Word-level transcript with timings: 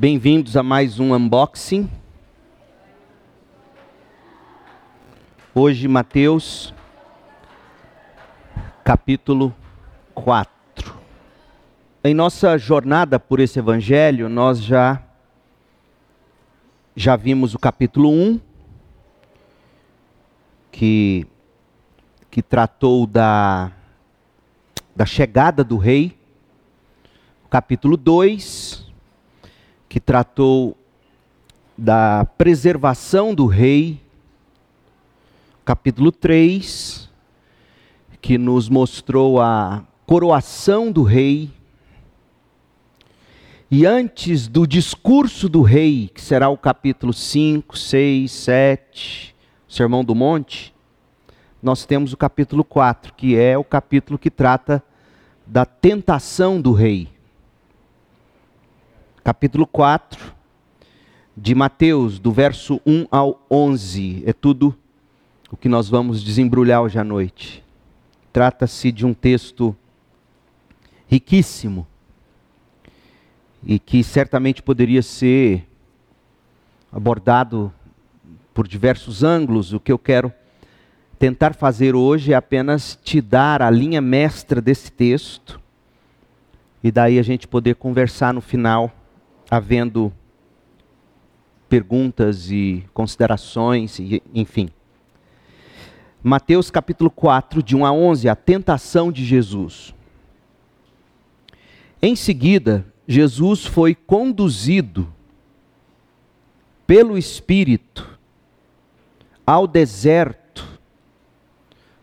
Bem-vindos 0.00 0.56
a 0.56 0.62
mais 0.62 0.98
um 0.98 1.14
unboxing. 1.14 1.86
Hoje, 5.54 5.86
Mateus, 5.86 6.72
capítulo 8.82 9.54
4. 10.14 10.94
Em 12.02 12.14
nossa 12.14 12.56
jornada 12.56 13.20
por 13.20 13.40
esse 13.40 13.58
evangelho, 13.58 14.30
nós 14.30 14.62
já 14.62 15.02
já 16.96 17.14
vimos 17.14 17.54
o 17.54 17.58
capítulo 17.58 18.08
1, 18.08 18.40
que 20.72 21.26
que 22.30 22.40
tratou 22.40 23.06
da 23.06 23.70
da 24.96 25.04
chegada 25.04 25.62
do 25.62 25.76
rei. 25.76 26.18
O 27.44 27.50
capítulo 27.50 27.98
2, 27.98 28.89
que 29.90 29.98
tratou 29.98 30.78
da 31.76 32.24
preservação 32.38 33.34
do 33.34 33.46
rei. 33.46 34.00
Capítulo 35.64 36.12
3, 36.12 37.10
que 38.22 38.38
nos 38.38 38.68
mostrou 38.68 39.40
a 39.40 39.82
coroação 40.06 40.92
do 40.92 41.02
rei. 41.02 41.50
E 43.68 43.84
antes 43.84 44.46
do 44.46 44.64
discurso 44.64 45.48
do 45.48 45.60
rei, 45.60 46.08
que 46.14 46.20
será 46.20 46.48
o 46.48 46.56
capítulo 46.56 47.12
5, 47.12 47.76
6, 47.76 48.30
7, 48.30 49.34
Sermão 49.68 50.04
do 50.04 50.14
Monte, 50.14 50.72
nós 51.60 51.84
temos 51.84 52.12
o 52.12 52.16
capítulo 52.16 52.62
4, 52.62 53.12
que 53.14 53.36
é 53.36 53.58
o 53.58 53.64
capítulo 53.64 54.20
que 54.20 54.30
trata 54.30 54.80
da 55.44 55.64
tentação 55.64 56.60
do 56.60 56.72
rei 56.72 57.08
capítulo 59.22 59.66
4 59.66 60.34
de 61.36 61.54
Mateus, 61.54 62.18
do 62.18 62.32
verso 62.32 62.80
1 62.86 63.06
ao 63.10 63.44
11. 63.50 64.22
É 64.26 64.32
tudo 64.32 64.76
o 65.50 65.56
que 65.56 65.68
nós 65.68 65.88
vamos 65.88 66.22
desembrulhar 66.22 66.80
hoje 66.80 66.98
à 66.98 67.04
noite. 67.04 67.62
Trata-se 68.32 68.90
de 68.90 69.04
um 69.04 69.12
texto 69.12 69.76
riquíssimo 71.06 71.86
e 73.62 73.78
que 73.78 74.02
certamente 74.02 74.62
poderia 74.62 75.02
ser 75.02 75.66
abordado 76.90 77.72
por 78.54 78.66
diversos 78.66 79.22
ângulos. 79.22 79.72
O 79.72 79.80
que 79.80 79.92
eu 79.92 79.98
quero 79.98 80.32
tentar 81.18 81.54
fazer 81.54 81.94
hoje 81.94 82.32
é 82.32 82.36
apenas 82.36 82.98
te 83.02 83.20
dar 83.20 83.60
a 83.60 83.70
linha 83.70 84.00
mestra 84.00 84.62
desse 84.62 84.90
texto 84.90 85.60
e 86.82 86.90
daí 86.90 87.18
a 87.18 87.22
gente 87.22 87.46
poder 87.46 87.74
conversar 87.74 88.32
no 88.32 88.40
final 88.40 88.90
havendo 89.50 90.12
perguntas 91.68 92.50
e 92.50 92.84
considerações, 92.94 93.98
e, 93.98 94.22
enfim. 94.32 94.68
Mateus 96.22 96.70
capítulo 96.70 97.10
4, 97.10 97.62
de 97.62 97.74
1 97.74 97.84
a 97.84 97.92
11, 97.92 98.28
a 98.28 98.36
tentação 98.36 99.10
de 99.10 99.24
Jesus. 99.24 99.94
Em 102.00 102.14
seguida, 102.14 102.86
Jesus 103.06 103.64
foi 103.64 103.94
conduzido 103.94 105.12
pelo 106.86 107.16
Espírito 107.18 108.18
ao 109.46 109.66
deserto 109.66 110.80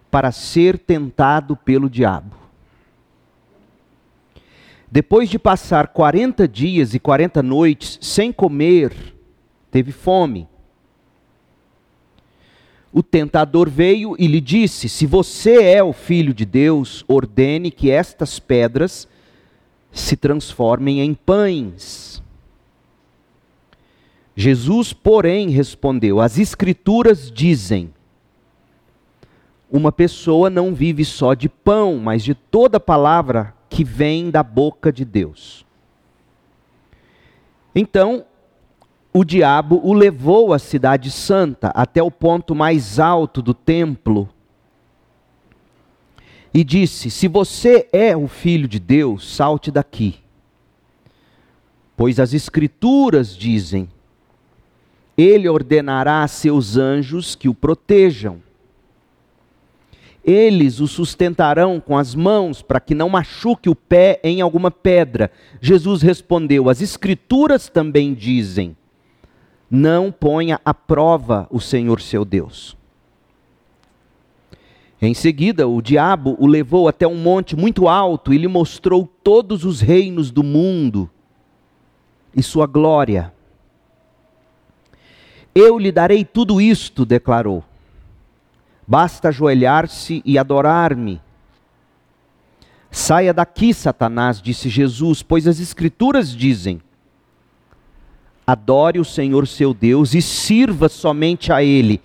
para 0.09 0.31
ser 0.31 0.80
tentado 0.80 1.56
pelo 1.56 1.90
diabo. 1.90 2.47
Depois 4.89 5.30
de 5.30 5.38
passar 5.38 5.89
40 5.89 6.47
dias 6.47 6.93
e 6.93 6.99
40 6.99 7.43
noites 7.43 7.99
sem 8.02 8.31
comer, 8.31 8.94
teve 9.69 9.91
fome. 9.91 10.47
O 12.91 13.03
tentador 13.03 13.69
veio 13.69 14.16
e 14.17 14.27
lhe 14.27 14.39
disse: 14.39 14.88
Se 14.88 15.05
você 15.05 15.62
é 15.62 15.84
o 15.84 15.91
filho 15.91 16.34
de 16.34 16.45
Deus, 16.45 17.03
ordene 17.07 17.69
que 17.69 17.91
estas 17.91 18.39
pedras 18.39 19.07
se 19.91 20.16
transformem 20.16 21.01
em 21.01 21.13
pães. 21.13 22.23
Jesus, 24.35 24.94
porém, 24.94 25.50
respondeu: 25.50 26.22
As 26.22 26.39
Escrituras 26.39 27.29
dizem: 27.29 27.94
Uma 29.69 29.91
pessoa 29.91 30.50
não 30.50 30.73
vive 30.73 31.03
só 31.03 31.33
de 31.33 31.50
pão, 31.50 31.97
mas 31.97 32.23
de 32.23 32.33
toda 32.33 32.79
palavra 32.79 33.56
que 33.69 33.83
vem 33.83 34.29
da 34.29 34.44
boca 34.44 34.91
de 34.91 35.03
Deus. 35.03 35.66
Então, 37.75 38.25
o 39.13 39.23
diabo 39.23 39.79
o 39.83 39.94
levou 39.94 40.53
à 40.53 40.59
cidade 40.59 41.11
santa, 41.11 41.69
até 41.69 42.01
o 42.01 42.11
ponto 42.11 42.56
mais 42.56 43.00
alto 43.00 43.41
do 43.41 43.53
templo, 43.53 44.29
e 46.53 46.63
disse: 46.63 47.09
Se 47.09 47.27
você 47.27 47.88
é 47.91 48.16
o 48.16 48.27
filho 48.27 48.67
de 48.67 48.79
Deus, 48.79 49.35
salte 49.35 49.69
daqui. 49.69 50.16
Pois 51.95 52.19
as 52.19 52.33
Escrituras 52.33 53.35
dizem: 53.35 53.89
Ele 55.17 55.47
ordenará 55.47 56.23
a 56.23 56.27
seus 56.27 56.77
anjos 56.77 57.35
que 57.35 57.50
o 57.50 57.53
protejam 57.53 58.47
eles 60.27 60.81
o 60.81 60.88
sustentarão 60.88 61.79
com 61.79 61.97
as 61.97 62.13
mãos 62.13 62.61
para 62.61 62.81
que 62.81 62.93
não 62.93 63.07
machuque 63.07 63.69
o 63.69 63.75
pé 63.75 64.19
em 64.21 64.41
alguma 64.41 64.69
pedra. 64.69 65.31
Jesus 65.61 66.01
respondeu: 66.01 66.69
As 66.69 66.81
Escrituras 66.81 67.69
também 67.69 68.13
dizem: 68.13 68.75
Não 69.71 70.11
ponha 70.11 70.59
à 70.65 70.73
prova 70.73 71.47
o 71.49 71.61
Senhor 71.61 72.01
seu 72.01 72.25
Deus. 72.25 72.75
Em 75.01 75.13
seguida, 75.13 75.65
o 75.65 75.81
diabo 75.81 76.35
o 76.39 76.45
levou 76.45 76.89
até 76.89 77.07
um 77.07 77.15
monte 77.15 77.55
muito 77.55 77.88
alto 77.88 78.33
e 78.33 78.38
lhe 78.38 78.47
mostrou 78.49 79.07
todos 79.23 79.63
os 79.63 79.79
reinos 79.79 80.29
do 80.29 80.44
mundo 80.44 81.09
e 82.35 82.44
sua 82.44 82.67
glória. 82.67 83.33
Eu 85.55 85.79
lhe 85.79 85.91
darei 85.91 86.25
tudo 86.25 86.59
isto, 86.59 87.05
declarou 87.05 87.63
Basta 88.88 89.28
ajoelhar-se 89.28 90.22
e 90.24 90.38
adorar-me. 90.38 91.22
Saia 92.90 93.34
daqui, 93.34 93.74
Satanás, 93.74 94.42
disse 94.42 94.70
Jesus, 94.70 95.22
pois 95.22 95.46
as 95.46 95.59
Escrituras 95.59 96.34
dizem: 96.34 96.81
Adore 98.46 98.98
o 98.98 99.06
Senhor 99.06 99.46
seu 99.46 99.74
Deus 99.74 100.14
e 100.14 100.22
sirva 100.22 100.88
somente 100.88 101.52
a 101.52 101.62
Ele. 101.62 102.02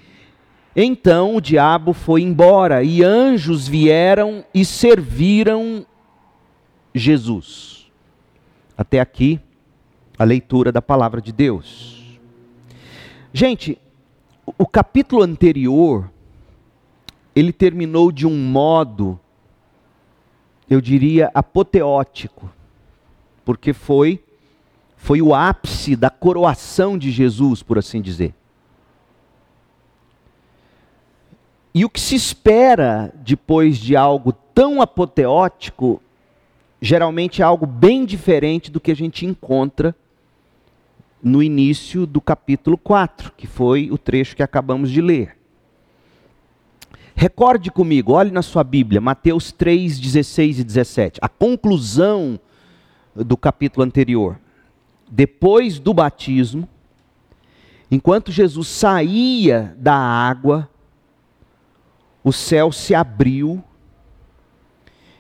Então 0.75 1.37
o 1.37 1.41
diabo 1.41 1.93
foi 1.93 2.23
embora 2.23 2.83
e 2.83 3.03
anjos 3.03 3.69
vieram 3.69 4.45
e 4.53 4.65
serviram 4.65 5.87
Jesus. 6.93 7.91
Até 8.77 8.99
aqui 8.99 9.39
a 10.19 10.25
leitura 10.25 10.73
da 10.73 10.83
palavra 10.83 11.21
de 11.21 11.31
Deus. 11.31 12.19
Gente, 13.33 13.79
o 14.59 14.67
capítulo 14.67 15.23
anterior 15.23 16.11
ele 17.35 17.53
terminou 17.53 18.13
de 18.13 18.27
um 18.27 18.37
modo, 18.37 19.19
eu 20.69 20.81
diria, 20.81 21.31
apoteótico, 21.35 22.51
porque 23.45 23.73
foi 23.73 24.23
foi 25.03 25.21
o 25.21 25.35
ápice 25.35 25.97
da 25.97 26.09
coroação 26.09 26.97
de 26.97 27.11
Jesus, 27.11 27.61
por 27.61 27.77
assim 27.77 28.01
dizer. 28.01 28.33
E 31.75 31.85
o 31.85 31.91
que 31.91 32.01
se 32.01 32.15
espera 32.15 33.13
depois 33.17 33.79
de 33.79 33.97
algo 33.97 34.33
tão 34.33 34.81
apoteótico, 34.81 36.01
geralmente 36.81 37.43
é 37.43 37.45
algo 37.45 37.67
bem 37.67 38.05
diferente 38.05 38.71
do 38.71 38.79
que 38.79 38.93
a 38.93 38.97
gente 38.97 39.27
encontra 39.27 39.93
no 41.21 41.43
início 41.43 42.07
do 42.07 42.21
capítulo 42.21 42.79
4, 42.79 43.33
que 43.37 43.49
foi 43.49 43.91
o 43.91 43.99
trecho 43.99 44.37
que 44.37 44.43
acabamos 44.43 44.89
de 44.89 45.01
ler. 45.01 45.37
Recorde 47.15 47.71
comigo, 47.71 48.13
olhe 48.13 48.31
na 48.31 48.43
sua 48.43 48.65
Bíblia, 48.65 49.01
Mateus 49.01 49.53
3, 49.53 49.99
16 49.99 50.59
e 50.61 50.65
17. 50.65 51.21
A 51.23 51.29
conclusão 51.29 52.39
do 53.15 53.37
capítulo 53.37 53.85
anterior. 53.85 54.39
Depois 55.11 55.79
do 55.79 55.93
batismo, 55.93 56.69
enquanto 57.91 58.33
Jesus 58.33 58.69
saía 58.69 59.77
da 59.79 59.95
água, 59.95 60.69
o 62.25 62.33
céu 62.33 62.73
se 62.73 62.95
abriu 62.95 63.63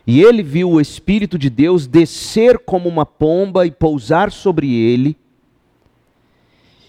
e 0.06 0.20
ele 0.20 0.42
viu 0.42 0.70
o 0.70 0.80
Espírito 0.80 1.38
de 1.38 1.48
Deus 1.48 1.86
descer 1.86 2.58
como 2.58 2.88
uma 2.88 3.06
pomba 3.06 3.66
e 3.66 3.70
pousar 3.70 4.32
sobre 4.32 4.72
ele. 4.74 5.16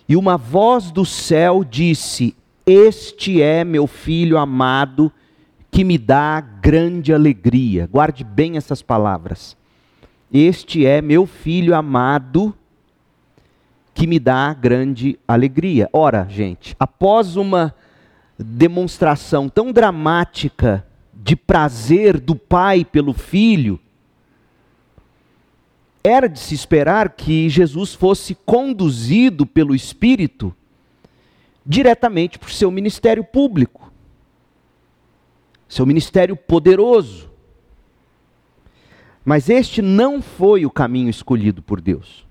E 0.08 0.16
uma 0.16 0.38
voz 0.38 0.92
do 0.92 1.06
céu 1.06 1.64
disse: 1.64 2.36
este 2.66 3.42
é 3.42 3.64
meu 3.64 3.88
filho 3.88 4.38
amado, 4.38 5.12
que 5.70 5.84
me 5.84 5.98
dá 5.98 6.40
grande 6.40 7.14
alegria. 7.14 7.90
Guarde 7.92 8.24
bem 8.24 8.58
essas 8.58 8.82
palavras. 8.82 9.58
Este 10.32 10.86
é 10.86 11.02
meu 11.02 11.26
filho 11.26 11.76
amado, 11.76 12.56
que 13.94 14.08
me 14.08 14.18
dá 14.18 14.54
grande 14.54 15.20
alegria. 15.28 15.90
Ora, 15.92 16.26
gente, 16.30 16.76
após 16.80 17.36
uma 17.36 17.76
demonstração 18.40 19.50
tão 19.50 19.72
dramática 19.72 20.86
de 21.14 21.36
prazer 21.36 22.20
do 22.20 22.36
pai 22.36 22.86
pelo 22.86 23.14
filho, 23.14 23.80
era 26.04 26.28
de 26.28 26.40
se 26.40 26.56
esperar 26.56 27.10
que 27.10 27.50
Jesus 27.50 27.94
fosse 27.94 28.36
conduzido 28.46 29.46
pelo 29.46 29.76
Espírito 29.76 30.56
diretamente 31.66 32.38
para 32.38 32.48
o 32.48 32.52
seu 32.52 32.70
ministério 32.70 33.24
público, 33.24 33.92
seu 35.68 35.86
ministério 35.86 36.36
poderoso. 36.36 37.32
Mas 39.26 39.50
este 39.50 39.82
não 39.82 40.22
foi 40.22 40.66
o 40.66 40.72
caminho 40.72 41.10
escolhido 41.10 41.62
por 41.62 41.80
Deus. 41.80 42.28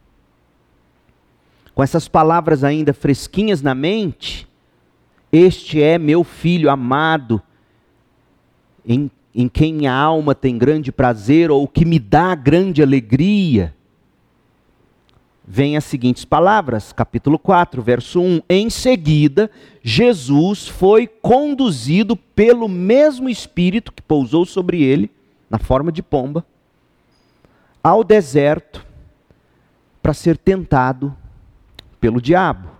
Com 1.74 1.82
essas 1.82 2.06
palavras 2.06 2.62
ainda 2.62 2.92
fresquinhas 2.92 3.62
na 3.62 3.74
mente, 3.74 4.46
este 5.32 5.82
é 5.82 5.96
meu 5.96 6.22
filho 6.22 6.68
amado, 6.68 7.42
em, 8.86 9.10
em 9.34 9.48
quem 9.48 9.72
minha 9.72 9.94
alma 9.94 10.34
tem 10.34 10.58
grande 10.58 10.92
prazer, 10.92 11.50
ou 11.50 11.66
que 11.66 11.86
me 11.86 11.98
dá 11.98 12.34
grande 12.34 12.82
alegria. 12.82 13.74
Vem 15.46 15.76
as 15.76 15.84
seguintes 15.84 16.24
palavras, 16.24 16.92
capítulo 16.92 17.36
4, 17.36 17.82
verso 17.82 18.20
1. 18.20 18.42
Em 18.48 18.70
seguida, 18.70 19.50
Jesus 19.82 20.68
foi 20.68 21.06
conduzido 21.06 22.14
pelo 22.16 22.68
mesmo 22.68 23.28
Espírito 23.28 23.92
que 23.92 24.00
pousou 24.00 24.46
sobre 24.46 24.82
ele, 24.82 25.10
na 25.50 25.58
forma 25.58 25.90
de 25.90 26.02
pomba, 26.02 26.46
ao 27.82 28.04
deserto, 28.04 28.86
para 30.00 30.14
ser 30.14 30.38
tentado 30.38 31.14
pelo 32.00 32.20
diabo. 32.20 32.70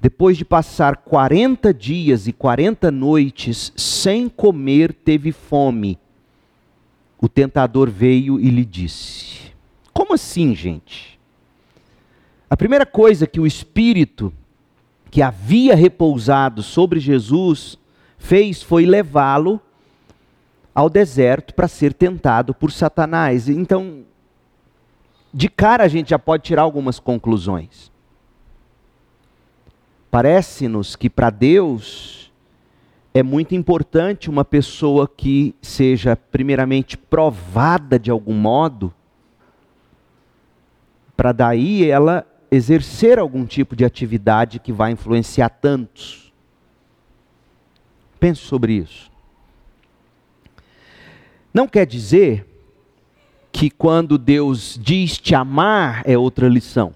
Depois 0.00 0.36
de 0.36 0.44
passar 0.44 0.96
40 0.96 1.72
dias 1.72 2.26
e 2.26 2.32
40 2.32 2.90
noites 2.90 3.72
sem 3.76 4.28
comer, 4.28 4.92
teve 4.92 5.32
fome. 5.32 5.98
O 7.20 7.28
tentador 7.28 7.88
veio 7.88 8.40
e 8.40 8.50
lhe 8.50 8.64
disse: 8.64 9.51
Como 9.92 10.14
assim, 10.14 10.54
gente? 10.54 11.18
A 12.48 12.56
primeira 12.56 12.84
coisa 12.84 13.26
que 13.26 13.40
o 13.40 13.46
Espírito 13.46 14.32
que 15.10 15.20
havia 15.20 15.74
repousado 15.74 16.62
sobre 16.62 16.98
Jesus 16.98 17.78
fez 18.16 18.62
foi 18.62 18.86
levá-lo 18.86 19.60
ao 20.74 20.88
deserto 20.88 21.54
para 21.54 21.68
ser 21.68 21.92
tentado 21.92 22.54
por 22.54 22.72
Satanás. 22.72 23.48
Então, 23.48 24.04
de 25.32 25.48
cara 25.48 25.84
a 25.84 25.88
gente 25.88 26.10
já 26.10 26.18
pode 26.18 26.44
tirar 26.44 26.62
algumas 26.62 26.98
conclusões. 26.98 27.92
Parece-nos 30.10 30.96
que 30.96 31.10
para 31.10 31.30
Deus 31.30 32.32
é 33.14 33.22
muito 33.22 33.54
importante 33.54 34.30
uma 34.30 34.44
pessoa 34.44 35.06
que 35.06 35.54
seja, 35.60 36.16
primeiramente, 36.16 36.96
provada 36.96 37.98
de 37.98 38.10
algum 38.10 38.34
modo, 38.34 38.92
para 41.16 41.32
daí 41.32 41.88
ela 41.88 42.26
exercer 42.50 43.18
algum 43.18 43.44
tipo 43.44 43.74
de 43.74 43.84
atividade 43.84 44.58
que 44.58 44.72
vai 44.72 44.92
influenciar 44.92 45.48
tantos. 45.48 46.32
Pense 48.20 48.40
sobre 48.40 48.74
isso. 48.74 49.10
Não 51.52 51.66
quer 51.66 51.86
dizer 51.86 52.46
que 53.50 53.70
quando 53.70 54.16
Deus 54.16 54.78
diz 54.80 55.18
te 55.18 55.34
amar 55.34 56.02
é 56.06 56.16
outra 56.16 56.48
lição 56.48 56.94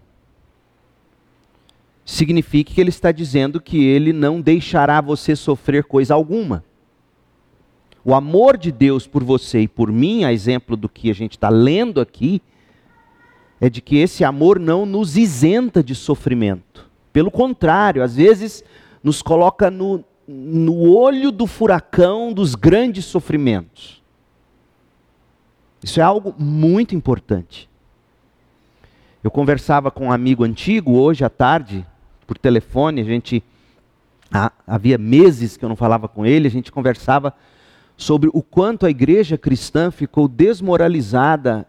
signifique 2.07 2.73
que 2.73 2.81
ele 2.81 2.91
está 2.91 3.11
dizendo 3.11 3.61
que 3.61 3.85
ele 3.85 4.13
não 4.13 4.41
deixará 4.41 5.01
você 5.01 5.35
sofrer 5.35 5.83
coisa 5.85 6.15
alguma. 6.15 6.65
O 8.05 8.15
amor 8.15 8.57
de 8.57 8.71
Deus 8.71 9.09
por 9.09 9.25
você 9.25 9.63
e 9.63 9.69
por 9.69 9.91
mim, 9.91 10.23
a 10.23 10.33
exemplo 10.33 10.77
do 10.77 10.89
que 10.89 11.11
a 11.11 11.13
gente 11.13 11.33
está 11.33 11.49
lendo 11.49 12.01
aqui, 12.01 12.41
é 13.61 13.71
de 13.71 13.81
que 13.81 13.97
esse 13.97 14.25
amor 14.25 14.59
não 14.59 14.85
nos 14.85 15.17
isenta 15.17 15.83
de 15.83 15.95
sofrimento. 15.95 16.89
Pelo 17.13 17.31
contrário, 17.31 18.03
às 18.03 18.17
vezes 18.17 18.63
nos 19.03 19.23
coloca 19.23 19.71
no, 19.71 20.05
no 20.27 20.91
olho 20.91 21.31
do 21.31 21.47
furacão 21.47 22.33
dos 22.33 22.55
grandes 22.55 23.05
sofrimentos. 23.05 24.03
Isso 25.83 26.01
é 26.01 26.03
algo 26.03 26.35
muito 26.39 26.95
importante. 26.95 27.69
Eu 29.23 29.31
conversava 29.31 29.91
com 29.91 30.07
um 30.07 30.13
amigo 30.13 30.45
antigo 30.45 30.93
hoje 30.99 31.25
à 31.25 31.31
tarde, 31.31 31.87
por 32.27 32.37
telefone, 32.37 33.01
a 33.01 33.05
gente 33.05 33.43
havia 34.67 34.99
meses 34.99 35.57
que 35.57 35.65
eu 35.65 35.69
não 35.69 35.77
falava 35.77 36.09
com 36.09 36.27
ele, 36.27 36.49
a 36.49 36.51
gente 36.51 36.73
conversava 36.73 37.33
sobre 37.97 38.29
o 38.33 38.43
quanto 38.43 38.85
a 38.85 38.91
igreja 38.91 39.39
cristã 39.39 39.91
ficou 39.91 40.29
desmoralizada 40.29 41.67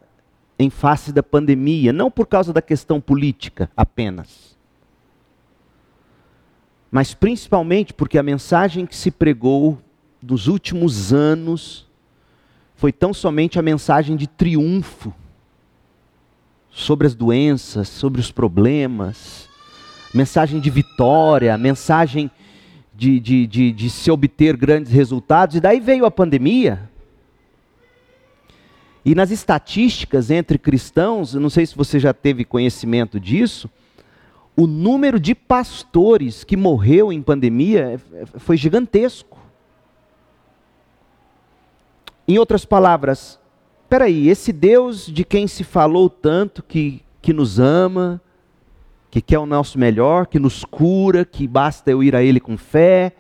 em 0.60 0.70
face 0.70 1.12
da 1.12 1.22
pandemia, 1.22 1.94
não 1.94 2.10
por 2.10 2.28
causa 2.28 2.52
da 2.52 2.62
questão 2.62 3.00
política 3.00 3.70
apenas, 3.76 4.58
mas 6.92 7.14
principalmente 7.14 7.94
porque 7.94 8.18
a 8.18 8.24
mensagem 8.24 8.86
que 8.86 8.96
se 8.96 9.12
pregou 9.12 9.80
nos 10.22 10.48
últimos 10.48 11.14
anos 11.14 11.88
foi 12.76 12.92
tão 12.92 13.14
somente 13.14 13.60
a 13.60 13.62
mensagem 13.62 14.16
de 14.16 14.28
triunfo 14.28 15.14
sobre 16.70 17.08
as 17.08 17.16
doenças, 17.16 17.90
sobre 17.90 18.22
os 18.22 18.32
problemas, 18.32 19.50
mensagem 20.14 20.60
de 20.60 20.70
vitória, 20.70 21.58
mensagem 21.58 22.30
de, 22.96 23.20
de, 23.20 23.48
de, 23.48 23.72
de 23.72 23.90
se 23.90 24.10
obter 24.10 24.56
grandes 24.56 24.92
resultados, 24.92 25.56
e 25.56 25.60
daí 25.60 25.80
veio 25.80 26.06
a 26.06 26.12
pandemia. 26.12 26.90
E 29.08 29.16
nas 29.16 29.32
estatísticas 29.32 30.30
entre 30.30 30.58
cristãos, 30.58 31.34
não 31.34 31.50
sei 31.50 31.66
se 31.66 31.78
você 31.78 31.98
já 31.98 32.14
teve 32.14 32.44
conhecimento 32.44 33.22
disso, 33.22 33.70
o 34.54 34.68
número 34.68 35.18
de 35.18 35.34
pastores 35.34 36.44
que 36.44 36.58
morreu 36.58 37.10
em 37.10 37.22
pandemia 37.22 38.02
foi 38.36 38.58
gigantesco. 38.58 39.40
Em 42.28 42.38
outras 42.38 42.66
palavras, 42.66 43.40
peraí, 43.88 44.28
esse 44.28 44.52
Deus 44.52 45.06
de 45.06 45.24
quem 45.24 45.48
se 45.48 45.64
falou 45.64 46.10
tanto, 46.10 46.62
que, 46.62 47.02
que 47.22 47.32
nos 47.32 47.62
ama, 47.62 48.22
que 49.10 49.22
quer 49.22 49.40
o 49.40 49.46
nosso 49.46 49.80
melhor, 49.80 50.28
que 50.28 50.38
nos 50.38 50.66
cura, 50.66 51.24
que 51.24 51.48
basta 51.48 51.90
eu 51.90 52.04
ir 52.04 52.14
a 52.14 52.22
Ele 52.22 52.42
com 52.42 52.58
fé. 52.58 53.14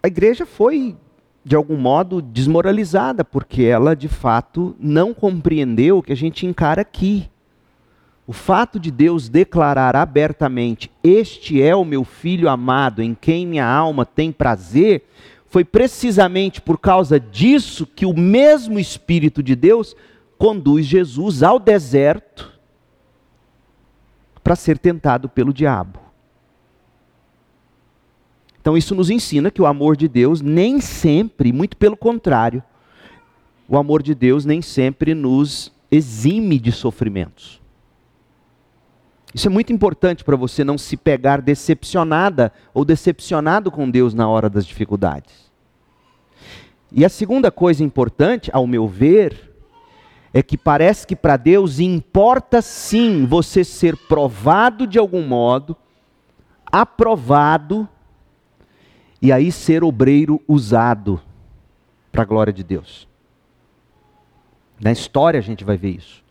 A 0.00 0.06
igreja 0.06 0.46
foi, 0.46 0.94
de 1.44 1.54
algum 1.54 1.76
modo, 1.76 2.22
desmoralizada, 2.22 3.22
porque 3.22 3.62
ela, 3.62 3.94
de 3.94 4.08
fato, 4.08 4.74
não 4.80 5.12
compreendeu 5.12 5.98
o 5.98 6.02
que 6.02 6.12
a 6.12 6.16
gente 6.16 6.46
encara 6.46 6.80
aqui. 6.80 7.28
O 8.26 8.32
fato 8.32 8.80
de 8.80 8.90
Deus 8.90 9.28
declarar 9.28 9.94
abertamente: 9.94 10.90
Este 11.02 11.60
é 11.60 11.76
o 11.76 11.84
meu 11.84 12.04
filho 12.04 12.48
amado, 12.48 13.02
em 13.02 13.14
quem 13.14 13.46
minha 13.46 13.66
alma 13.66 14.06
tem 14.06 14.32
prazer, 14.32 15.04
foi 15.46 15.64
precisamente 15.64 16.60
por 16.60 16.78
causa 16.78 17.20
disso 17.20 17.86
que 17.86 18.06
o 18.06 18.16
mesmo 18.16 18.78
Espírito 18.78 19.42
de 19.42 19.54
Deus 19.54 19.94
conduz 20.38 20.86
Jesus 20.86 21.42
ao 21.42 21.58
deserto 21.58 22.52
para 24.42 24.56
ser 24.56 24.78
tentado 24.78 25.28
pelo 25.28 25.52
diabo. 25.52 26.03
Então 28.64 28.78
isso 28.78 28.94
nos 28.94 29.10
ensina 29.10 29.50
que 29.50 29.60
o 29.60 29.66
amor 29.66 29.94
de 29.94 30.08
Deus 30.08 30.40
nem 30.40 30.80
sempre, 30.80 31.52
muito 31.52 31.76
pelo 31.76 31.98
contrário, 31.98 32.62
o 33.68 33.76
amor 33.76 34.02
de 34.02 34.14
Deus 34.14 34.46
nem 34.46 34.62
sempre 34.62 35.14
nos 35.14 35.70
exime 35.90 36.58
de 36.58 36.72
sofrimentos. 36.72 37.60
Isso 39.34 39.48
é 39.48 39.50
muito 39.50 39.70
importante 39.70 40.24
para 40.24 40.34
você 40.34 40.64
não 40.64 40.78
se 40.78 40.96
pegar 40.96 41.42
decepcionada 41.42 42.50
ou 42.72 42.86
decepcionado 42.86 43.70
com 43.70 43.90
Deus 43.90 44.14
na 44.14 44.26
hora 44.26 44.48
das 44.48 44.64
dificuldades. 44.64 45.52
E 46.90 47.04
a 47.04 47.10
segunda 47.10 47.50
coisa 47.50 47.84
importante, 47.84 48.48
ao 48.50 48.66
meu 48.66 48.88
ver, 48.88 49.52
é 50.32 50.42
que 50.42 50.56
parece 50.56 51.06
que 51.06 51.14
para 51.14 51.36
Deus 51.36 51.80
importa 51.80 52.62
sim 52.62 53.26
você 53.26 53.62
ser 53.62 53.94
provado 53.94 54.86
de 54.86 54.98
algum 54.98 55.20
modo, 55.20 55.76
aprovado, 56.72 57.86
e 59.20 59.32
aí 59.32 59.50
ser 59.50 59.82
obreiro 59.82 60.40
usado 60.46 61.20
para 62.12 62.22
a 62.22 62.26
glória 62.26 62.52
de 62.52 62.62
Deus. 62.62 63.08
Na 64.80 64.92
história 64.92 65.38
a 65.38 65.42
gente 65.42 65.64
vai 65.64 65.76
ver 65.76 65.90
isso. 65.90 66.22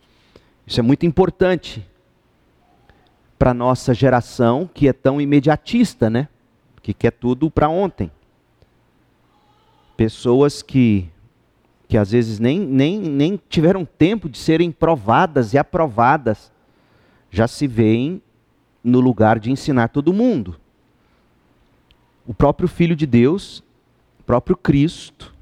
Isso 0.66 0.80
é 0.80 0.82
muito 0.82 1.04
importante 1.04 1.86
para 3.38 3.50
a 3.50 3.54
nossa 3.54 3.92
geração 3.92 4.68
que 4.72 4.88
é 4.88 4.92
tão 4.92 5.20
imediatista, 5.20 6.08
né? 6.08 6.28
Que 6.82 6.94
quer 6.94 7.10
tudo 7.10 7.50
para 7.50 7.68
ontem. 7.68 8.10
Pessoas 9.96 10.62
que 10.62 11.10
que 11.86 11.98
às 11.98 12.10
vezes 12.10 12.38
nem, 12.40 12.58
nem, 12.58 12.98
nem 12.98 13.38
tiveram 13.48 13.84
tempo 13.84 14.28
de 14.28 14.38
serem 14.38 14.72
provadas 14.72 15.52
e 15.52 15.58
aprovadas, 15.58 16.50
já 17.30 17.46
se 17.46 17.66
veem 17.66 18.22
no 18.82 19.00
lugar 19.00 19.38
de 19.38 19.50
ensinar 19.50 19.88
todo 19.88 20.12
mundo. 20.12 20.56
O 22.26 22.32
próprio 22.32 22.68
Filho 22.68 22.96
de 22.96 23.06
Deus, 23.06 23.62
o 24.20 24.22
próprio 24.24 24.56
Cristo, 24.56 25.34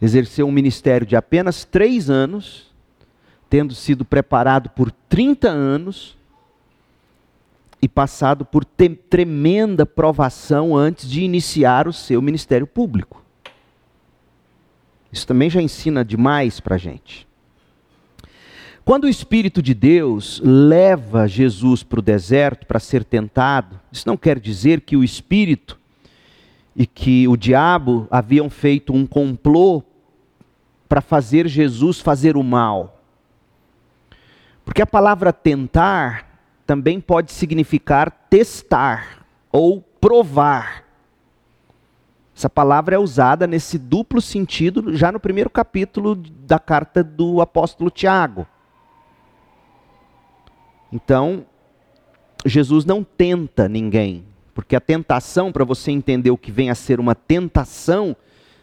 exerceu 0.00 0.46
um 0.46 0.52
ministério 0.52 1.06
de 1.06 1.16
apenas 1.16 1.64
três 1.64 2.08
anos, 2.08 2.72
tendo 3.50 3.74
sido 3.74 4.04
preparado 4.04 4.70
por 4.70 4.90
30 4.90 5.48
anos 5.48 6.16
e 7.80 7.88
passado 7.88 8.44
por 8.44 8.64
tremenda 8.64 9.86
provação 9.86 10.76
antes 10.76 11.08
de 11.08 11.22
iniciar 11.22 11.86
o 11.86 11.92
seu 11.92 12.20
ministério 12.20 12.66
público. 12.66 13.22
Isso 15.12 15.26
também 15.26 15.48
já 15.48 15.60
ensina 15.60 16.04
demais 16.04 16.60
para 16.60 16.74
a 16.74 16.78
gente. 16.78 17.26
Quando 18.84 19.04
o 19.04 19.08
Espírito 19.08 19.60
de 19.60 19.74
Deus 19.74 20.40
leva 20.42 21.28
Jesus 21.28 21.82
para 21.82 21.98
o 21.98 22.02
deserto 22.02 22.66
para 22.66 22.80
ser 22.80 23.04
tentado, 23.04 23.78
isso 23.92 24.04
não 24.06 24.16
quer 24.16 24.40
dizer 24.40 24.80
que 24.80 24.96
o 24.96 25.04
Espírito 25.04 25.77
e 26.74 26.86
que 26.86 27.26
o 27.26 27.36
diabo 27.36 28.06
haviam 28.10 28.48
feito 28.48 28.92
um 28.92 29.06
complô 29.06 29.82
para 30.88 31.00
fazer 31.00 31.46
Jesus 31.48 32.00
fazer 32.00 32.36
o 32.36 32.42
mal. 32.42 33.02
Porque 34.64 34.82
a 34.82 34.86
palavra 34.86 35.32
tentar 35.32 36.26
também 36.66 37.00
pode 37.00 37.32
significar 37.32 38.10
testar 38.28 39.26
ou 39.50 39.80
provar. 39.80 40.84
Essa 42.36 42.48
palavra 42.48 42.94
é 42.94 42.98
usada 42.98 43.46
nesse 43.46 43.78
duplo 43.78 44.20
sentido 44.20 44.94
já 44.94 45.10
no 45.10 45.18
primeiro 45.18 45.50
capítulo 45.50 46.14
da 46.14 46.58
carta 46.58 47.02
do 47.02 47.40
apóstolo 47.40 47.90
Tiago. 47.90 48.46
Então, 50.92 51.44
Jesus 52.46 52.84
não 52.84 53.02
tenta 53.02 53.68
ninguém, 53.68 54.24
porque 54.58 54.74
a 54.74 54.80
tentação, 54.80 55.52
para 55.52 55.64
você 55.64 55.92
entender 55.92 56.32
o 56.32 56.36
que 56.36 56.50
vem 56.50 56.68
a 56.68 56.74
ser 56.74 56.98
uma 56.98 57.14
tentação, 57.14 58.16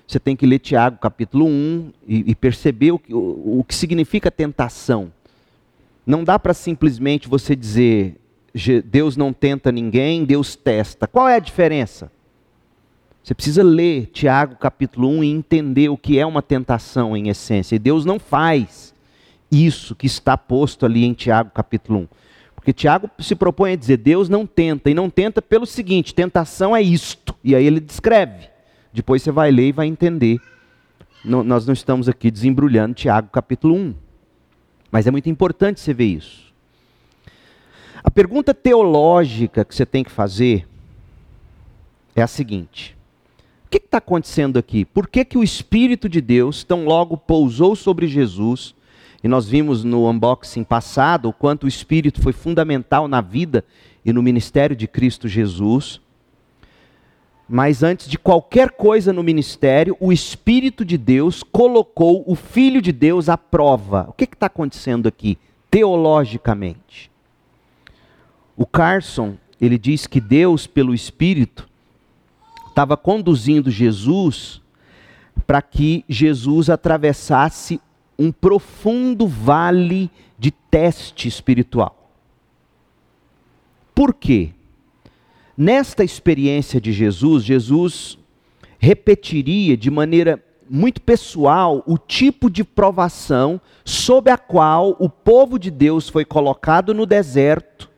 você 0.06 0.20
tem 0.20 0.36
que 0.36 0.46
ler 0.46 0.60
Tiago 0.60 0.98
capítulo 0.98 1.46
1 1.46 1.94
e, 2.06 2.32
e 2.32 2.36
perceber 2.36 2.92
o, 2.92 3.02
o, 3.10 3.60
o 3.60 3.64
que 3.64 3.74
significa 3.74 4.30
tentação. 4.30 5.10
Não 6.06 6.22
dá 6.22 6.38
para 6.38 6.54
simplesmente 6.54 7.30
você 7.30 7.56
dizer, 7.56 8.18
Deus 8.84 9.16
não 9.16 9.32
tenta 9.32 9.72
ninguém, 9.72 10.26
Deus 10.26 10.54
testa. 10.58 11.08
Qual 11.08 11.30
é 11.30 11.38
a 11.38 11.40
diferença? 11.40 12.12
Você 13.24 13.34
precisa 13.34 13.64
ler 13.64 14.08
Tiago 14.08 14.58
capítulo 14.58 15.08
1 15.08 15.24
e 15.24 15.32
entender 15.32 15.88
o 15.88 15.96
que 15.98 16.20
é 16.20 16.26
uma 16.26 16.42
tentação 16.42 17.16
em 17.16 17.30
essência. 17.30 17.78
E 17.78 17.80
Deus 17.80 18.04
não 18.04 18.20
faz 18.20 18.94
isso 19.50 19.96
que 19.96 20.08
está 20.08 20.38
posto 20.38 20.86
ali 20.86 21.06
em 21.06 21.14
Tiago 21.14 21.52
capítulo 21.52 22.00
1. 22.00 22.08
Porque 22.66 22.74
Tiago 22.74 23.12
se 23.20 23.36
propõe 23.36 23.74
a 23.74 23.76
dizer: 23.76 23.98
Deus 23.98 24.28
não 24.28 24.44
tenta, 24.44 24.90
e 24.90 24.96
não 24.96 25.08
tenta 25.08 25.40
pelo 25.40 25.68
seguinte: 25.68 26.16
tentação 26.16 26.76
é 26.76 26.82
isto. 26.82 27.36
E 27.44 27.56
aí 27.56 27.64
ele 27.64 27.80
descreve. 27.80 28.50
Depois 28.92 29.22
você 29.22 29.32
vai 29.32 29.52
ler 29.52 29.68
e 29.68 29.72
vai 29.72 29.86
entender. 29.86 30.40
Não, 31.24 31.44
nós 31.44 31.68
não 31.68 31.76
estamos 31.76 32.10
aqui 32.10 32.32
desembrulhando 32.32 32.96
Tiago 32.96 33.30
capítulo 33.32 33.76
1. 33.76 33.94
Mas 34.92 35.06
é 35.06 35.12
muito 35.12 35.30
importante 35.30 35.80
você 35.80 35.94
ver 35.94 36.06
isso. 36.06 36.52
A 38.04 38.10
pergunta 38.10 38.52
teológica 38.52 39.64
que 39.64 39.76
você 39.76 39.86
tem 39.86 40.04
que 40.04 40.10
fazer 40.10 40.68
é 42.16 42.24
a 42.24 42.28
seguinte: 42.28 42.98
o 43.68 43.70
que 43.70 43.78
está 43.78 44.00
acontecendo 44.00 44.58
aqui? 44.58 44.86
Por 44.86 45.08
que, 45.08 45.24
que 45.24 45.38
o 45.38 45.44
Espírito 45.44 46.10
de 46.10 46.20
Deus 46.20 46.64
tão 46.64 46.86
logo 46.86 47.16
pousou 47.16 47.76
sobre 47.76 48.08
Jesus? 48.08 48.74
E 49.26 49.28
nós 49.28 49.48
vimos 49.48 49.84
no 49.84 50.08
unboxing 50.08 50.64
passado 50.64 51.30
o 51.30 51.34
quanto 51.34 51.64
o 51.64 51.68
Espírito 51.68 52.22
foi 52.22 52.32
fundamental 52.32 53.08
na 53.08 53.22
vida 53.22 53.66
e 54.06 54.14
no 54.14 54.22
ministério 54.22 54.76
de 54.76 54.88
Cristo 54.88 55.28
Jesus. 55.28 56.00
Mas 57.50 57.82
antes 57.82 58.08
de 58.08 58.20
qualquer 58.20 58.70
coisa 58.70 59.12
no 59.12 59.24
ministério, 59.24 59.98
o 60.00 60.14
Espírito 60.14 60.86
de 60.86 60.96
Deus 60.96 61.42
colocou 61.42 62.24
o 62.28 62.36
Filho 62.36 62.80
de 62.80 62.92
Deus 62.92 63.28
à 63.28 63.36
prova. 63.36 64.06
O 64.10 64.14
que 64.14 64.26
está 64.26 64.46
acontecendo 64.46 65.08
aqui, 65.08 65.40
teologicamente? 65.72 67.10
O 68.56 68.64
Carson, 68.64 69.38
ele 69.60 69.80
diz 69.80 70.06
que 70.06 70.22
Deus, 70.22 70.68
pelo 70.68 70.94
Espírito, 70.94 71.68
estava 72.68 72.96
conduzindo 72.96 73.72
Jesus 73.72 74.62
para 75.48 75.64
que 75.64 76.06
Jesus 76.08 76.70
atravessasse 76.70 77.82
um 78.18 78.32
profundo 78.32 79.28
vale 79.28 80.10
de 80.38 80.52
teste 80.52 81.28
espiritual. 81.28 82.12
Por 83.94 84.14
quê? 84.14 84.52
Nesta 85.58 86.04
experiência 86.04 86.82
de 86.82 86.92
Jesus, 86.92 87.44
Jesus 87.44 88.18
repetiria 88.78 89.78
de 89.78 89.90
maneira 89.90 90.44
muito 90.70 91.02
pessoal 91.02 91.84
o 91.86 91.98
tipo 91.98 92.50
de 92.50 92.64
provação 92.64 93.62
sob 93.84 94.30
a 94.30 94.38
qual 94.38 94.96
o 95.00 95.10
povo 95.10 95.58
de 95.58 95.72
Deus 95.72 96.10
foi 96.10 96.26
colocado 96.26 96.94
no 96.94 97.06
deserto. 97.06 97.90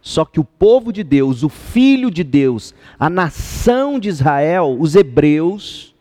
Só 0.00 0.24
que 0.24 0.38
o 0.38 0.44
povo 0.44 0.92
de 0.92 1.02
Deus, 1.02 1.42
o 1.42 1.48
filho 1.48 2.10
de 2.10 2.22
Deus, 2.22 2.74
a 2.98 3.08
nação 3.08 3.98
de 3.98 4.08
Israel, 4.08 4.76
os 4.78 4.94
hebreus, 4.94 5.94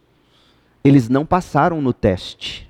eles 0.84 1.08
não 1.08 1.26
passaram 1.26 1.82
no 1.82 1.94
teste. 1.94 2.70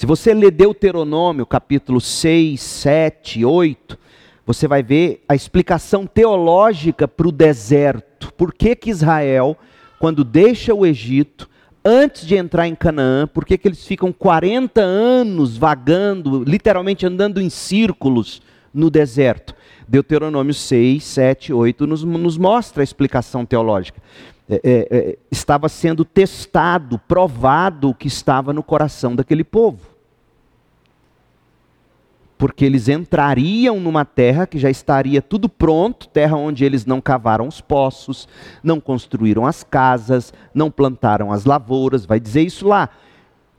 Se 0.00 0.06
você 0.06 0.32
ler 0.32 0.50
Deuteronômio, 0.50 1.44
capítulo 1.44 2.00
6, 2.00 2.58
7, 2.58 3.44
8, 3.44 3.98
você 4.46 4.66
vai 4.66 4.82
ver 4.82 5.22
a 5.28 5.34
explicação 5.34 6.06
teológica 6.06 7.06
para 7.06 7.28
o 7.28 7.30
deserto. 7.30 8.32
Por 8.32 8.54
que, 8.54 8.74
que 8.74 8.88
Israel, 8.88 9.58
quando 9.98 10.24
deixa 10.24 10.72
o 10.72 10.86
Egito, 10.86 11.50
antes 11.84 12.26
de 12.26 12.34
entrar 12.34 12.66
em 12.66 12.74
Canaã, 12.74 13.26
por 13.26 13.44
que, 13.44 13.58
que 13.58 13.68
eles 13.68 13.86
ficam 13.86 14.10
40 14.10 14.80
anos 14.80 15.58
vagando, 15.58 16.44
literalmente 16.44 17.04
andando 17.04 17.38
em 17.38 17.50
círculos 17.50 18.40
no 18.72 18.88
deserto? 18.88 19.54
Deuteronômio 19.86 20.54
6, 20.54 21.04
7, 21.04 21.52
8 21.52 21.86
nos, 21.86 22.04
nos 22.04 22.38
mostra 22.38 22.82
a 22.82 22.84
explicação 22.84 23.44
teológica. 23.44 24.00
É, 24.48 24.54
é, 24.64 24.88
é, 24.90 25.18
estava 25.30 25.68
sendo 25.68 26.06
testado, 26.06 26.98
provado 27.06 27.90
o 27.90 27.94
que 27.94 28.08
estava 28.08 28.54
no 28.54 28.62
coração 28.62 29.14
daquele 29.14 29.44
povo 29.44 29.89
porque 32.40 32.64
eles 32.64 32.88
entrariam 32.88 33.78
numa 33.78 34.02
terra 34.02 34.46
que 34.46 34.58
já 34.58 34.70
estaria 34.70 35.20
tudo 35.20 35.46
pronto, 35.46 36.08
terra 36.08 36.38
onde 36.38 36.64
eles 36.64 36.86
não 36.86 36.98
cavaram 36.98 37.46
os 37.46 37.60
poços, 37.60 38.26
não 38.62 38.80
construíram 38.80 39.44
as 39.44 39.62
casas, 39.62 40.32
não 40.54 40.70
plantaram 40.70 41.30
as 41.30 41.44
lavouras, 41.44 42.06
vai 42.06 42.18
dizer 42.18 42.40
isso 42.40 42.66
lá. 42.66 42.88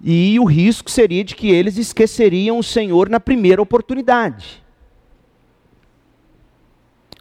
E 0.03 0.39
o 0.39 0.45
risco 0.45 0.89
seria 0.89 1.23
de 1.23 1.35
que 1.35 1.51
eles 1.51 1.77
esqueceriam 1.77 2.57
o 2.57 2.63
Senhor 2.63 3.07
na 3.07 3.19
primeira 3.19 3.61
oportunidade. 3.61 4.63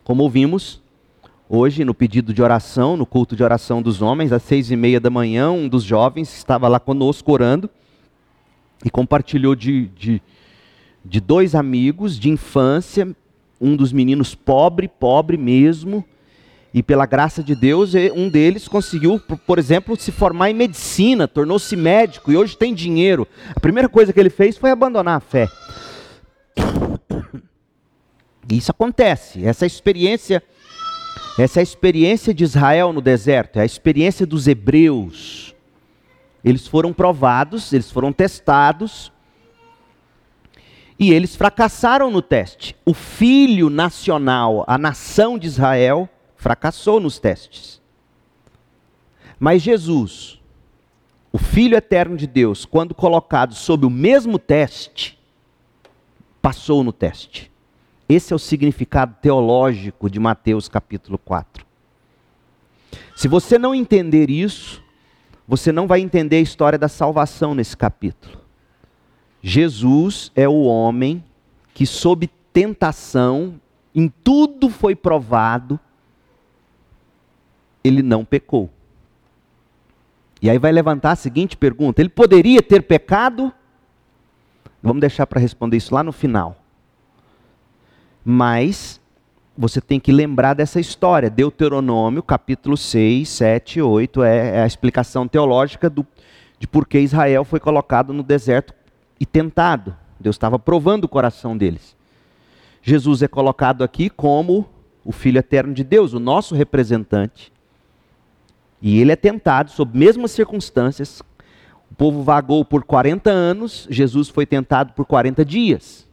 Como 0.02 0.22
ouvimos 0.22 0.80
hoje 1.46 1.84
no 1.84 1.92
pedido 1.92 2.32
de 2.32 2.42
oração, 2.42 2.96
no 2.96 3.04
culto 3.04 3.36
de 3.36 3.44
oração 3.44 3.82
dos 3.82 4.00
homens, 4.00 4.32
às 4.32 4.42
seis 4.44 4.70
e 4.70 4.76
meia 4.76 4.98
da 4.98 5.10
manhã, 5.10 5.50
um 5.50 5.68
dos 5.68 5.84
jovens 5.84 6.34
estava 6.34 6.66
lá 6.68 6.80
conosco 6.80 7.30
orando 7.30 7.68
e 8.82 8.88
compartilhou 8.88 9.54
de, 9.54 9.88
de 9.88 10.22
de 11.04 11.20
dois 11.20 11.54
amigos 11.54 12.18
de 12.18 12.30
infância, 12.30 13.14
um 13.60 13.76
dos 13.76 13.92
meninos 13.92 14.34
pobre, 14.34 14.88
pobre 14.88 15.36
mesmo, 15.36 16.04
e 16.72 16.82
pela 16.82 17.04
graça 17.04 17.42
de 17.42 17.54
Deus, 17.54 17.94
um 18.14 18.28
deles 18.28 18.68
conseguiu, 18.68 19.18
por 19.18 19.58
exemplo, 19.58 19.96
se 19.96 20.12
formar 20.12 20.50
em 20.50 20.54
medicina, 20.54 21.26
tornou-se 21.26 21.74
médico 21.74 22.30
e 22.30 22.36
hoje 22.36 22.56
tem 22.56 22.72
dinheiro. 22.72 23.26
A 23.54 23.58
primeira 23.58 23.88
coisa 23.88 24.12
que 24.12 24.20
ele 24.20 24.30
fez 24.30 24.56
foi 24.56 24.70
abandonar 24.70 25.16
a 25.16 25.20
fé. 25.20 25.48
E 28.48 28.56
isso 28.56 28.70
acontece. 28.70 29.44
Essa 29.44 29.66
experiência, 29.66 30.40
essa 31.36 31.60
experiência 31.60 32.32
de 32.32 32.44
Israel 32.44 32.92
no 32.92 33.00
deserto, 33.00 33.58
é 33.58 33.62
a 33.62 33.66
experiência 33.66 34.24
dos 34.24 34.46
hebreus. 34.46 35.52
Eles 36.44 36.68
foram 36.68 36.92
provados, 36.92 37.72
eles 37.72 37.90
foram 37.90 38.12
testados, 38.12 39.12
e 41.00 41.14
eles 41.14 41.34
fracassaram 41.34 42.10
no 42.10 42.20
teste. 42.20 42.76
O 42.84 42.92
filho 42.92 43.70
nacional, 43.70 44.64
a 44.66 44.76
nação 44.76 45.38
de 45.38 45.46
Israel, 45.46 46.06
fracassou 46.36 47.00
nos 47.00 47.18
testes. 47.18 47.80
Mas 49.38 49.62
Jesus, 49.62 50.38
o 51.32 51.38
Filho 51.38 51.74
eterno 51.74 52.18
de 52.18 52.26
Deus, 52.26 52.66
quando 52.66 52.94
colocado 52.94 53.54
sob 53.54 53.86
o 53.86 53.90
mesmo 53.90 54.38
teste, 54.38 55.18
passou 56.42 56.84
no 56.84 56.92
teste. 56.92 57.50
Esse 58.06 58.34
é 58.34 58.36
o 58.36 58.38
significado 58.38 59.16
teológico 59.22 60.10
de 60.10 60.20
Mateus 60.20 60.68
capítulo 60.68 61.16
4. 61.16 61.64
Se 63.16 63.26
você 63.26 63.58
não 63.58 63.74
entender 63.74 64.28
isso, 64.28 64.82
você 65.48 65.72
não 65.72 65.86
vai 65.86 66.00
entender 66.00 66.36
a 66.36 66.40
história 66.40 66.78
da 66.78 66.88
salvação 66.88 67.54
nesse 67.54 67.76
capítulo. 67.76 68.39
Jesus 69.42 70.30
é 70.34 70.48
o 70.48 70.62
homem 70.62 71.24
que, 71.72 71.86
sob 71.86 72.28
tentação, 72.52 73.60
em 73.94 74.08
tudo 74.08 74.68
foi 74.68 74.94
provado, 74.94 75.80
ele 77.82 78.02
não 78.02 78.24
pecou. 78.24 78.70
E 80.42 80.48
aí 80.48 80.58
vai 80.58 80.72
levantar 80.72 81.12
a 81.12 81.16
seguinte 81.16 81.56
pergunta: 81.56 82.00
ele 82.00 82.08
poderia 82.08 82.62
ter 82.62 82.82
pecado? 82.82 83.52
Vamos 84.82 85.00
deixar 85.00 85.26
para 85.26 85.40
responder 85.40 85.76
isso 85.76 85.94
lá 85.94 86.02
no 86.02 86.12
final. 86.12 86.56
Mas 88.24 89.00
você 89.56 89.80
tem 89.80 90.00
que 90.00 90.12
lembrar 90.12 90.54
dessa 90.54 90.80
história. 90.80 91.28
Deuteronômio, 91.28 92.22
capítulo 92.22 92.76
6, 92.76 93.28
7, 93.28 93.82
8, 93.82 94.22
é, 94.22 94.56
é 94.56 94.62
a 94.62 94.66
explicação 94.66 95.28
teológica 95.28 95.90
do, 95.90 96.06
de 96.58 96.66
por 96.66 96.86
que 96.86 96.98
Israel 96.98 97.44
foi 97.44 97.60
colocado 97.60 98.12
no 98.12 98.22
deserto 98.22 98.72
e 99.20 99.26
tentado. 99.26 99.94
Deus 100.18 100.34
estava 100.34 100.58
provando 100.58 101.04
o 101.04 101.08
coração 101.08 101.56
deles. 101.56 101.94
Jesus 102.82 103.22
é 103.22 103.28
colocado 103.28 103.84
aqui 103.84 104.08
como 104.08 104.66
o 105.04 105.12
Filho 105.12 105.38
eterno 105.38 105.74
de 105.74 105.84
Deus, 105.84 106.14
o 106.14 106.18
nosso 106.18 106.54
representante. 106.54 107.52
E 108.80 108.98
ele 108.98 109.12
é 109.12 109.16
tentado 109.16 109.70
sob 109.70 109.96
mesmas 109.96 110.30
circunstâncias. 110.30 111.22
O 111.90 111.94
povo 111.94 112.22
vagou 112.22 112.64
por 112.64 112.84
40 112.84 113.30
anos, 113.30 113.86
Jesus 113.90 114.28
foi 114.28 114.46
tentado 114.46 114.92
por 114.94 115.04
40 115.04 115.44
dias, 115.44 116.08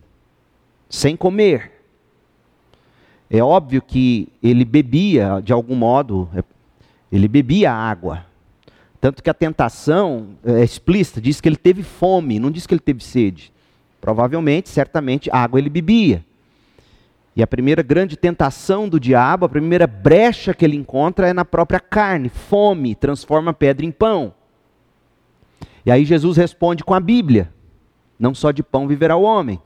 sem 0.89 1.15
comer. 1.15 1.71
É 3.29 3.41
óbvio 3.43 3.81
que 3.81 4.29
ele 4.41 4.65
bebia, 4.65 5.41
de 5.43 5.53
algum 5.53 5.75
modo, 5.75 6.29
é, 6.33 6.43
ele 7.11 7.27
bebia 7.27 7.71
água. 7.71 8.25
Tanto 8.99 9.21
que 9.21 9.29
a 9.29 9.33
tentação 9.33 10.29
é 10.43 10.63
explícita, 10.63 11.21
diz 11.21 11.39
que 11.39 11.47
ele 11.47 11.55
teve 11.55 11.83
fome, 11.83 12.39
não 12.39 12.49
diz 12.49 12.65
que 12.65 12.73
ele 12.73 12.81
teve 12.81 13.03
sede. 13.03 13.53
Provavelmente, 14.01 14.69
certamente, 14.69 15.29
água 15.31 15.59
ele 15.59 15.69
bebia. 15.69 16.25
E 17.35 17.43
a 17.43 17.47
primeira 17.47 17.83
grande 17.83 18.17
tentação 18.17 18.89
do 18.89 18.99
diabo, 18.99 19.45
a 19.45 19.49
primeira 19.49 19.85
brecha 19.85 20.55
que 20.55 20.65
ele 20.65 20.75
encontra 20.75 21.27
é 21.27 21.33
na 21.33 21.45
própria 21.45 21.79
carne. 21.79 22.29
Fome 22.29 22.95
transforma 22.95 23.53
pedra 23.53 23.85
em 23.85 23.91
pão. 23.91 24.33
E 25.85 25.91
aí 25.91 26.03
Jesus 26.03 26.35
responde 26.35 26.83
com 26.83 26.95
a 26.95 26.99
Bíblia: 26.99 27.53
Não 28.19 28.33
só 28.33 28.49
de 28.49 28.63
pão 28.63 28.87
viverá 28.87 29.15
o 29.15 29.21
homem. 29.21 29.61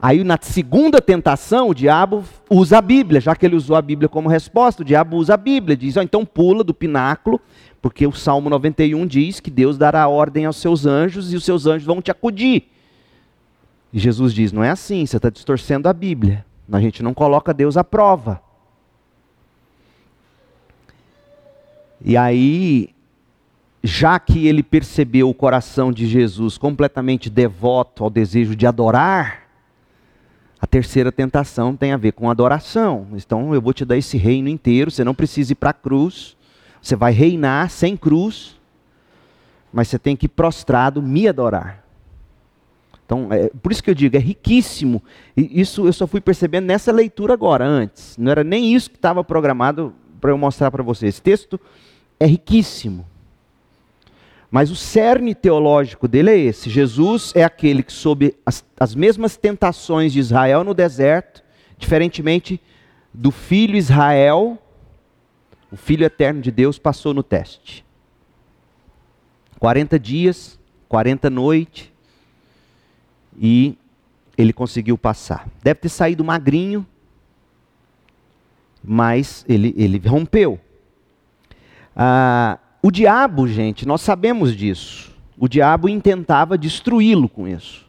Aí 0.00 0.24
na 0.24 0.36
segunda 0.40 1.00
tentação, 1.00 1.68
o 1.68 1.74
diabo 1.74 2.24
usa 2.50 2.78
a 2.78 2.82
Bíblia, 2.82 3.20
já 3.20 3.36
que 3.36 3.46
ele 3.46 3.54
usou 3.54 3.76
a 3.76 3.82
Bíblia 3.82 4.08
como 4.08 4.28
resposta, 4.28 4.82
o 4.82 4.84
diabo 4.84 5.16
usa 5.16 5.34
a 5.34 5.36
Bíblia, 5.36 5.76
diz: 5.76 5.96
oh, 5.96 6.02
então 6.02 6.26
pula 6.26 6.64
do 6.64 6.74
pináculo, 6.74 7.40
porque 7.82 8.06
o 8.06 8.12
Salmo 8.12 8.48
91 8.48 9.04
diz 9.08 9.40
que 9.40 9.50
Deus 9.50 9.76
dará 9.76 10.06
ordem 10.06 10.46
aos 10.46 10.56
seus 10.56 10.86
anjos 10.86 11.32
e 11.32 11.36
os 11.36 11.44
seus 11.44 11.66
anjos 11.66 11.84
vão 11.84 12.00
te 12.00 12.12
acudir. 12.12 12.70
E 13.92 13.98
Jesus 13.98 14.32
diz: 14.32 14.52
não 14.52 14.62
é 14.62 14.70
assim, 14.70 15.04
você 15.04 15.16
está 15.16 15.28
distorcendo 15.28 15.88
a 15.88 15.92
Bíblia. 15.92 16.46
A 16.70 16.80
gente 16.80 17.02
não 17.02 17.12
coloca 17.12 17.52
Deus 17.52 17.76
à 17.76 17.82
prova. 17.82 18.40
E 22.04 22.16
aí, 22.16 22.90
já 23.82 24.18
que 24.18 24.46
ele 24.46 24.62
percebeu 24.62 25.28
o 25.28 25.34
coração 25.34 25.92
de 25.92 26.06
Jesus 26.06 26.56
completamente 26.56 27.28
devoto 27.28 28.04
ao 28.04 28.10
desejo 28.10 28.54
de 28.54 28.66
adorar, 28.66 29.42
a 30.60 30.66
terceira 30.66 31.10
tentação 31.10 31.76
tem 31.76 31.92
a 31.92 31.96
ver 31.96 32.12
com 32.12 32.30
adoração. 32.30 33.08
Então 33.12 33.52
eu 33.52 33.60
vou 33.60 33.72
te 33.72 33.84
dar 33.84 33.96
esse 33.96 34.16
reino 34.16 34.48
inteiro, 34.48 34.90
você 34.90 35.02
não 35.02 35.14
precisa 35.14 35.52
ir 35.52 35.56
para 35.56 35.70
a 35.70 35.74
cruz, 35.74 36.36
você 36.82 36.96
vai 36.96 37.12
reinar 37.12 37.70
sem 37.70 37.96
cruz, 37.96 38.60
mas 39.72 39.88
você 39.88 39.98
tem 39.98 40.16
que 40.16 40.28
prostrado 40.28 41.00
me 41.00 41.28
adorar. 41.28 41.82
Então, 43.06 43.28
é, 43.30 43.50
por 43.62 43.70
isso 43.70 43.82
que 43.82 43.90
eu 43.90 43.94
digo, 43.94 44.16
é 44.16 44.20
riquíssimo. 44.20 45.02
E 45.36 45.60
isso 45.60 45.86
eu 45.86 45.92
só 45.92 46.06
fui 46.06 46.20
percebendo 46.20 46.66
nessa 46.66 46.90
leitura 46.90 47.34
agora, 47.34 47.64
antes. 47.64 48.16
Não 48.18 48.30
era 48.30 48.42
nem 48.42 48.74
isso 48.74 48.90
que 48.90 48.96
estava 48.96 49.22
programado 49.22 49.94
para 50.20 50.30
eu 50.30 50.38
mostrar 50.38 50.70
para 50.70 50.82
vocês. 50.82 51.14
Esse 51.14 51.22
texto 51.22 51.60
é 52.18 52.26
riquíssimo. 52.26 53.06
Mas 54.50 54.70
o 54.70 54.76
cerne 54.76 55.34
teológico 55.34 56.06
dele 56.06 56.30
é 56.30 56.36
esse: 56.36 56.68
Jesus 56.68 57.32
é 57.34 57.44
aquele 57.44 57.82
que, 57.82 57.92
sob 57.92 58.34
as, 58.44 58.64
as 58.78 58.94
mesmas 58.94 59.36
tentações 59.36 60.12
de 60.12 60.18
Israel 60.18 60.64
no 60.64 60.74
deserto, 60.74 61.42
diferentemente 61.78 62.60
do 63.14 63.30
filho 63.30 63.76
Israel, 63.76 64.58
o 65.72 65.76
filho 65.76 66.04
eterno 66.04 66.42
de 66.42 66.50
Deus 66.50 66.78
passou 66.78 67.14
no 67.14 67.22
teste. 67.22 67.82
40 69.58 69.98
dias, 69.98 70.60
40 70.86 71.30
noites, 71.30 71.90
e 73.40 73.78
ele 74.36 74.52
conseguiu 74.52 74.98
passar. 74.98 75.48
Deve 75.62 75.80
ter 75.80 75.88
saído 75.88 76.22
magrinho, 76.22 76.86
mas 78.84 79.46
ele, 79.48 79.72
ele 79.78 79.96
rompeu. 80.06 80.60
Ah, 81.96 82.58
o 82.82 82.90
diabo, 82.90 83.48
gente, 83.48 83.86
nós 83.86 84.02
sabemos 84.02 84.54
disso. 84.54 85.10
O 85.38 85.48
diabo 85.48 85.88
intentava 85.88 86.58
destruí-lo 86.58 87.30
com 87.30 87.48
isso. 87.48 87.86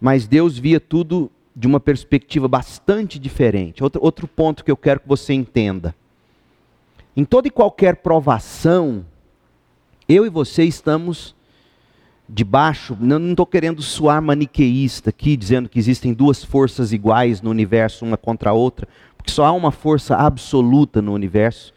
Mas 0.00 0.28
Deus 0.28 0.56
via 0.56 0.78
tudo 0.78 1.28
de 1.54 1.66
uma 1.66 1.78
perspectiva 1.78 2.48
bastante 2.48 3.18
diferente. 3.18 3.82
Outro, 3.82 4.02
outro 4.02 4.26
ponto 4.26 4.64
que 4.64 4.70
eu 4.70 4.76
quero 4.76 5.00
que 5.00 5.08
você 5.08 5.32
entenda. 5.32 5.94
Em 7.16 7.24
toda 7.24 7.46
e 7.46 7.50
qualquer 7.50 7.96
provação, 7.96 9.04
eu 10.08 10.26
e 10.26 10.28
você 10.28 10.64
estamos 10.64 11.34
debaixo, 12.28 12.96
não 13.00 13.30
estou 13.30 13.46
querendo 13.46 13.82
soar 13.82 14.20
maniqueísta 14.20 15.10
aqui, 15.10 15.36
dizendo 15.36 15.68
que 15.68 15.78
existem 15.78 16.12
duas 16.12 16.42
forças 16.42 16.92
iguais 16.92 17.40
no 17.40 17.50
universo, 17.50 18.04
uma 18.04 18.16
contra 18.16 18.50
a 18.50 18.54
outra, 18.54 18.88
porque 19.16 19.30
só 19.30 19.44
há 19.44 19.52
uma 19.52 19.70
força 19.70 20.16
absoluta 20.16 21.00
no 21.00 21.12
universo, 21.12 21.72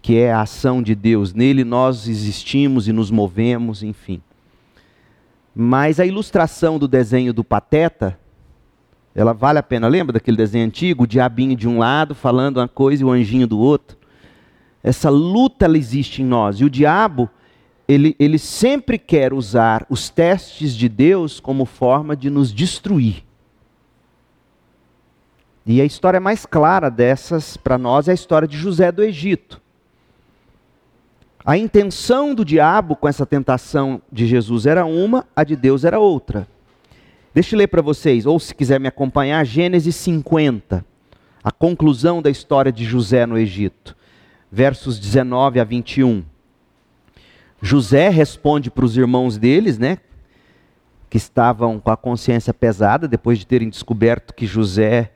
que 0.00 0.16
é 0.16 0.32
a 0.32 0.42
ação 0.42 0.82
de 0.82 0.94
Deus. 0.94 1.34
Nele 1.34 1.64
nós 1.64 2.06
existimos 2.06 2.86
e 2.86 2.92
nos 2.92 3.10
movemos, 3.10 3.82
enfim. 3.82 4.22
Mas 5.54 5.98
a 5.98 6.06
ilustração 6.06 6.78
do 6.78 6.86
desenho 6.86 7.32
do 7.32 7.42
Pateta, 7.42 8.18
ela 9.16 9.32
vale 9.32 9.58
a 9.58 9.62
pena. 9.62 9.88
Lembra 9.88 10.12
daquele 10.12 10.36
desenho 10.36 10.66
antigo? 10.66 11.04
O 11.04 11.06
diabinho 11.06 11.56
de 11.56 11.66
um 11.66 11.78
lado 11.78 12.14
falando 12.14 12.58
uma 12.58 12.68
coisa 12.68 13.02
e 13.02 13.04
o 13.04 13.10
anjinho 13.10 13.46
do 13.46 13.58
outro? 13.58 13.96
Essa 14.84 15.08
luta 15.08 15.64
ela 15.64 15.78
existe 15.78 16.20
em 16.20 16.24
nós. 16.24 16.60
E 16.60 16.64
o 16.64 16.70
diabo, 16.70 17.28
ele, 17.88 18.14
ele 18.18 18.38
sempre 18.38 18.98
quer 18.98 19.32
usar 19.32 19.86
os 19.88 20.10
testes 20.10 20.76
de 20.76 20.86
Deus 20.86 21.40
como 21.40 21.64
forma 21.64 22.14
de 22.14 22.28
nos 22.28 22.52
destruir. 22.52 23.24
E 25.64 25.80
a 25.80 25.84
história 25.84 26.20
mais 26.20 26.44
clara 26.44 26.90
dessas 26.90 27.56
para 27.56 27.78
nós 27.78 28.08
é 28.08 28.10
a 28.10 28.14
história 28.14 28.46
de 28.46 28.58
José 28.58 28.92
do 28.92 29.02
Egito. 29.02 29.62
A 31.44 31.56
intenção 31.56 32.34
do 32.34 32.44
diabo 32.44 32.94
com 32.94 33.08
essa 33.08 33.24
tentação 33.24 34.02
de 34.12 34.26
Jesus 34.26 34.66
era 34.66 34.84
uma, 34.84 35.26
a 35.34 35.42
de 35.42 35.56
Deus 35.56 35.84
era 35.84 35.98
outra. 35.98 36.46
Deixa 37.36 37.54
eu 37.54 37.58
ler 37.58 37.66
para 37.66 37.82
vocês, 37.82 38.24
ou 38.24 38.40
se 38.40 38.54
quiser 38.54 38.80
me 38.80 38.88
acompanhar, 38.88 39.44
Gênesis 39.44 39.94
50, 39.96 40.82
a 41.44 41.52
conclusão 41.52 42.22
da 42.22 42.30
história 42.30 42.72
de 42.72 42.82
José 42.82 43.26
no 43.26 43.36
Egito, 43.36 43.94
versos 44.50 44.98
19 44.98 45.60
a 45.60 45.64
21. 45.64 46.24
José 47.60 48.08
responde 48.08 48.70
para 48.70 48.86
os 48.86 48.96
irmãos 48.96 49.36
deles, 49.36 49.76
né? 49.76 49.98
Que 51.10 51.18
estavam 51.18 51.78
com 51.78 51.90
a 51.90 51.96
consciência 51.98 52.54
pesada 52.54 53.06
depois 53.06 53.38
de 53.38 53.46
terem 53.46 53.68
descoberto 53.68 54.32
que 54.32 54.46
José 54.46 55.12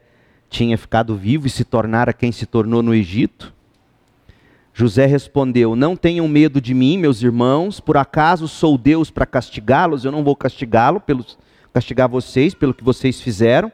tinha 0.51 0.77
ficado 0.77 1.17
vivo 1.17 1.47
e 1.47 1.51
se 1.51 1.65
tornara 1.65 2.13
quem 2.13 2.31
se 2.31 2.45
tornou 2.45 2.83
no 2.83 2.95
Egito. 2.95 3.51
José 4.75 5.07
respondeu: 5.07 5.75
Não 5.75 5.97
tenham 5.97 6.29
medo 6.29 6.61
de 6.61 6.75
mim, 6.75 6.99
meus 6.99 7.23
irmãos, 7.23 7.81
por 7.81 7.97
acaso 7.97 8.47
sou 8.47 8.77
Deus 8.77 9.11
para 9.11 9.25
castigá-los? 9.25 10.05
Eu 10.05 10.13
não 10.13 10.23
vou 10.23 10.37
castigá-lo, 10.37 11.01
castigar 11.73 12.09
vocês 12.09 12.55
pelo 12.55 12.75
que 12.75 12.85
vocês 12.85 13.21
fizeram. 13.21 13.71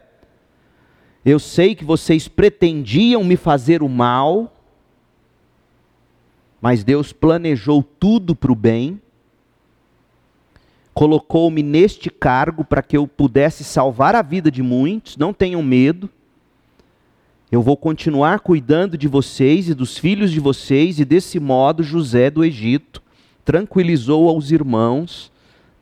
Eu 1.24 1.38
sei 1.38 1.74
que 1.74 1.84
vocês 1.84 2.28
pretendiam 2.28 3.24
me 3.24 3.36
fazer 3.36 3.82
o 3.82 3.88
mal, 3.88 4.52
mas 6.60 6.84
Deus 6.84 7.12
planejou 7.12 7.82
tudo 7.82 8.34
para 8.34 8.52
o 8.52 8.54
bem, 8.54 9.00
colocou-me 10.94 11.62
neste 11.62 12.10
cargo 12.10 12.64
para 12.64 12.82
que 12.82 12.96
eu 12.96 13.06
pudesse 13.06 13.64
salvar 13.64 14.14
a 14.14 14.22
vida 14.22 14.50
de 14.50 14.62
muitos, 14.62 15.16
não 15.16 15.32
tenham 15.32 15.62
medo. 15.62 16.08
Eu 17.50 17.60
vou 17.60 17.76
continuar 17.76 18.40
cuidando 18.40 18.96
de 18.96 19.06
vocês 19.06 19.68
e 19.68 19.74
dos 19.74 19.98
filhos 19.98 20.30
de 20.30 20.40
vocês, 20.40 20.98
e 20.98 21.04
desse 21.04 21.38
modo 21.38 21.82
José 21.82 22.30
do 22.30 22.44
Egito 22.44 23.02
tranquilizou 23.44 24.28
aos 24.28 24.50
irmãos, 24.50 25.30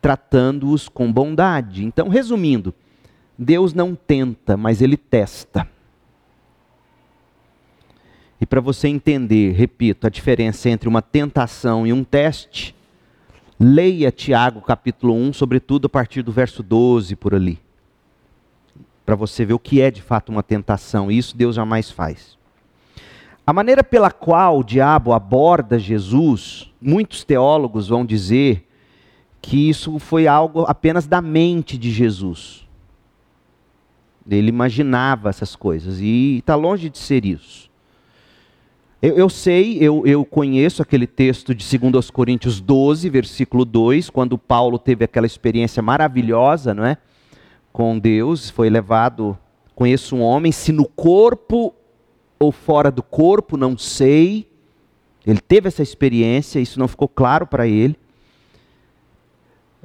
tratando-os 0.05 0.87
com 0.87 1.11
bondade. 1.11 1.83
Então, 1.83 2.09
resumindo, 2.09 2.75
Deus 3.35 3.73
não 3.73 3.95
tenta, 3.95 4.55
mas 4.55 4.79
ele 4.79 4.95
testa. 4.95 5.67
E 8.39 8.45
para 8.45 8.61
você 8.61 8.87
entender, 8.87 9.53
repito, 9.53 10.05
a 10.05 10.09
diferença 10.11 10.69
entre 10.69 10.87
uma 10.87 11.01
tentação 11.01 11.87
e 11.87 11.91
um 11.91 12.03
teste, 12.03 12.75
leia 13.59 14.11
Tiago 14.11 14.61
capítulo 14.61 15.15
1, 15.15 15.33
sobretudo 15.33 15.87
a 15.87 15.89
partir 15.89 16.21
do 16.21 16.31
verso 16.31 16.61
12 16.61 17.15
por 17.15 17.33
ali. 17.33 17.57
Para 19.07 19.15
você 19.15 19.43
ver 19.43 19.55
o 19.55 19.59
que 19.59 19.81
é 19.81 19.89
de 19.89 20.03
fato 20.03 20.29
uma 20.29 20.43
tentação. 20.43 21.11
E 21.11 21.17
isso 21.17 21.35
Deus 21.35 21.55
jamais 21.55 21.89
faz. 21.89 22.37
A 23.43 23.51
maneira 23.51 23.83
pela 23.83 24.11
qual 24.11 24.59
o 24.59 24.63
diabo 24.63 25.13
aborda 25.13 25.79
Jesus, 25.79 26.71
muitos 26.79 27.23
teólogos 27.23 27.87
vão 27.87 28.05
dizer 28.05 28.65
que 29.45 29.69
isso 29.69 29.99
foi 29.99 30.25
algo 30.25 30.65
apenas 30.67 31.05
da 31.05 31.21
mente 31.21 31.77
de 31.77 31.91
Jesus. 31.91 32.65
Ele 34.27 34.49
imaginava 34.49 35.29
essas 35.29 35.55
coisas 35.55 35.99
e 35.99 36.37
está 36.39 36.55
longe 36.55 36.89
de 36.89 36.97
ser 36.97 37.23
isso. 37.23 37.69
Eu, 38.99 39.13
eu 39.15 39.29
sei, 39.29 39.77
eu, 39.79 40.01
eu, 40.03 40.25
conheço 40.25 40.81
aquele 40.81 41.05
texto 41.05 41.53
de 41.53 41.77
2 41.77 42.09
Coríntios 42.09 42.59
12, 42.59 43.07
versículo 43.07 43.63
2, 43.63 44.09
quando 44.09 44.35
Paulo 44.35 44.79
teve 44.79 45.05
aquela 45.05 45.27
experiência 45.27 45.79
maravilhosa, 45.79 46.73
não 46.73 46.83
é? 46.83 46.97
Com 47.71 47.99
Deus, 47.99 48.49
foi 48.49 48.67
levado. 48.67 49.37
Conheço 49.75 50.15
um 50.15 50.21
homem, 50.23 50.51
se 50.51 50.71
no 50.71 50.85
corpo 50.85 51.71
ou 52.39 52.51
fora 52.51 52.89
do 52.89 53.03
corpo, 53.03 53.57
não 53.57 53.77
sei. 53.77 54.49
Ele 55.23 55.39
teve 55.39 55.67
essa 55.67 55.83
experiência, 55.83 56.59
isso 56.59 56.79
não 56.79 56.87
ficou 56.87 57.07
claro 57.07 57.45
para 57.45 57.67
ele. 57.67 57.95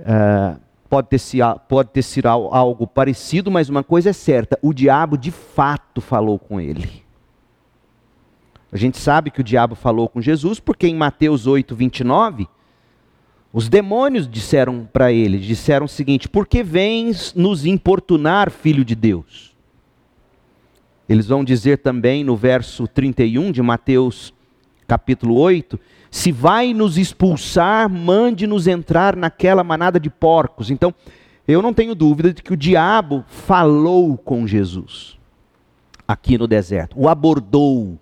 Uh, 0.01 0.61
pode, 0.89 1.09
ter 1.09 1.19
sido, 1.19 1.61
pode 1.69 1.91
ter 1.91 2.03
sido 2.03 2.27
algo 2.27 2.87
parecido, 2.87 3.51
mas 3.51 3.69
uma 3.69 3.85
coisa 3.85 4.11
é 4.11 4.13
certa: 4.13 4.59
o 4.61 4.73
diabo 4.73 5.17
de 5.17 5.31
fato 5.31 6.01
falou 6.01 6.39
com 6.39 6.61
ele. 6.61 7.05
A 8.73 8.77
gente 8.77 8.99
sabe 8.99 9.31
que 9.31 9.41
o 9.41 9.45
diabo 9.45 9.75
falou 9.75 10.09
com 10.09 10.21
Jesus, 10.21 10.61
porque 10.61 10.87
em 10.87 10.95
Mateus 10.95 11.47
8, 11.47 11.75
29, 11.75 12.49
os 13.53 13.69
demônios 13.69 14.29
disseram 14.29 14.89
para 14.93 15.13
ele: 15.13 15.39
disseram 15.39 15.87
o 15.87 15.89
seguinte: 15.89 16.29
Por 16.29 16.47
que 16.47 16.63
vens 16.63 17.35
nos 17.35 17.67
importunar, 17.67 18.51
filho 18.51 18.85
de 18.85 18.95
Deus? 18.95 19.57
Eles 21.09 21.27
vão 21.27 21.43
dizer 21.43 21.79
também 21.79 22.23
no 22.23 22.37
verso 22.37 22.87
31 22.87 23.51
de 23.51 23.61
Mateus 23.61 24.33
capítulo 24.87 25.37
8: 25.37 25.79
Se 26.11 26.33
vai 26.33 26.75
nos 26.75 26.99
expulsar, 26.99 27.89
mande-nos 27.89 28.67
entrar 28.67 29.15
naquela 29.15 29.63
manada 29.63 30.01
de 30.01 30.11
porcos. 30.11 30.71
Então, 30.71 30.93
eu 31.47 31.63
não 31.63 31.73
tenho 31.73 31.95
dúvida 31.95 32.33
de 32.33 32.43
que 32.43 32.53
o 32.53 32.57
diabo 32.57 33.25
falou 33.29 34.17
com 34.17 34.47
Jesus 34.47 35.19
aqui 36.07 36.37
no 36.37 36.49
deserto, 36.49 36.99
o 36.99 37.09
abordou. 37.09 37.97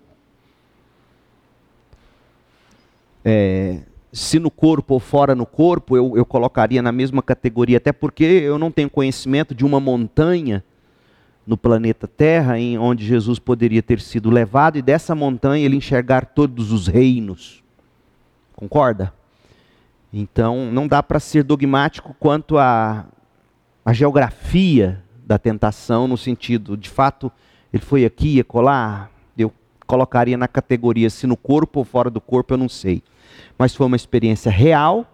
É, 3.23 3.81
se 4.11 4.39
no 4.39 4.49
corpo 4.49 4.95
ou 4.95 4.99
fora 4.99 5.35
no 5.35 5.45
corpo, 5.45 5.95
eu, 5.95 6.17
eu 6.17 6.25
colocaria 6.25 6.81
na 6.81 6.91
mesma 6.91 7.21
categoria, 7.21 7.77
até 7.77 7.91
porque 7.91 8.23
eu 8.23 8.57
não 8.57 8.71
tenho 8.71 8.89
conhecimento 8.89 9.53
de 9.53 9.63
uma 9.63 9.79
montanha 9.79 10.63
no 11.45 11.55
planeta 11.55 12.07
Terra, 12.07 12.59
em 12.59 12.77
onde 12.77 13.05
Jesus 13.05 13.37
poderia 13.37 13.83
ter 13.83 13.99
sido 13.99 14.29
levado 14.29 14.77
e 14.77 14.81
dessa 14.81 15.13
montanha 15.13 15.65
ele 15.65 15.75
enxergar 15.75 16.25
todos 16.25 16.71
os 16.71 16.87
reinos. 16.87 17.63
Concorda? 18.59 19.13
Então, 20.11 20.69
não 20.69 20.85
dá 20.85 21.01
para 21.01 21.17
ser 21.17 21.43
dogmático 21.43 22.13
quanto 22.19 22.57
à 22.57 23.05
a, 23.85 23.91
a, 23.91 23.93
geografia 23.93 25.01
da 25.25 25.39
tentação, 25.39 26.09
no 26.09 26.17
sentido, 26.17 26.75
de 26.75 26.89
fato, 26.89 27.31
ele 27.71 27.81
foi 27.81 28.03
aqui 28.03 28.37
e 28.37 28.43
colar. 28.43 29.09
Eu 29.37 29.49
colocaria 29.87 30.37
na 30.37 30.45
categoria 30.45 31.09
se 31.09 31.25
no 31.25 31.37
corpo 31.37 31.79
ou 31.79 31.85
fora 31.85 32.09
do 32.09 32.19
corpo, 32.19 32.53
eu 32.53 32.57
não 32.57 32.67
sei. 32.67 33.01
Mas 33.57 33.73
foi 33.73 33.87
uma 33.87 33.95
experiência 33.95 34.51
real. 34.51 35.05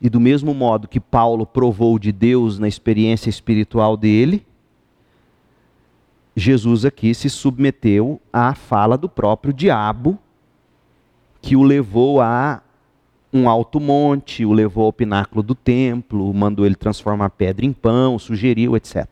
E 0.00 0.10
do 0.10 0.18
mesmo 0.18 0.52
modo 0.52 0.88
que 0.88 0.98
Paulo 0.98 1.46
provou 1.46 2.00
de 2.00 2.10
Deus 2.10 2.58
na 2.58 2.66
experiência 2.66 3.30
espiritual 3.30 3.96
dele, 3.96 4.44
Jesus 6.34 6.84
aqui 6.84 7.14
se 7.14 7.30
submeteu 7.30 8.20
à 8.32 8.56
fala 8.56 8.98
do 8.98 9.08
próprio 9.08 9.54
diabo, 9.54 10.18
que 11.42 11.56
o 11.56 11.62
levou 11.62 12.20
a 12.20 12.62
um 13.32 13.48
alto 13.48 13.80
monte, 13.80 14.44
o 14.44 14.52
levou 14.52 14.84
ao 14.84 14.92
pináculo 14.92 15.42
do 15.42 15.54
templo, 15.54 16.32
mandou 16.32 16.64
ele 16.64 16.76
transformar 16.76 17.30
pedra 17.30 17.66
em 17.66 17.72
pão, 17.72 18.18
sugeriu, 18.18 18.76
etc. 18.76 19.06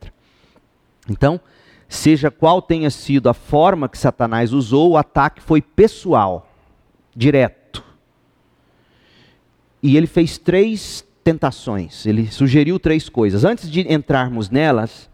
Então, 1.09 1.41
seja 1.89 2.31
qual 2.31 2.63
tenha 2.63 2.91
sido 2.91 3.29
a 3.29 3.35
forma 3.35 3.89
que 3.89 3.99
Satanás 3.99 4.53
usou, 4.53 4.91
o 4.91 4.97
ataque 4.97 5.43
foi 5.43 5.61
pessoal, 5.61 6.49
direto. 7.17 7.83
E 9.83 9.97
ele 9.97 10.07
fez 10.07 10.39
três 10.39 11.05
tentações, 11.25 12.07
ele 12.07 12.31
sugeriu 12.31 12.79
três 12.79 13.09
coisas. 13.09 13.45
Antes 13.45 13.71
de 13.71 13.81
entrarmos 13.93 14.51
nelas, 14.51 15.11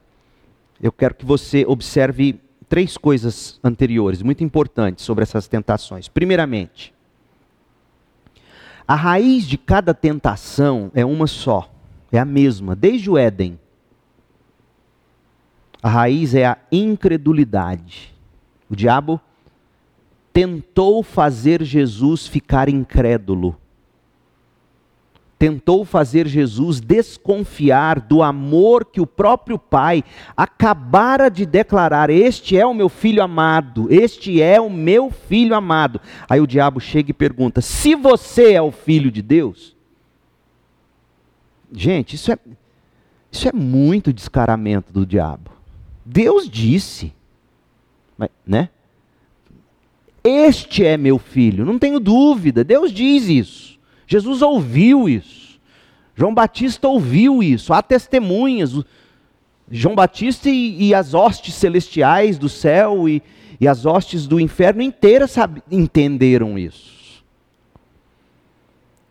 eu 0.82 0.90
quero 0.92 1.14
que 1.14 1.24
você 1.24 1.64
observe 1.66 2.40
três 2.68 2.98
coisas 2.98 3.60
anteriores, 3.62 4.20
muito 4.20 4.42
importantes, 4.42 5.04
sobre 5.04 5.22
essas 5.22 5.46
tentações. 5.46 6.08
Primeiramente, 6.08 6.95
a 8.86 8.94
raiz 8.94 9.44
de 9.44 9.58
cada 9.58 9.92
tentação 9.92 10.90
é 10.94 11.04
uma 11.04 11.26
só, 11.26 11.70
é 12.12 12.18
a 12.18 12.24
mesma, 12.24 12.76
desde 12.76 13.10
o 13.10 13.18
Éden. 13.18 13.58
A 15.82 15.88
raiz 15.88 16.34
é 16.34 16.46
a 16.46 16.58
incredulidade. 16.70 18.14
O 18.70 18.76
diabo 18.76 19.20
tentou 20.32 21.02
fazer 21.02 21.62
Jesus 21.62 22.26
ficar 22.26 22.68
incrédulo 22.68 23.56
tentou 25.38 25.84
fazer 25.84 26.26
Jesus 26.26 26.80
desconfiar 26.80 28.00
do 28.00 28.22
amor 28.22 28.84
que 28.86 29.00
o 29.00 29.06
próprio 29.06 29.58
Pai 29.58 30.02
acabara 30.36 31.28
de 31.28 31.44
declarar: 31.44 32.10
Este 32.10 32.56
é 32.56 32.64
o 32.64 32.74
meu 32.74 32.88
filho 32.88 33.22
amado, 33.22 33.86
este 33.90 34.40
é 34.40 34.60
o 34.60 34.70
meu 34.70 35.10
filho 35.10 35.54
amado. 35.54 36.00
Aí 36.28 36.40
o 36.40 36.46
diabo 36.46 36.80
chega 36.80 37.10
e 37.10 37.14
pergunta: 37.14 37.60
Se 37.60 37.94
você 37.94 38.52
é 38.52 38.62
o 38.62 38.72
filho 38.72 39.10
de 39.10 39.22
Deus? 39.22 39.76
Gente, 41.72 42.14
isso 42.14 42.32
é, 42.32 42.38
isso 43.30 43.48
é 43.48 43.52
muito 43.52 44.12
descaramento 44.12 44.92
do 44.92 45.04
diabo. 45.04 45.50
Deus 46.04 46.48
disse, 46.48 47.12
né? 48.46 48.70
Este 50.22 50.84
é 50.84 50.96
meu 50.96 51.18
filho, 51.18 51.64
não 51.64 51.78
tenho 51.78 52.00
dúvida, 52.00 52.64
Deus 52.64 52.92
diz 52.92 53.28
isso. 53.28 53.75
Jesus 54.06 54.42
ouviu 54.42 55.08
isso. 55.08 55.58
João 56.14 56.34
Batista 56.34 56.88
ouviu 56.88 57.42
isso. 57.42 57.72
Há 57.72 57.82
testemunhas. 57.82 58.72
João 59.70 59.94
Batista 59.94 60.48
e, 60.48 60.88
e 60.88 60.94
as 60.94 61.12
hostes 61.12 61.54
celestiais 61.54 62.38
do 62.38 62.48
céu 62.48 63.08
e, 63.08 63.22
e 63.60 63.66
as 63.66 63.84
hostes 63.84 64.26
do 64.26 64.38
inferno 64.38 64.80
inteiras 64.80 65.32
sabe, 65.32 65.62
entenderam 65.70 66.58
isso. 66.58 67.24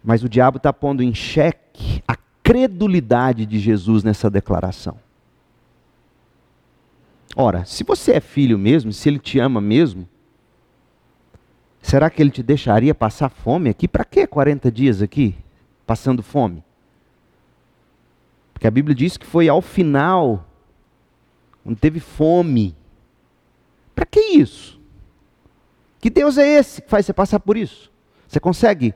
Mas 0.03 0.23
o 0.23 0.29
diabo 0.29 0.57
está 0.57 0.71
pondo 0.71 1.03
em 1.03 1.13
xeque 1.13 2.01
a 2.07 2.15
credulidade 2.41 3.45
de 3.45 3.59
Jesus 3.59 4.03
nessa 4.03 4.29
declaração. 4.29 4.97
Ora, 7.35 7.65
se 7.65 7.83
você 7.83 8.13
é 8.13 8.19
filho 8.21 8.57
mesmo, 8.57 8.93
se 8.93 9.09
ele 9.09 9.19
te 9.19 9.39
ama 9.39 9.59
mesmo, 9.59 10.07
Será 11.85 12.09
que 12.09 12.19
ele 12.19 12.31
te 12.31 12.41
deixaria 12.41 12.95
passar 12.95 13.29
fome 13.29 13.69
aqui? 13.69 13.87
Para 13.87 14.03
que 14.03 14.25
40 14.25 14.71
dias 14.71 15.03
aqui, 15.03 15.35
passando 15.85 16.23
fome? 16.23 16.63
Porque 18.51 18.65
a 18.65 18.71
Bíblia 18.71 18.95
diz 18.95 19.17
que 19.17 19.25
foi 19.25 19.47
ao 19.47 19.61
final, 19.61 20.49
quando 21.63 21.77
teve 21.77 21.99
fome. 21.99 22.75
Para 23.93 24.03
que 24.03 24.19
isso? 24.19 24.81
Que 25.99 26.09
Deus 26.09 26.39
é 26.39 26.47
esse 26.47 26.81
que 26.81 26.89
faz 26.89 27.05
você 27.05 27.13
passar 27.13 27.39
por 27.39 27.55
isso? 27.55 27.91
Você 28.27 28.39
consegue 28.39 28.91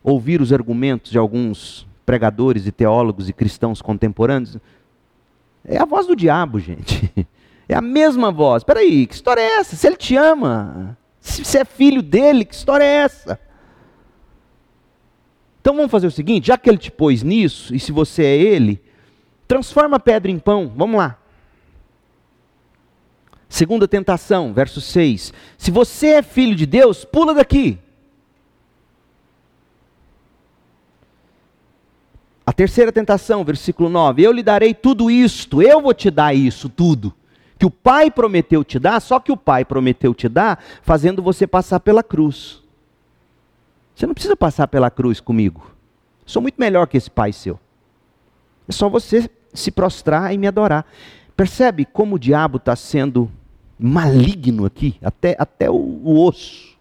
ouvir 0.00 0.40
os 0.40 0.52
argumentos 0.52 1.10
de 1.10 1.18
alguns 1.18 1.88
pregadores 2.06 2.68
e 2.68 2.70
teólogos 2.70 3.28
e 3.28 3.32
cristãos 3.32 3.82
contemporâneos? 3.82 4.58
É 5.64 5.76
a 5.76 5.84
voz 5.84 6.06
do 6.06 6.14
diabo, 6.14 6.60
gente. 6.62 7.26
É 7.68 7.74
a 7.74 7.82
mesma 7.82 8.30
voz. 8.30 8.60
Espera 8.60 8.78
aí, 8.78 9.08
que 9.08 9.14
história 9.14 9.40
é 9.40 9.58
essa? 9.58 9.74
Se 9.74 9.88
ele 9.88 9.96
te 9.96 10.14
ama, 10.14 10.96
se 11.20 11.44
você 11.44 11.58
é 11.58 11.64
filho 11.64 12.02
dele, 12.02 12.44
que 12.44 12.54
história 12.54 12.84
é 12.84 13.02
essa? 13.02 13.38
Então 15.60 15.76
vamos 15.76 15.90
fazer 15.90 16.06
o 16.06 16.10
seguinte: 16.10 16.46
já 16.46 16.56
que 16.56 16.68
ele 16.68 16.78
te 16.78 16.90
pôs 16.90 17.22
nisso, 17.22 17.74
e 17.74 17.78
se 17.78 17.92
você 17.92 18.24
é 18.24 18.36
ele, 18.36 18.82
transforma 19.46 19.96
a 19.96 20.00
pedra 20.00 20.30
em 20.30 20.38
pão. 20.38 20.72
Vamos 20.74 20.96
lá. 20.96 21.18
Segunda 23.48 23.86
tentação, 23.86 24.54
verso 24.54 24.80
6. 24.80 25.32
Se 25.58 25.70
você 25.70 26.08
é 26.08 26.22
filho 26.22 26.54
de 26.54 26.64
Deus, 26.64 27.04
pula 27.04 27.34
daqui. 27.34 27.78
A 32.46 32.52
terceira 32.52 32.90
tentação, 32.90 33.44
versículo 33.44 33.90
9: 33.90 34.22
Eu 34.22 34.32
lhe 34.32 34.42
darei 34.42 34.72
tudo 34.72 35.10
isto, 35.10 35.60
eu 35.60 35.82
vou 35.82 35.92
te 35.92 36.10
dar 36.10 36.34
isso 36.34 36.68
tudo 36.68 37.14
que 37.60 37.66
o 37.66 37.70
Pai 37.70 38.10
prometeu 38.10 38.64
te 38.64 38.78
dar, 38.78 38.98
só 39.00 39.20
que 39.20 39.30
o 39.30 39.36
Pai 39.36 39.66
prometeu 39.66 40.14
te 40.14 40.30
dar 40.30 40.64
fazendo 40.80 41.22
você 41.22 41.46
passar 41.46 41.78
pela 41.78 42.02
cruz. 42.02 42.62
Você 43.94 44.06
não 44.06 44.14
precisa 44.14 44.34
passar 44.34 44.66
pela 44.66 44.90
cruz 44.90 45.20
comigo. 45.20 45.70
Sou 46.24 46.40
muito 46.40 46.58
melhor 46.58 46.86
que 46.86 46.96
esse 46.96 47.10
Pai 47.10 47.34
seu. 47.34 47.60
É 48.66 48.72
só 48.72 48.88
você 48.88 49.28
se 49.52 49.70
prostrar 49.70 50.32
e 50.32 50.38
me 50.38 50.46
adorar. 50.46 50.86
Percebe 51.36 51.84
como 51.84 52.16
o 52.16 52.18
diabo 52.18 52.56
está 52.56 52.74
sendo 52.74 53.30
maligno 53.78 54.64
aqui, 54.64 54.96
até, 55.02 55.36
até 55.38 55.70
o, 55.70 55.74
o 55.74 56.26
osso. 56.26 56.78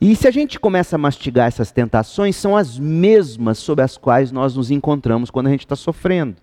E 0.00 0.14
se 0.14 0.28
a 0.28 0.30
gente 0.30 0.60
começa 0.60 0.94
a 0.94 0.98
mastigar 0.98 1.48
essas 1.48 1.72
tentações, 1.72 2.36
são 2.36 2.56
as 2.56 2.78
mesmas 2.78 3.58
sobre 3.58 3.82
as 3.82 3.96
quais 3.96 4.30
nós 4.30 4.54
nos 4.54 4.70
encontramos 4.70 5.28
quando 5.28 5.48
a 5.48 5.50
gente 5.50 5.64
está 5.64 5.74
sofrendo. 5.74 6.36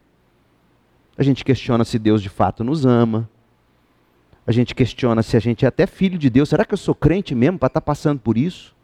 A 1.17 1.23
gente 1.23 1.45
questiona 1.45 1.85
se 1.85 1.97
Deus 1.97 2.21
de 2.21 2.29
fato 2.29 2.63
nos 2.63 2.85
ama. 2.85 3.29
A 4.45 4.51
gente 4.51 4.75
questiona 4.75 5.23
se 5.23 5.35
a 5.35 5.39
gente 5.39 5.65
é 5.65 5.67
até 5.67 5.87
filho 5.87 6.17
de 6.17 6.29
Deus. 6.29 6.49
Será 6.49 6.65
que 6.65 6.73
eu 6.73 6.77
sou 6.77 6.93
crente 6.93 7.33
mesmo 7.33 7.57
para 7.57 7.67
estar 7.67 7.81
tá 7.81 7.85
passando 7.85 8.19
por 8.19 8.37
isso? 8.37 8.75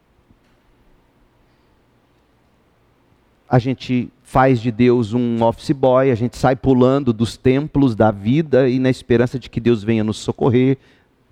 A 3.48 3.60
gente 3.60 4.10
faz 4.24 4.62
de 4.62 4.72
Deus 4.72 5.14
um 5.14 5.44
office 5.44 5.72
boy, 5.72 6.10
a 6.10 6.16
gente 6.16 6.38
sai 6.38 6.56
pulando 6.56 7.12
dos 7.12 7.36
templos 7.36 7.96
da 7.96 8.10
vida 8.10 8.70
e 8.70 8.80
na 8.80 8.90
esperança 8.90 9.38
de 9.38 9.50
que 9.50 9.60
Deus 9.60 9.84
venha 9.84 10.06
nos 10.06 10.18
socorrer. 10.18 10.78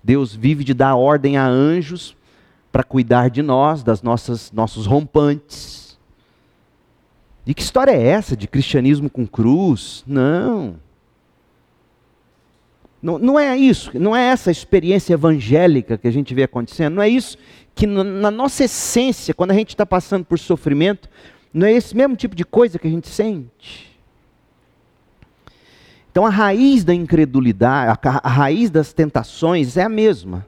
Deus 0.04 0.34
vive 0.34 0.62
de 0.62 0.74
dar 0.74 0.94
ordem 0.96 1.38
a 1.38 1.46
anjos 1.46 2.14
para 2.70 2.84
cuidar 2.84 3.30
de 3.30 3.42
nós, 3.42 3.82
das 3.82 4.02
nossas 4.02 4.52
nossos 4.52 4.86
rompantes. 4.86 5.98
E 7.46 7.54
que 7.54 7.62
história 7.62 7.92
é 7.92 8.06
essa 8.06 8.36
de 8.36 8.46
cristianismo 8.46 9.08
com 9.08 9.26
cruz? 9.26 10.04
Não. 10.06 10.76
Não, 13.02 13.18
não 13.18 13.38
é 13.38 13.56
isso, 13.56 13.90
não 13.98 14.14
é 14.14 14.26
essa 14.26 14.50
experiência 14.50 15.14
evangélica 15.14 15.96
que 15.96 16.06
a 16.06 16.10
gente 16.10 16.34
vê 16.34 16.42
acontecendo, 16.42 16.94
não 16.94 17.02
é 17.02 17.08
isso 17.08 17.38
que 17.74 17.86
na 17.86 18.30
nossa 18.30 18.64
essência, 18.64 19.32
quando 19.32 19.52
a 19.52 19.54
gente 19.54 19.70
está 19.70 19.86
passando 19.86 20.24
por 20.24 20.38
sofrimento, 20.38 21.08
não 21.52 21.66
é 21.66 21.72
esse 21.72 21.96
mesmo 21.96 22.14
tipo 22.14 22.34
de 22.34 22.44
coisa 22.44 22.78
que 22.78 22.86
a 22.86 22.90
gente 22.90 23.08
sente? 23.08 23.90
Então 26.10 26.26
a 26.26 26.30
raiz 26.30 26.84
da 26.84 26.92
incredulidade, 26.92 27.98
a, 28.02 28.28
raiz 28.28 28.68
das 28.68 28.92
tentações 28.92 29.76
é 29.76 29.82
a 29.82 29.88
mesma: 29.88 30.46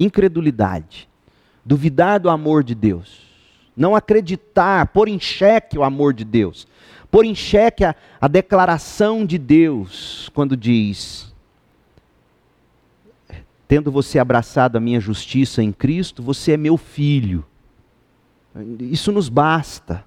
incredulidade, 0.00 1.08
duvidar 1.64 2.18
do 2.18 2.30
amor 2.30 2.64
de 2.64 2.74
Deus, 2.74 3.22
não 3.76 3.94
acreditar, 3.94 4.86
pôr 4.86 5.08
em 5.08 5.20
xeque 5.20 5.78
o 5.78 5.84
amor 5.84 6.14
de 6.14 6.24
Deus, 6.24 6.66
pôr 7.10 7.24
em 7.24 7.34
xeque 7.34 7.84
a, 7.84 7.94
a 8.20 8.26
declaração 8.26 9.24
de 9.24 9.38
Deus 9.38 10.30
quando 10.34 10.56
diz: 10.56 11.31
Tendo 13.72 13.90
você 13.90 14.18
abraçado 14.18 14.76
a 14.76 14.80
minha 14.80 15.00
justiça 15.00 15.62
em 15.62 15.72
Cristo, 15.72 16.22
você 16.22 16.52
é 16.52 16.56
meu 16.58 16.76
filho. 16.76 17.42
Isso 18.78 19.10
nos 19.10 19.30
basta. 19.30 20.04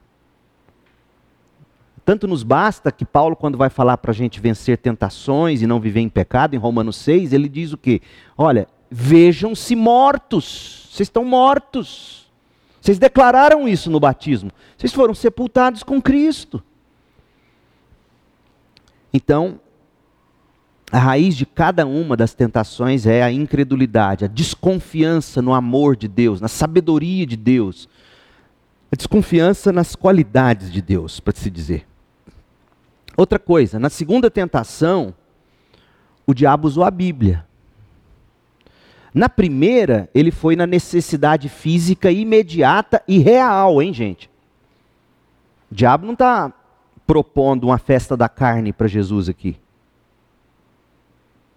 Tanto 2.06 2.28
nos 2.28 2.44
basta 2.44 2.92
que 2.92 3.04
Paulo, 3.04 3.36
quando 3.36 3.58
vai 3.58 3.72
falar 3.72 3.98
para 3.98 4.12
a 4.12 4.14
gente 4.14 4.40
vencer 4.40 4.78
tentações 4.78 5.64
e 5.64 5.66
não 5.66 5.80
viver 5.80 6.02
em 6.02 6.10
pecado, 6.10 6.54
em 6.56 6.60
Romanos 6.60 6.96
6, 6.98 7.34
ele 7.34 7.50
diz 7.50 7.74
o 7.74 7.78
quê? 7.80 8.04
Olha, 8.38 8.68
vejam-se 8.88 9.76
mortos, 9.76 10.88
vocês 10.92 11.08
estão 11.08 11.26
mortos. 11.26 12.32
Vocês 12.80 13.00
declararam 13.00 13.68
isso 13.68 13.90
no 13.90 14.00
batismo. 14.00 14.52
Vocês 14.78 14.94
foram 14.94 15.16
sepultados 15.16 15.82
com 15.82 16.00
Cristo. 16.00 16.64
Então, 19.12 19.60
a 20.96 20.98
raiz 20.98 21.36
de 21.36 21.46
cada 21.46 21.86
uma 21.86 22.16
das 22.16 22.34
tentações 22.34 23.06
é 23.06 23.22
a 23.22 23.30
incredulidade, 23.30 24.24
a 24.24 24.30
desconfiança 24.30 25.42
no 25.42 25.54
amor 25.54 25.94
de 25.98 26.08
Deus, 26.08 26.40
na 26.40 26.48
sabedoria 26.48 27.26
de 27.26 27.36
Deus, 27.36 27.90
a 28.90 28.96
desconfiança 28.96 29.74
nas 29.74 29.94
qualidades 29.94 30.72
de 30.72 30.82
Deus, 30.82 31.20
para 31.20 31.36
se 31.36 31.50
dizer. 31.50 31.86
Outra 33.18 33.38
coisa, 33.38 33.78
na 33.78 33.90
segunda 33.90 34.32
tentação, 34.32 35.14
o 36.26 36.34
diabo 36.34 36.66
usou 36.66 36.86
a 36.86 36.92
Bíblia. 36.92 37.46
Na 39.14 39.28
primeira, 39.28 40.10
ele 40.16 40.32
foi 40.32 40.56
na 40.56 40.66
necessidade 40.66 41.50
física 41.50 42.10
imediata 42.10 43.04
e 43.06 43.18
real, 43.18 43.82
hein, 43.82 43.94
gente? 43.94 44.30
O 45.70 45.76
diabo 45.76 46.06
não 46.06 46.14
está 46.14 46.54
propondo 47.06 47.66
uma 47.66 47.78
festa 47.78 48.16
da 48.16 48.30
carne 48.30 48.72
para 48.72 48.88
Jesus 48.88 49.28
aqui. 49.28 49.58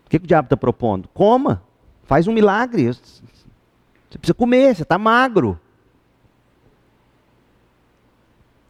O 0.09 0.11
que, 0.11 0.19
que 0.19 0.25
o 0.25 0.27
diabo 0.29 0.47
está 0.47 0.57
propondo? 0.57 1.07
Coma, 1.09 1.63
faz 2.05 2.27
um 2.27 2.33
milagre. 2.33 2.91
Você 2.91 3.21
precisa 4.11 4.33
comer, 4.33 4.75
você 4.75 4.83
está 4.83 4.97
magro. 4.97 5.61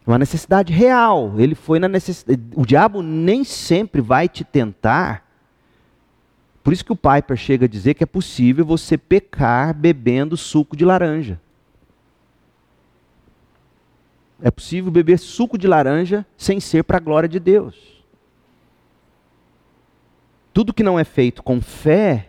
Uma 0.05 0.17
necessidade 0.17 0.73
real. 0.73 1.35
Ele 1.37 1.55
foi 1.55 1.79
na 1.79 1.87
necessidade. 1.87 2.41
O 2.53 2.65
diabo 2.65 3.01
nem 3.01 3.45
sempre 3.45 4.01
vai 4.01 4.27
te 4.27 4.43
tentar. 4.43 5.25
Por 6.61 6.73
isso 6.73 6.83
que 6.83 6.91
o 6.91 6.95
Piper 6.97 7.37
chega 7.37 7.67
a 7.67 7.69
dizer 7.69 7.93
que 7.93 8.03
é 8.03 8.07
possível 8.07 8.65
você 8.65 8.97
pecar 8.97 9.73
bebendo 9.73 10.35
suco 10.35 10.75
de 10.75 10.83
laranja. 10.83 11.39
É 14.41 14.51
possível 14.51 14.91
beber 14.91 15.17
suco 15.17 15.57
de 15.57 15.69
laranja 15.69 16.25
sem 16.35 16.59
ser 16.59 16.83
para 16.83 16.97
a 16.97 17.01
glória 17.01 17.29
de 17.29 17.39
Deus. 17.39 17.98
Tudo 20.59 20.73
que 20.73 20.83
não 20.83 20.99
é 20.99 21.05
feito 21.05 21.41
com 21.41 21.61
fé 21.61 22.27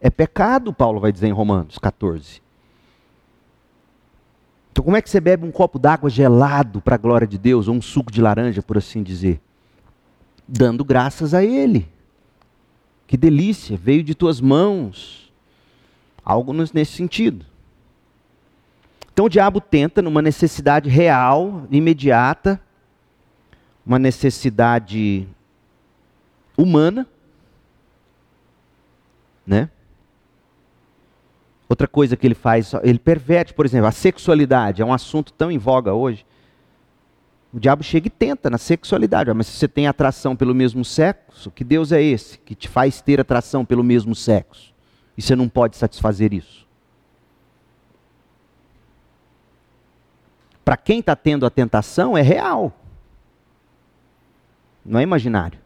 é 0.00 0.10
pecado, 0.10 0.72
Paulo 0.72 0.98
vai 0.98 1.12
dizer 1.12 1.28
em 1.28 1.32
Romanos 1.32 1.78
14. 1.78 2.42
Então, 4.72 4.82
como 4.82 4.96
é 4.96 5.00
que 5.00 5.08
você 5.08 5.20
bebe 5.20 5.46
um 5.46 5.52
copo 5.52 5.78
d'água 5.78 6.10
gelado 6.10 6.80
para 6.80 6.96
a 6.96 6.98
glória 6.98 7.24
de 7.24 7.38
Deus, 7.38 7.68
ou 7.68 7.76
um 7.76 7.80
suco 7.80 8.10
de 8.10 8.20
laranja, 8.20 8.62
por 8.62 8.76
assim 8.76 9.00
dizer? 9.00 9.40
Dando 10.48 10.84
graças 10.84 11.32
a 11.34 11.44
Ele. 11.44 11.88
Que 13.06 13.16
delícia, 13.16 13.76
veio 13.76 14.02
de 14.02 14.12
tuas 14.12 14.40
mãos. 14.40 15.32
Algo 16.24 16.52
nesse 16.52 16.96
sentido. 16.96 17.46
Então 19.12 19.26
o 19.26 19.30
diabo 19.30 19.60
tenta, 19.60 20.02
numa 20.02 20.20
necessidade 20.20 20.88
real, 20.88 21.64
imediata, 21.70 22.60
uma 23.86 24.00
necessidade 24.00 25.28
humana, 26.56 27.06
né? 29.48 29.70
Outra 31.68 31.88
coisa 31.88 32.16
que 32.16 32.26
ele 32.26 32.34
faz, 32.34 32.72
ele 32.82 32.98
perverte, 32.98 33.52
por 33.52 33.66
exemplo, 33.66 33.86
a 33.86 33.92
sexualidade, 33.92 34.82
é 34.82 34.84
um 34.84 34.92
assunto 34.92 35.32
tão 35.32 35.50
em 35.50 35.58
voga 35.58 35.92
hoje. 35.92 36.24
O 37.52 37.58
diabo 37.58 37.82
chega 37.82 38.06
e 38.06 38.10
tenta 38.10 38.50
na 38.50 38.58
sexualidade, 38.58 39.32
mas 39.32 39.46
se 39.46 39.56
você 39.56 39.66
tem 39.66 39.86
atração 39.86 40.36
pelo 40.36 40.54
mesmo 40.54 40.84
sexo, 40.84 41.50
que 41.50 41.64
Deus 41.64 41.92
é 41.92 42.02
esse 42.02 42.38
que 42.38 42.54
te 42.54 42.68
faz 42.68 43.00
ter 43.00 43.20
atração 43.20 43.64
pelo 43.64 43.82
mesmo 43.82 44.14
sexo? 44.14 44.74
E 45.16 45.22
você 45.22 45.34
não 45.34 45.48
pode 45.48 45.76
satisfazer 45.76 46.32
isso. 46.32 46.66
Para 50.64 50.76
quem 50.76 51.00
está 51.00 51.16
tendo 51.16 51.46
a 51.46 51.50
tentação, 51.50 52.16
é 52.16 52.22
real. 52.22 52.72
Não 54.84 55.00
é 55.00 55.02
imaginário. 55.02 55.58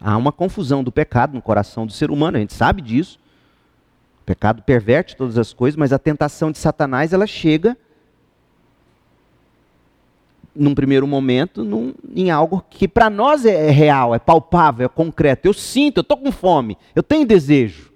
Há 0.00 0.16
uma 0.16 0.32
confusão 0.32 0.84
do 0.84 0.92
pecado 0.92 1.34
no 1.34 1.42
coração 1.42 1.86
do 1.86 1.92
ser 1.92 2.10
humano, 2.10 2.36
a 2.36 2.40
gente 2.40 2.54
sabe 2.54 2.82
disso 2.82 3.18
pecado 4.28 4.60
perverte 4.60 5.16
todas 5.16 5.38
as 5.38 5.54
coisas, 5.54 5.74
mas 5.74 5.90
a 5.90 5.98
tentação 5.98 6.52
de 6.52 6.58
Satanás 6.58 7.14
ela 7.14 7.26
chega 7.26 7.74
num 10.54 10.74
primeiro 10.74 11.06
momento 11.06 11.64
num, 11.64 11.94
em 12.14 12.30
algo 12.30 12.62
que 12.68 12.86
para 12.86 13.08
nós 13.08 13.46
é, 13.46 13.68
é, 13.68 13.70
real, 13.70 14.14
é 14.14 14.18
palpável, 14.18 14.84
é 14.84 14.88
concreto. 14.88 15.48
Eu 15.48 15.54
sinto, 15.54 15.98
eu 15.98 16.02
estou 16.02 16.18
com 16.18 16.30
fome, 16.30 16.76
eu 16.94 17.02
tenho 17.02 17.26
desejo. 17.26 17.90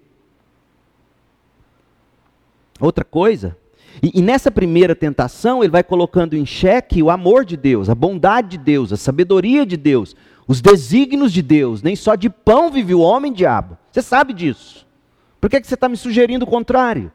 Outra 2.81 3.05
coisa, 3.05 3.55
e, 4.03 4.19
e 4.19 4.23
nessa 4.23 4.51
primeira 4.51 4.95
tentação 4.95 5.63
ele 5.63 5.71
vai 5.71 5.83
colocando 5.83 6.35
em 6.35 6.47
xeque 6.47 7.03
o 7.03 7.11
amor 7.11 7.45
de 7.45 7.59
Deus, 7.59 7.91
a 7.91 7.95
bondade 7.95 8.57
de 8.57 8.59
Deus, 8.59 8.91
a 8.91 8.97
sabedoria 8.97 9.67
de 9.67 9.77
Deus, 9.77 10.17
os 10.47 10.61
desígnios 10.61 11.33
de 11.33 11.43
Deus. 11.43 11.83
Nem 11.83 11.97
só 11.97 12.15
de 12.15 12.29
pão 12.29 12.71
vive 12.71 12.95
o 12.95 13.01
homem, 13.01 13.33
diabo. 13.33 13.77
Você 13.91 14.03
sabe 14.03 14.33
disso. 14.33 14.87
Por 15.41 15.51
que, 15.51 15.61
que 15.61 15.67
você 15.67 15.75
está 15.75 15.89
me 15.89 15.97
sugerindo 15.97 16.45
o 16.45 16.49
contrário? 16.49 17.13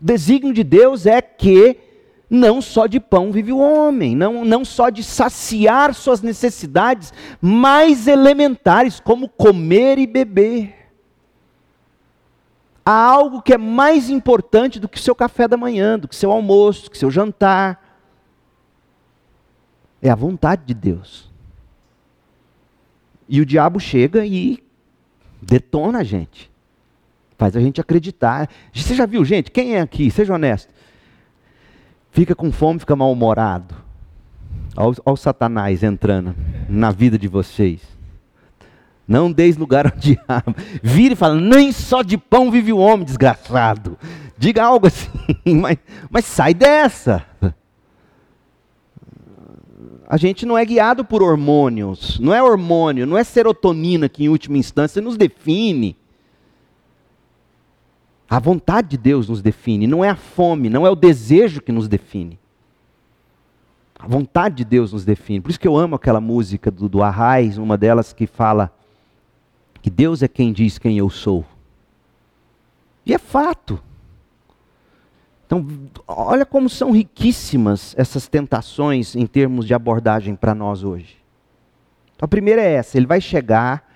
O 0.00 0.04
desígnio 0.04 0.52
de 0.52 0.64
Deus 0.64 1.06
é 1.06 1.20
que 1.20 1.76
não 2.30 2.60
só 2.60 2.86
de 2.86 3.00
pão 3.00 3.32
vive 3.32 3.52
o 3.52 3.58
homem, 3.58 4.14
não, 4.14 4.44
não 4.44 4.64
só 4.64 4.90
de 4.90 5.02
saciar 5.02 5.94
suas 5.94 6.20
necessidades 6.20 7.12
mais 7.40 8.06
elementares, 8.06 9.00
como 9.00 9.28
comer 9.28 9.98
e 9.98 10.06
beber. 10.06 10.74
Há 12.84 12.92
algo 12.92 13.42
que 13.42 13.52
é 13.52 13.58
mais 13.58 14.08
importante 14.10 14.80
do 14.80 14.88
que 14.88 14.98
o 14.98 15.02
seu 15.02 15.14
café 15.14 15.46
da 15.46 15.56
manhã, 15.56 15.98
do 15.98 16.08
que 16.08 16.16
seu 16.16 16.30
almoço, 16.30 16.84
do 16.84 16.90
que 16.90 16.98
seu 16.98 17.10
jantar. 17.10 17.82
É 20.00 20.10
a 20.10 20.14
vontade 20.14 20.62
de 20.64 20.74
Deus. 20.74 21.27
E 23.28 23.40
o 23.40 23.46
diabo 23.46 23.78
chega 23.78 24.24
e 24.24 24.62
Detona 25.40 26.00
a 26.00 26.04
gente. 26.04 26.50
Faz 27.36 27.56
a 27.56 27.60
gente 27.60 27.80
acreditar. 27.80 28.48
Você 28.72 28.94
já 28.94 29.06
viu, 29.06 29.24
gente? 29.24 29.50
Quem 29.50 29.76
é 29.76 29.80
aqui? 29.80 30.10
Seja 30.10 30.34
honesto. 30.34 30.72
Fica 32.10 32.34
com 32.34 32.50
fome, 32.50 32.80
fica 32.80 32.96
mal-humorado. 32.96 33.74
Olha 34.76 34.94
o 35.04 35.16
Satanás 35.16 35.82
entrando 35.82 36.34
na 36.68 36.90
vida 36.90 37.18
de 37.18 37.28
vocês. 37.28 37.80
Não 39.06 39.30
deis 39.30 39.56
lugar 39.56 39.86
ao 39.86 39.92
diabo. 39.96 40.54
Vira 40.82 41.14
e 41.14 41.16
fala: 41.16 41.40
nem 41.40 41.70
só 41.70 42.02
de 42.02 42.18
pão 42.18 42.50
vive 42.50 42.72
o 42.72 42.78
homem, 42.78 43.06
desgraçado. 43.06 43.96
Diga 44.36 44.64
algo 44.64 44.86
assim, 44.86 45.08
mas, 45.60 45.78
mas 46.10 46.24
sai 46.24 46.54
dessa. 46.54 47.24
A 50.10 50.16
gente 50.16 50.46
não 50.46 50.56
é 50.56 50.64
guiado 50.64 51.04
por 51.04 51.22
hormônios, 51.22 52.18
não 52.18 52.32
é 52.32 52.42
hormônio, 52.42 53.06
não 53.06 53.18
é 53.18 53.22
serotonina 53.22 54.08
que 54.08 54.24
em 54.24 54.30
última 54.30 54.56
instância 54.56 55.02
nos 55.02 55.18
define. 55.18 55.94
A 58.26 58.38
vontade 58.38 58.88
de 58.88 58.96
Deus 58.96 59.28
nos 59.28 59.42
define, 59.42 59.86
não 59.86 60.02
é 60.02 60.08
a 60.08 60.16
fome, 60.16 60.70
não 60.70 60.86
é 60.86 60.90
o 60.90 60.96
desejo 60.96 61.60
que 61.60 61.70
nos 61.70 61.88
define. 61.88 62.38
A 63.98 64.06
vontade 64.06 64.56
de 64.56 64.64
Deus 64.64 64.94
nos 64.94 65.04
define. 65.04 65.42
Por 65.42 65.50
isso 65.50 65.60
que 65.60 65.68
eu 65.68 65.76
amo 65.76 65.96
aquela 65.96 66.22
música 66.22 66.70
do, 66.70 66.88
do 66.88 67.02
Arraiz, 67.02 67.58
uma 67.58 67.76
delas 67.76 68.14
que 68.14 68.26
fala 68.26 68.72
que 69.82 69.90
Deus 69.90 70.22
é 70.22 70.28
quem 70.28 70.54
diz 70.54 70.78
quem 70.78 70.96
eu 70.96 71.10
sou. 71.10 71.44
E 73.04 73.12
é 73.12 73.18
fato. 73.18 73.78
Então, 75.48 75.66
olha 76.06 76.44
como 76.44 76.68
são 76.68 76.90
riquíssimas 76.90 77.94
essas 77.96 78.28
tentações 78.28 79.16
em 79.16 79.26
termos 79.26 79.64
de 79.64 79.72
abordagem 79.72 80.36
para 80.36 80.54
nós 80.54 80.84
hoje. 80.84 81.16
Então, 82.14 82.26
a 82.26 82.28
primeira 82.28 82.60
é 82.60 82.74
essa: 82.74 82.98
ele 82.98 83.06
vai 83.06 83.18
chegar, 83.18 83.90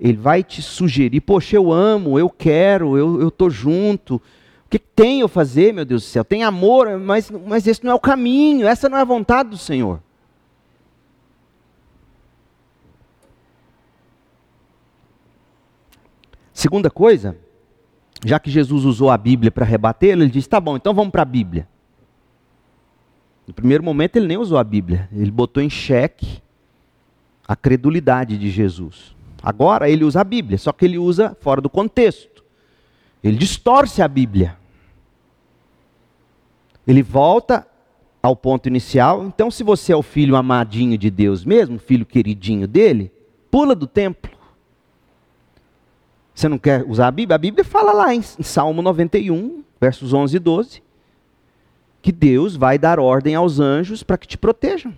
ele 0.00 0.18
vai 0.18 0.42
te 0.42 0.60
sugerir, 0.60 1.20
poxa, 1.20 1.54
eu 1.54 1.72
amo, 1.72 2.18
eu 2.18 2.28
quero, 2.28 2.98
eu 2.98 3.28
estou 3.28 3.48
junto. 3.48 4.16
O 4.16 4.68
que 4.68 4.78
tem 4.80 5.20
eu 5.20 5.28
fazer, 5.28 5.72
meu 5.72 5.84
Deus 5.84 6.02
do 6.02 6.08
céu? 6.08 6.24
Tem 6.24 6.42
amor, 6.42 6.98
mas, 6.98 7.30
mas 7.30 7.64
esse 7.68 7.84
não 7.84 7.92
é 7.92 7.94
o 7.94 8.00
caminho, 8.00 8.66
essa 8.66 8.88
não 8.88 8.98
é 8.98 9.02
a 9.02 9.04
vontade 9.04 9.50
do 9.50 9.56
Senhor. 9.56 10.02
Segunda 16.52 16.90
coisa, 16.90 17.38
já 18.24 18.38
que 18.38 18.50
Jesus 18.50 18.84
usou 18.84 19.10
a 19.10 19.18
Bíblia 19.18 19.50
para 19.50 19.64
rebatê-lo, 19.64 20.22
ele 20.22 20.30
disse: 20.30 20.48
tá 20.48 20.60
bom, 20.60 20.76
então 20.76 20.94
vamos 20.94 21.10
para 21.10 21.22
a 21.22 21.26
Bíblia. 21.26 21.68
No 23.46 23.54
primeiro 23.54 23.82
momento 23.82 24.16
ele 24.16 24.26
nem 24.26 24.36
usou 24.36 24.58
a 24.58 24.64
Bíblia, 24.64 25.08
ele 25.12 25.30
botou 25.30 25.62
em 25.62 25.70
xeque 25.70 26.42
a 27.46 27.56
credulidade 27.56 28.36
de 28.36 28.50
Jesus. 28.50 29.16
Agora 29.42 29.88
ele 29.88 30.04
usa 30.04 30.20
a 30.20 30.24
Bíblia, 30.24 30.58
só 30.58 30.72
que 30.72 30.84
ele 30.84 30.98
usa 30.98 31.36
fora 31.40 31.60
do 31.60 31.70
contexto. 31.70 32.44
Ele 33.22 33.36
distorce 33.36 34.02
a 34.02 34.08
Bíblia. 34.08 34.56
Ele 36.86 37.02
volta 37.02 37.66
ao 38.22 38.36
ponto 38.36 38.66
inicial. 38.66 39.24
Então, 39.24 39.50
se 39.50 39.62
você 39.62 39.92
é 39.92 39.96
o 39.96 40.02
filho 40.02 40.36
amadinho 40.36 40.98
de 40.98 41.10
Deus 41.10 41.44
mesmo, 41.44 41.78
filho 41.78 42.04
queridinho 42.04 42.66
dele, 42.66 43.12
pula 43.50 43.74
do 43.74 43.86
templo. 43.86 44.37
Você 46.38 46.48
não 46.48 46.56
quer 46.56 46.84
usar 46.86 47.08
a 47.08 47.10
Bíblia? 47.10 47.34
A 47.34 47.38
Bíblia 47.38 47.64
fala 47.64 47.92
lá 47.92 48.14
em 48.14 48.22
Salmo 48.22 48.80
91, 48.80 49.64
versos 49.80 50.12
11 50.12 50.36
e 50.36 50.38
12, 50.38 50.82
que 52.00 52.12
Deus 52.12 52.54
vai 52.54 52.78
dar 52.78 53.00
ordem 53.00 53.34
aos 53.34 53.58
anjos 53.58 54.04
para 54.04 54.16
que 54.16 54.28
te 54.28 54.38
protejam. 54.38 54.94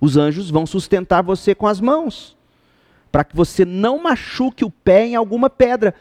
Os 0.00 0.16
anjos 0.16 0.48
vão 0.48 0.64
sustentar 0.64 1.24
você 1.24 1.56
com 1.56 1.66
as 1.66 1.80
mãos, 1.80 2.36
para 3.10 3.24
que 3.24 3.34
você 3.34 3.64
não 3.64 4.00
machuque 4.00 4.64
o 4.64 4.70
pé 4.70 5.08
em 5.08 5.16
alguma 5.16 5.50
pedra. 5.50 5.92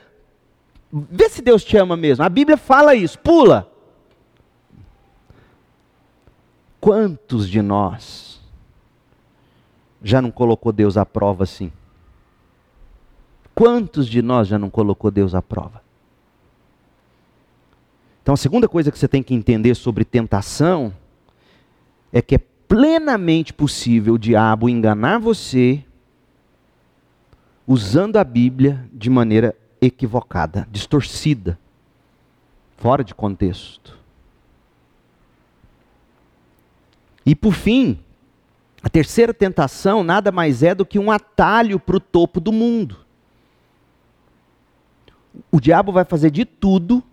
Vê 0.94 1.30
se 1.30 1.42
Deus 1.42 1.64
te 1.64 1.76
ama 1.78 1.98
mesmo. 1.98 2.24
A 2.24 2.30
Bíblia 2.30 2.56
fala 2.56 2.94
isso, 2.94 3.18
pula. 3.18 3.68
Quantos 6.80 7.50
de 7.50 7.60
nós 7.60 8.40
já 10.04 10.22
não 10.22 10.30
colocou 10.30 10.72
Deus 10.72 10.96
à 10.96 11.04
prova 11.04 11.44
assim? 11.44 11.72
Quantos 13.56 14.10
de 14.10 14.22
nós 14.22 14.50
já 14.50 14.60
não 14.60 14.70
colocou 14.70 15.10
Deus 15.10 15.34
à 15.34 15.42
prova? 15.42 15.82
Então, 18.22 18.34
a 18.34 18.38
segunda 18.38 18.68
coisa 18.68 18.92
que 18.92 19.00
você 19.00 19.08
tem 19.08 19.24
que 19.24 19.34
entender 19.34 19.74
sobre 19.76 20.04
tentação 20.04 20.94
é 22.12 22.22
que 22.22 22.36
é 22.36 22.40
plenamente 22.68 23.54
possível 23.54 24.16
o 24.16 24.20
diabo 24.20 24.68
enganar 24.68 25.20
você 25.20 25.86
usando 27.66 28.18
a 28.18 28.24
Bíblia 28.26 28.90
de 28.92 29.10
maneira 29.10 29.56
equivocada, 29.80 30.68
distorcida, 30.70 31.58
fora 32.78 33.06
de 33.06 33.16
contexto. 33.16 33.98
E 37.26 37.34
por 37.34 37.54
fim, 37.54 38.00
a 38.84 38.90
terceira 38.90 39.34
tentação 39.34 40.04
nada 40.04 40.32
mais 40.32 40.62
é 40.62 40.76
do 40.76 40.86
que 40.86 41.00
um 41.00 41.10
atalho 41.10 41.80
para 41.80 41.96
o 41.96 42.02
topo 42.02 42.42
do 42.42 42.52
mundo 42.52 43.05
o 45.52 45.60
diabo 45.60 45.92
vai 45.92 46.06
fazer 46.06 46.32
de 46.32 46.46
tudo 46.46 47.04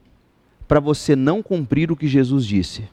para 0.68 0.80
você 0.80 1.16
não 1.16 1.42
cumprir 1.42 1.90
o 1.90 1.96
que 1.96 2.06
Jesus 2.06 2.46
disse. 2.46 2.88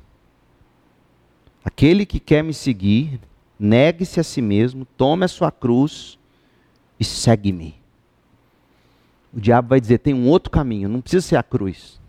Aquele 1.63 2.05
que 2.05 2.19
quer 2.19 2.43
me 2.43 2.53
seguir, 2.53 3.19
negue-se 3.59 4.19
a 4.19 4.23
si 4.23 4.41
mesmo, 4.41 4.85
tome 4.97 5.25
a 5.25 5.27
sua 5.27 5.51
cruz 5.51 6.17
e 6.99 7.03
segue-me. 7.03 7.75
O 9.33 9.39
diabo 9.39 9.69
vai 9.69 9.79
dizer: 9.79 9.99
tem 9.99 10.13
um 10.13 10.27
outro 10.27 10.49
caminho, 10.49 10.89
não 10.89 11.01
precisa 11.01 11.27
ser 11.27 11.35
a 11.35 11.43
cruz. 11.43 11.99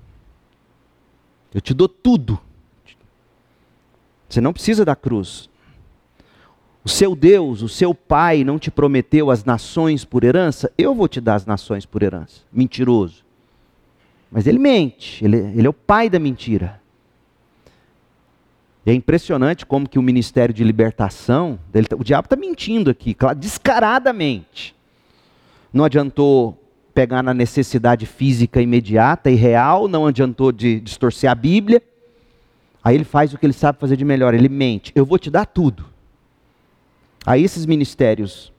Eu 1.53 1.61
te 1.61 1.75
dou 1.75 1.89
tudo. 1.89 2.41
Você 4.29 4.41
não 4.41 4.53
precisa 4.53 4.85
da 4.85 4.95
cruz. 4.95 5.50
O 6.85 6.89
seu 6.89 7.15
Deus, 7.15 7.63
o 7.63 7.69
seu 7.69 7.95
Pai, 7.95 8.43
não 8.43 8.59
te 8.59 8.71
prometeu 8.71 9.31
as 9.31 9.45
nações 9.45 10.05
por 10.05 10.25
herança? 10.25 10.73
Eu 10.79 10.95
vou 10.95 11.09
te 11.09 11.21
dar 11.21 11.35
as 11.35 11.47
nações 11.47 11.85
por 11.85 12.03
herança. 12.03 12.43
Mentiroso. 12.53 13.25
Mas 14.31 14.47
ele 14.47 14.59
mente, 14.59 15.25
ele, 15.25 15.37
ele 15.37 15.67
é 15.67 15.71
o 15.71 15.75
pai 15.75 16.09
da 16.09 16.19
mentira. 16.19 16.81
E 18.87 18.91
é 18.91 18.95
impressionante 18.95 19.67
como 19.67 19.89
que 19.89 19.99
o 19.99 20.03
ministério 20.03 20.55
de 20.55 20.63
libertação, 20.63 21.59
dele, 21.71 21.89
o 21.99 22.05
diabo 22.05 22.27
está 22.27 22.37
mentindo 22.37 22.91
aqui, 22.91 23.15
descaradamente. 23.37 24.75
Não 25.73 25.85
adiantou 25.85 26.57
pegar 26.95 27.23
na 27.23 27.35
necessidade 27.35 28.07
física 28.07 28.63
imediata 28.63 29.31
e 29.31 29.35
real, 29.35 29.89
não 29.89 30.07
adiantou 30.07 30.53
de 30.53 30.81
distorcer 30.81 31.31
a 31.31 31.35
Bíblia. 31.35 31.83
Aí 32.83 32.95
ele 32.95 33.05
faz 33.05 33.35
o 33.35 33.39
que 33.39 33.45
ele 33.45 33.53
sabe 33.53 33.79
fazer 33.79 33.97
de 33.97 34.05
melhor, 34.05 34.33
ele 34.33 34.49
mente. 34.49 34.93
Eu 34.95 35.05
vou 35.05 35.19
te 35.19 35.31
dar 35.31 35.45
tudo. 35.45 35.90
Aí 37.25 37.43
esses 37.43 37.67
ministérios 37.67 38.53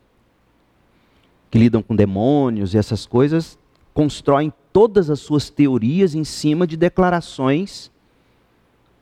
que 1.49 1.59
lidam 1.59 1.81
com 1.83 1.95
demônios 1.95 2.73
e 2.73 2.77
essas 2.77 3.05
coisas 3.05 3.59
constroem 3.93 4.53
todas 4.71 5.09
as 5.09 5.19
suas 5.19 5.49
teorias 5.49 6.15
em 6.15 6.23
cima 6.23 6.65
de 6.65 6.77
declarações 6.77 7.91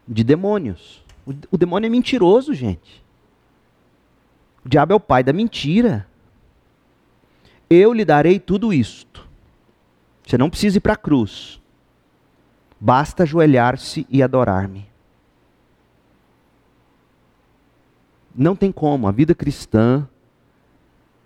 de 0.08 0.24
demônios. 0.24 1.04
O, 1.26 1.34
o 1.52 1.58
demônio 1.58 1.86
é 1.86 1.90
mentiroso, 1.90 2.54
gente. 2.54 3.04
O 4.66 4.70
diabo 4.70 4.94
é 4.94 4.96
o 4.96 5.00
pai 5.00 5.24
da 5.24 5.32
mentira. 5.32 6.08
Eu 7.70 7.94
lhe 7.94 8.04
darei 8.04 8.40
tudo 8.40 8.74
isto. 8.74 9.28
Você 10.26 10.38
não 10.38 10.50
precisa 10.50 10.78
ir 10.78 10.82
para 10.82 10.94
a 10.94 10.98
cruz. 10.98 11.62
Basta 12.80 13.24
ajoelhar-se 13.24 14.08
e 14.10 14.24
adorar-me. 14.24 14.89
Não 18.40 18.56
tem 18.56 18.72
como. 18.72 19.06
A 19.06 19.12
vida 19.12 19.36
cristã 19.36 20.08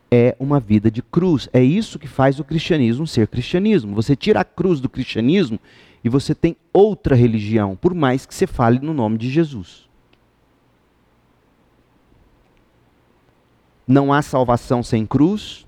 é 0.10 0.36
uma 0.40 0.60
vida 0.60 0.90
de 0.90 1.04
cruz. 1.04 1.48
É 1.54 1.62
isso 1.62 2.00
que 2.00 2.08
faz 2.08 2.40
o 2.40 2.44
cristianismo 2.44 3.06
ser 3.06 3.28
cristianismo. 3.28 3.94
Você 3.94 4.16
tira 4.16 4.40
a 4.40 4.44
cruz 4.44 4.82
do 4.82 4.90
cristianismo 4.90 5.60
e 6.04 6.10
você 6.10 6.34
tem 6.34 6.58
outra 6.74 7.16
religião, 7.16 7.76
por 7.76 7.94
mais 7.94 8.26
que 8.26 8.34
você 8.34 8.48
fale 8.48 8.80
no 8.80 8.96
nome 8.96 9.20
de 9.20 9.30
Jesus. 9.30 9.88
Não 13.88 14.12
há 14.12 14.24
salvação 14.24 14.82
sem 14.82 15.06
cruz, 15.06 15.68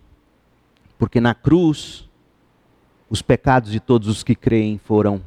porque 0.98 1.22
na 1.22 1.36
cruz 1.36 2.10
os 3.08 3.22
pecados 3.22 3.72
de 3.72 3.80
todos 3.80 4.08
os 4.08 4.24
que 4.24 4.34
creem 4.34 4.80
foram 4.80 5.22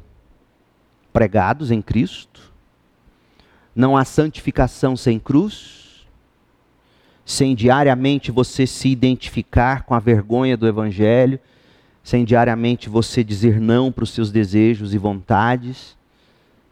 pregados 1.13 1.71
em 1.71 1.81
Cristo. 1.81 2.51
Não 3.73 3.95
há 3.95 4.03
santificação 4.03 4.97
sem 4.97 5.17
cruz 5.17 5.87
sem 7.29 7.53
diariamente 7.53 8.31
você 8.31 8.65
se 8.65 8.89
identificar 8.89 9.83
com 9.83 9.93
a 9.93 9.99
vergonha 9.99 10.57
do 10.57 10.67
Evangelho, 10.67 11.39
sem 12.03 12.25
diariamente 12.25 12.89
você 12.89 13.23
dizer 13.23 13.61
não 13.61 13.91
para 13.91 14.03
os 14.03 14.09
seus 14.09 14.31
desejos 14.31 14.95
e 14.95 14.97
vontades. 14.97 15.95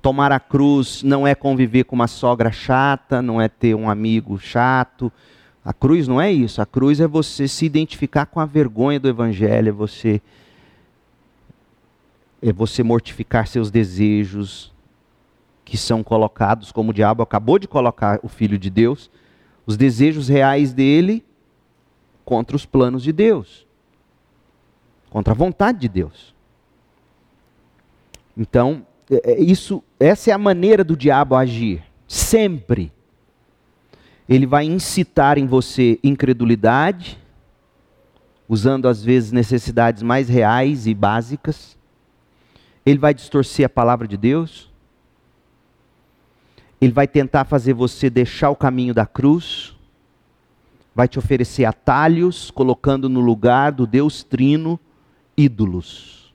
Tomar 0.01 0.32
a 0.32 0.39
cruz 0.39 1.03
não 1.03 1.28
é 1.28 1.36
conviver 1.36 1.84
com 1.84 1.95
uma 1.95 2.08
sogra 2.08 2.51
chata, 2.51 3.22
não 3.22 3.39
é 3.39 3.47
ter 3.47 3.76
um 3.76 3.88
amigo 3.88 4.39
chato. 4.39 5.14
A 5.64 5.72
cruz 5.72 6.08
não 6.08 6.20
é 6.20 6.32
isso. 6.32 6.60
A 6.60 6.66
cruz 6.66 6.99
é 6.99 7.08
você 7.08 7.47
se 7.47 7.64
identificar 7.64 8.26
com 8.26 8.39
a 8.39 8.45
vergonha 8.45 8.99
do 8.99 9.08
Evangelho, 9.08 9.70
é 9.70 9.72
você 9.72 10.20
é 12.41 12.51
você 12.51 12.82
mortificar 12.82 13.45
seus 13.45 13.70
desejos 13.70 14.74
que 15.64 15.78
são 15.78 16.01
colocados, 16.01 16.72
como 16.72 16.89
o 16.89 16.93
diabo 16.93 17.22
acabou 17.22 17.60
de 17.60 17.68
colocar 17.68 18.20
o 18.24 18.28
Filho 18.28 18.58
de 18.58 18.72
Deus, 18.72 19.12
os 19.68 19.78
desejos 19.78 20.28
reais 20.28 20.74
dele 20.74 21.24
contra 22.26 22.55
os 22.55 22.65
planos 22.65 23.03
de 23.03 23.11
Deus, 23.11 23.68
contra 25.11 25.34
a 25.34 25.38
vontade 25.38 25.78
de 25.78 25.88
Deus. 25.88 26.34
Então, 28.36 28.84
é, 29.11 29.34
é, 29.34 29.39
isso, 29.39 29.84
essa 29.99 30.32
é 30.32 30.34
a 30.34 30.38
maneira 30.39 30.84
do 30.84 30.97
diabo 30.97 31.36
agir, 31.36 31.84
sempre. 32.07 32.91
Ele 34.28 34.47
vai 34.47 34.65
incitar 34.65 35.38
em 35.38 35.45
você 35.45 35.99
incredulidade, 36.03 37.20
usando 38.49 38.88
às 38.88 39.03
vezes 39.03 39.32
necessidades 39.32 40.01
mais 40.01 40.28
reais 40.28 40.88
e 40.88 40.95
básicas 40.95 41.78
ele 42.89 42.99
vai 42.99 43.13
distorcer 43.13 43.65
a 43.65 43.70
palavra 43.70 44.07
de 44.07 44.15
Deus. 44.15 44.72
Ele 46.80 46.91
vai 46.91 47.07
tentar 47.07 47.45
fazer 47.45 47.73
você 47.73 48.09
deixar 48.09 48.49
o 48.49 48.55
caminho 48.55 48.93
da 48.93 49.05
cruz. 49.05 49.75
Vai 50.93 51.07
te 51.07 51.19
oferecer 51.19 51.65
atalhos, 51.65 52.51
colocando 52.51 53.09
no 53.09 53.19
lugar 53.19 53.71
do 53.71 53.86
Deus 53.86 54.23
Trino 54.23 54.80
ídolos. 55.36 56.34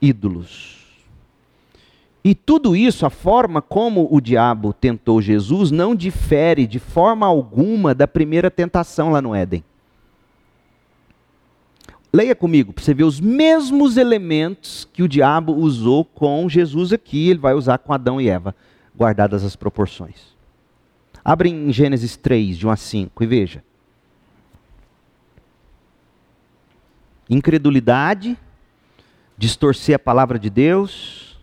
Ídolos. 0.00 0.76
E 2.24 2.34
tudo 2.34 2.74
isso, 2.74 3.06
a 3.06 3.10
forma 3.10 3.62
como 3.62 4.08
o 4.10 4.20
diabo 4.20 4.72
tentou 4.72 5.22
Jesus, 5.22 5.70
não 5.70 5.94
difere 5.94 6.66
de 6.66 6.80
forma 6.80 7.24
alguma 7.24 7.94
da 7.94 8.08
primeira 8.08 8.50
tentação 8.50 9.10
lá 9.10 9.22
no 9.22 9.32
Éden. 9.32 9.62
Leia 12.16 12.34
comigo, 12.34 12.72
para 12.72 12.82
você 12.82 12.94
ver 12.94 13.04
os 13.04 13.20
mesmos 13.20 13.98
elementos 13.98 14.88
que 14.90 15.02
o 15.02 15.08
diabo 15.08 15.52
usou 15.52 16.02
com 16.02 16.48
Jesus 16.48 16.90
aqui, 16.90 17.28
ele 17.28 17.38
vai 17.38 17.52
usar 17.52 17.76
com 17.76 17.92
Adão 17.92 18.18
e 18.18 18.26
Eva, 18.26 18.56
guardadas 18.96 19.44
as 19.44 19.54
proporções. 19.54 20.34
Abre 21.22 21.50
em 21.50 21.70
Gênesis 21.70 22.16
3, 22.16 22.56
de 22.56 22.66
1 22.66 22.70
a 22.70 22.76
5, 22.76 23.22
e 23.22 23.26
veja. 23.26 23.62
Incredulidade, 27.28 28.38
distorcer 29.36 29.96
a 29.96 29.98
palavra 29.98 30.38
de 30.38 30.48
Deus, 30.48 31.38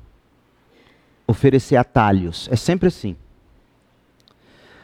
oferecer 1.27 1.75
atalhos. 1.75 2.49
É 2.51 2.55
sempre 2.55 2.87
assim. 2.87 3.15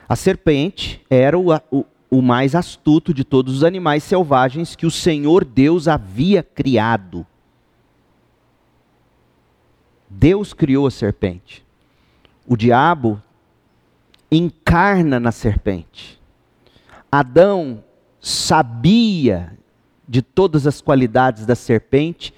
A 0.07 0.15
serpente 0.15 1.03
era 1.09 1.35
o, 1.35 1.47
o, 1.71 1.83
o 2.09 2.21
mais 2.21 2.55
astuto 2.55 3.13
de 3.13 3.23
todos 3.23 3.57
os 3.57 3.63
animais 3.63 4.03
selvagens 4.03 4.75
que 4.75 4.85
o 4.85 4.91
Senhor 4.91 5.45
Deus 5.45 5.87
havia 5.87 6.41
criado. 6.41 7.25
Deus 10.09 10.53
criou 10.53 10.87
a 10.87 10.91
serpente. 10.91 11.63
O 12.47 12.57
diabo 12.57 13.21
encarna 14.31 15.19
na 15.19 15.31
serpente. 15.31 16.19
Adão 17.11 17.83
sabia 18.19 19.57
de 20.07 20.21
todas 20.21 20.65
as 20.65 20.81
qualidades 20.81 21.45
da 21.45 21.55
serpente 21.55 22.33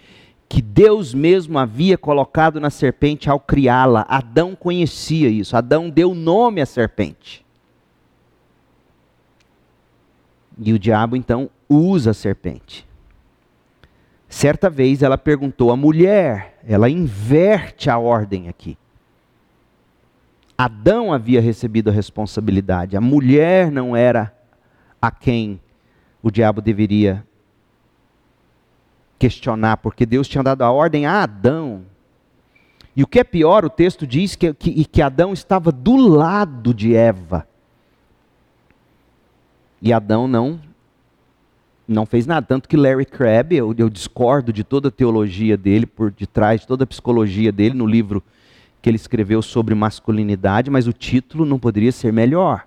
que 0.50 0.62
Deus 0.62 1.14
mesmo 1.14 1.58
havia 1.58 1.98
colocado 1.98 2.60
na 2.60 2.70
serpente 2.70 3.30
ao 3.30 3.40
criá-la. 3.40 4.06
Adão 4.10 4.54
conhecia 4.54 5.30
isso. 5.30 5.56
Adão 5.56 5.90
deu 5.90 6.14
nome 6.14 6.60
à 6.60 6.66
serpente. 6.66 7.41
E 10.64 10.72
o 10.72 10.80
diabo 10.80 11.16
então 11.16 11.50
usa 11.68 12.12
a 12.12 12.14
serpente. 12.14 12.88
Certa 14.30 14.70
vez 14.70 15.02
ela 15.02 15.18
perguntou 15.18 15.72
à 15.72 15.76
mulher, 15.76 16.60
ela 16.66 16.88
inverte 16.88 17.90
a 17.90 17.98
ordem 17.98 18.48
aqui. 18.48 18.78
Adão 20.56 21.12
havia 21.12 21.42
recebido 21.42 21.90
a 21.90 21.94
responsabilidade, 21.94 22.96
a 22.96 23.02
mulher 23.02 23.72
não 23.72 23.96
era 23.96 24.32
a 25.02 25.10
quem 25.10 25.60
o 26.22 26.30
diabo 26.30 26.62
deveria 26.62 27.26
questionar, 29.18 29.78
porque 29.78 30.06
Deus 30.06 30.28
tinha 30.28 30.44
dado 30.44 30.62
a 30.62 30.72
ordem 30.72 31.08
a 31.08 31.24
Adão. 31.24 31.82
E 32.96 33.02
o 33.02 33.08
que 33.08 33.20
é 33.20 33.24
pior, 33.24 33.66
o 33.66 33.70
texto 33.70 34.06
diz 34.06 34.36
que, 34.36 34.54
que, 34.54 34.86
que 34.86 35.02
Adão 35.02 35.34
estava 35.34 35.72
do 35.72 35.96
lado 35.96 36.72
de 36.74 36.96
Eva. 36.96 37.48
E 39.82 39.92
Adão 39.92 40.28
não 40.28 40.60
não 41.88 42.06
fez 42.06 42.26
nada. 42.26 42.46
Tanto 42.46 42.70
que 42.70 42.78
Larry 42.78 43.06
Crabb, 43.06 43.54
eu, 43.54 43.76
eu, 43.78 43.90
discordo 43.90 44.54
de 44.54 44.64
toda 44.64 44.88
a 44.88 44.92
teologia 44.92 45.58
dele, 45.58 45.86
por 45.86 46.12
detrás 46.12 46.62
de 46.62 46.68
toda 46.68 46.84
a 46.84 46.88
psicologia 46.88 47.52
dele, 47.52 47.76
no 47.76 47.86
livro 47.86 48.24
que 48.82 48.90
ele 48.90 48.96
escreveu 48.96 49.42
sobre 49.42 49.76
masculinidade, 49.76 50.72
mas 50.72 50.88
o 50.88 50.94
título 50.94 51.46
não 51.46 51.60
poderia 51.60 51.92
ser 51.92 52.12
melhor. 52.12 52.66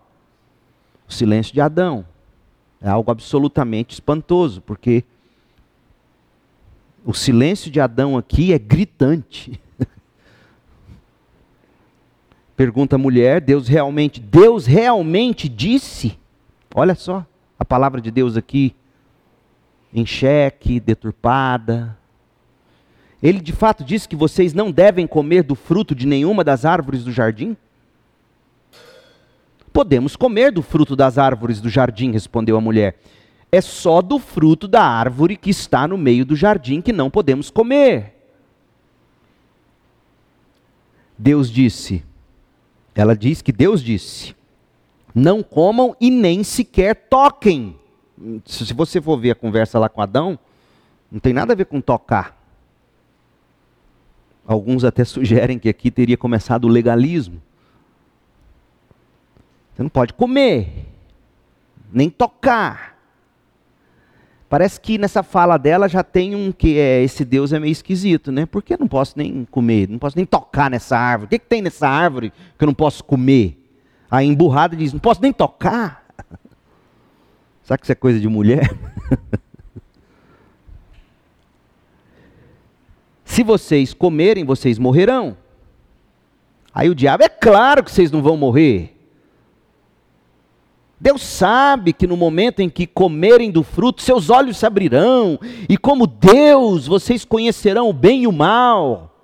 O 1.08 1.12
silêncio 1.12 1.52
de 1.52 1.60
Adão. 1.60 2.04
É 2.80 2.88
algo 2.88 3.10
absolutamente 3.10 3.94
espantoso, 3.94 4.60
porque 4.60 5.04
o 7.04 7.14
silêncio 7.14 7.70
de 7.70 7.80
Adão 7.80 8.16
aqui 8.16 8.52
é 8.52 8.58
gritante. 8.58 9.58
Pergunta 12.56 12.96
a 12.96 12.98
mulher, 12.98 13.40
Deus 13.40 13.66
realmente, 13.66 14.20
Deus 14.20 14.66
realmente 14.66 15.48
disse 15.48 16.18
Olha 16.74 16.96
só 16.96 17.24
a 17.56 17.64
palavra 17.64 18.00
de 18.00 18.10
Deus 18.10 18.36
aqui, 18.36 18.74
em 19.92 20.04
xeque, 20.04 20.80
deturpada. 20.80 21.96
Ele 23.22 23.40
de 23.40 23.52
fato 23.52 23.84
disse 23.84 24.08
que 24.08 24.16
vocês 24.16 24.52
não 24.52 24.72
devem 24.72 25.06
comer 25.06 25.44
do 25.44 25.54
fruto 25.54 25.94
de 25.94 26.04
nenhuma 26.04 26.42
das 26.42 26.64
árvores 26.64 27.04
do 27.04 27.12
jardim? 27.12 27.56
Podemos 29.72 30.16
comer 30.16 30.50
do 30.50 30.62
fruto 30.62 30.96
das 30.96 31.16
árvores 31.16 31.60
do 31.60 31.68
jardim, 31.68 32.10
respondeu 32.10 32.56
a 32.56 32.60
mulher. 32.60 32.98
É 33.52 33.60
só 33.60 34.02
do 34.02 34.18
fruto 34.18 34.66
da 34.66 34.82
árvore 34.82 35.36
que 35.36 35.50
está 35.50 35.86
no 35.86 35.96
meio 35.96 36.24
do 36.24 36.34
jardim 36.34 36.80
que 36.80 36.92
não 36.92 37.08
podemos 37.08 37.50
comer. 37.50 38.14
Deus 41.16 41.48
disse, 41.48 42.04
ela 42.94 43.16
diz 43.16 43.40
que 43.40 43.52
Deus 43.52 43.80
disse: 43.80 44.34
não 45.14 45.42
comam 45.42 45.94
e 46.00 46.10
nem 46.10 46.42
sequer 46.42 46.94
toquem. 47.08 47.78
Se 48.44 48.74
você 48.74 49.00
for 49.00 49.18
ver 49.18 49.30
a 49.30 49.34
conversa 49.34 49.78
lá 49.78 49.88
com 49.88 50.00
Adão, 50.00 50.38
não 51.10 51.20
tem 51.20 51.32
nada 51.32 51.52
a 51.52 51.56
ver 51.56 51.66
com 51.66 51.80
tocar. 51.80 52.36
Alguns 54.44 54.84
até 54.84 55.04
sugerem 55.06 55.58
que 55.58 55.68
aqui 55.68 55.90
teria 55.90 56.16
começado 56.16 56.64
o 56.64 56.68
legalismo. 56.68 57.40
Você 59.72 59.82
não 59.82 59.90
pode 59.90 60.12
comer, 60.14 60.86
nem 61.92 62.08
tocar. 62.08 62.94
Parece 64.48 64.80
que 64.80 64.98
nessa 64.98 65.24
fala 65.24 65.56
dela 65.56 65.88
já 65.88 66.04
tem 66.04 66.36
um 66.36 66.52
que 66.52 66.78
é 66.78 67.02
esse 67.02 67.24
Deus 67.24 67.52
é 67.52 67.58
meio 67.58 67.72
esquisito, 67.72 68.30
né? 68.30 68.46
Por 68.46 68.62
que 68.62 68.74
eu 68.74 68.78
não 68.78 68.86
posso 68.86 69.14
nem 69.16 69.44
comer, 69.50 69.88
não 69.88 69.98
posso 69.98 70.16
nem 70.16 70.24
tocar 70.24 70.70
nessa 70.70 70.96
árvore? 70.96 71.26
O 71.26 71.28
que, 71.30 71.38
que 71.40 71.46
tem 71.46 71.60
nessa 71.60 71.88
árvore 71.88 72.32
que 72.56 72.62
eu 72.62 72.66
não 72.66 72.74
posso 72.74 73.02
comer? 73.02 73.63
A 74.10 74.22
emburrada 74.22 74.76
diz: 74.76 74.92
Não 74.92 75.00
posso 75.00 75.20
nem 75.22 75.32
tocar. 75.32 76.04
Sabe 77.64 77.78
que 77.80 77.86
isso 77.86 77.92
é 77.92 77.96
coisa 77.96 78.20
de 78.20 78.28
mulher? 78.28 78.70
Se 83.24 83.42
vocês 83.42 83.92
comerem, 83.92 84.44
vocês 84.44 84.78
morrerão. 84.78 85.36
Aí 86.72 86.88
o 86.88 86.94
diabo, 86.94 87.24
é 87.24 87.28
claro 87.28 87.82
que 87.82 87.90
vocês 87.90 88.10
não 88.10 88.22
vão 88.22 88.36
morrer. 88.36 88.94
Deus 91.00 91.22
sabe 91.22 91.92
que 91.92 92.06
no 92.06 92.16
momento 92.16 92.60
em 92.60 92.68
que 92.70 92.86
comerem 92.86 93.50
do 93.50 93.62
fruto, 93.62 94.02
seus 94.02 94.30
olhos 94.30 94.56
se 94.56 94.64
abrirão, 94.64 95.38
e 95.68 95.76
como 95.76 96.06
Deus, 96.06 96.86
vocês 96.86 97.24
conhecerão 97.24 97.88
o 97.90 97.92
bem 97.92 98.22
e 98.22 98.26
o 98.26 98.32
mal. 98.32 99.14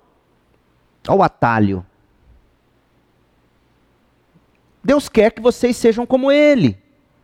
Olha 1.07 1.17
o 1.17 1.23
atalho. 1.23 1.85
Deus 4.83 5.07
quer 5.07 5.31
que 5.31 5.41
vocês 5.41 5.77
sejam 5.77 6.05
como 6.05 6.31
Ele. 6.31 6.77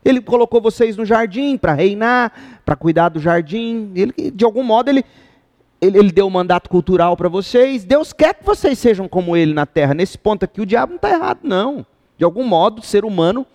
Ele 0.08 0.22
colocou 0.22 0.62
vocês 0.62 0.96
no 0.96 1.06
jardim 1.06 1.58
para 1.58 1.74
reinar, 1.74 2.62
para 2.64 2.78
cuidar 2.78 3.10
do 3.10 3.20
jardim. 3.20 3.92
Ele, 3.94 4.32
de 4.32 4.46
algum 4.46 4.64
modo, 4.64 4.90
ele, 4.90 5.04
ele, 5.82 5.98
ele 5.98 6.12
deu 6.14 6.28
um 6.28 6.30
mandato 6.30 6.70
cultural 6.70 7.18
para 7.18 7.28
vocês. 7.28 7.84
Deus 7.84 8.14
quer 8.14 8.36
que 8.36 8.46
vocês 8.46 8.80
sejam 8.80 9.08
como 9.08 9.36
Ele 9.36 9.54
na 9.54 9.66
terra. 9.66 9.94
Nesse 9.94 10.18
ponto 10.18 10.46
aqui, 10.46 10.62
o 10.62 10.66
diabo 10.66 10.92
não 10.92 10.96
está 10.96 11.10
errado, 11.10 11.40
não. 11.44 11.86
De 12.18 12.24
algum 12.24 12.46
modo, 12.46 12.80
o 12.80 12.86
ser 12.86 13.04
humano, 13.04 13.46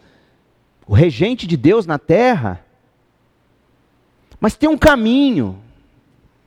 o 0.86 0.92
regente 0.92 1.46
de 1.46 1.56
Deus 1.56 1.86
na 1.86 1.98
terra. 1.98 2.62
Mas 4.38 4.54
tem 4.54 4.68
um 4.68 4.76
caminho, 4.76 5.58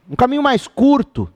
um 0.07 0.15
caminho 0.15 0.43
mais 0.43 0.67
curto. 0.67 1.27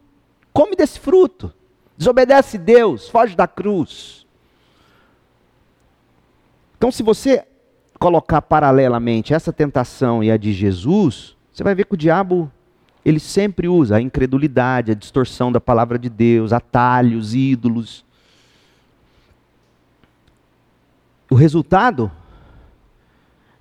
Come 0.53 0.75
desse 0.75 0.99
fruto. 0.99 1.51
Desobedece 1.97 2.57
Deus, 2.57 3.09
foge 3.09 3.35
da 3.35 3.47
cruz. 3.47 4.18
Então, 6.79 6.93
se 6.93 7.03
você 7.03 7.45
colocar 7.99 8.41
paralelamente 8.41 9.33
essa 9.33 9.51
tentação 9.51 10.23
e 10.23 10.31
a 10.31 10.37
de 10.37 10.53
Jesus, 10.53 11.35
você 11.51 11.61
vai 11.61 11.75
ver 11.75 11.85
que 11.85 11.93
o 11.93 11.97
diabo 11.97 12.49
Ele 13.03 13.19
sempre 13.19 13.67
usa 13.67 13.97
a 13.97 14.01
incredulidade, 14.01 14.89
a 14.89 14.95
distorção 14.95 15.51
da 15.51 15.59
palavra 15.59 15.99
de 15.99 16.09
Deus, 16.09 16.53
atalhos, 16.53 17.35
ídolos. 17.35 18.05
O 21.29 21.35
resultado 21.35 22.09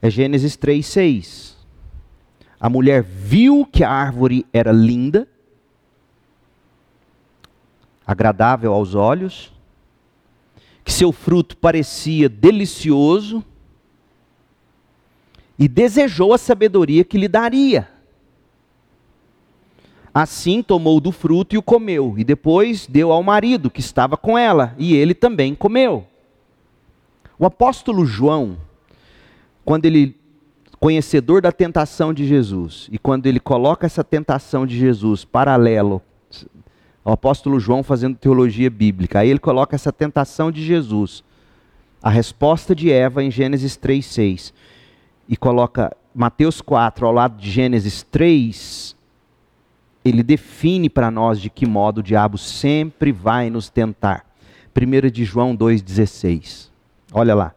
é 0.01 0.09
Gênesis 0.09 0.55
3, 0.55 0.87
6. 0.87 1.57
A 2.61 2.71
mulher 2.71 3.03
viu 3.03 3.67
que 3.67 3.83
a 3.83 3.91
árvore 3.91 4.47
era 4.53 4.71
linda, 4.71 5.27
agradável 8.07 8.73
aos 8.73 8.95
olhos, 8.95 9.53
que 10.89 10.95
seu 10.95 11.13
fruto 11.13 11.55
parecia 11.55 12.31
delicioso 12.31 13.45
e 15.59 15.69
desejou 15.69 16.33
a 16.33 16.39
sabedoria 16.39 17.05
que 17.05 17.19
lhe 17.19 17.29
daria. 17.29 17.87
Assim 20.15 20.63
tomou 20.63 20.99
do 20.99 21.13
fruto 21.13 21.55
e 21.55 21.59
o 21.59 21.63
comeu, 21.63 22.15
e 22.17 22.25
depois 22.25 22.87
deu 22.87 23.13
ao 23.13 23.23
marido 23.23 23.71
que 23.71 23.81
estava 23.81 24.17
com 24.17 24.39
ela, 24.39 24.75
e 24.79 24.95
ele 24.95 25.13
também 25.13 25.55
comeu. 25.55 26.07
O 27.39 27.45
apóstolo 27.45 28.07
João, 28.07 28.57
quando 29.67 29.85
ele, 29.85 30.17
conhecedor 30.81 31.43
da 31.43 31.53
tentação 31.53 32.15
de 32.15 32.27
Jesus, 32.27 32.89
e 32.91 32.99
quando 32.99 33.27
ele 33.27 33.39
coloca 33.39 33.85
essa 33.85 34.03
tentação 34.03 34.67
de 34.67 34.79
Jesus 34.79 35.23
paralelo, 35.23 36.01
o 37.05 37.11
apóstolo 37.11 37.59
João 37.59 37.83
fazendo 37.83 38.17
teologia 38.17 38.69
bíblica, 38.69 39.21
aí 39.21 39.31
ele 39.31 39.39
coloca 39.39 39.75
essa 39.75 39.93
tentação 39.93 40.51
de 40.51 40.65
Jesus, 40.65 41.25
a 42.03 42.11
resposta 42.11 42.75
de 42.75 42.91
Eva 42.91 43.23
em 43.23 43.31
Gênesis 43.31 43.77
3,6, 43.77 44.53
e 45.29 45.37
coloca 45.37 45.97
Mateus 46.15 46.61
4 46.61 47.07
ao 47.07 47.13
lado 47.13 47.37
de 47.37 47.51
Gênesis 47.51 48.03
3, 48.03 48.97
ele 50.05 50.23
define 50.23 50.89
para 50.89 51.11
nós 51.11 51.41
de 51.41 51.51
que 51.51 51.67
modo 51.67 51.99
o 51.99 52.03
diabo 52.03 52.39
sempre 52.39 53.13
vai 53.13 53.51
nos 53.51 53.69
tentar. 53.69 54.25
1 54.75 55.11
de 55.11 55.25
João 55.25 55.57
2,16. 55.57 56.71
Olha 57.13 57.35
lá. 57.35 57.55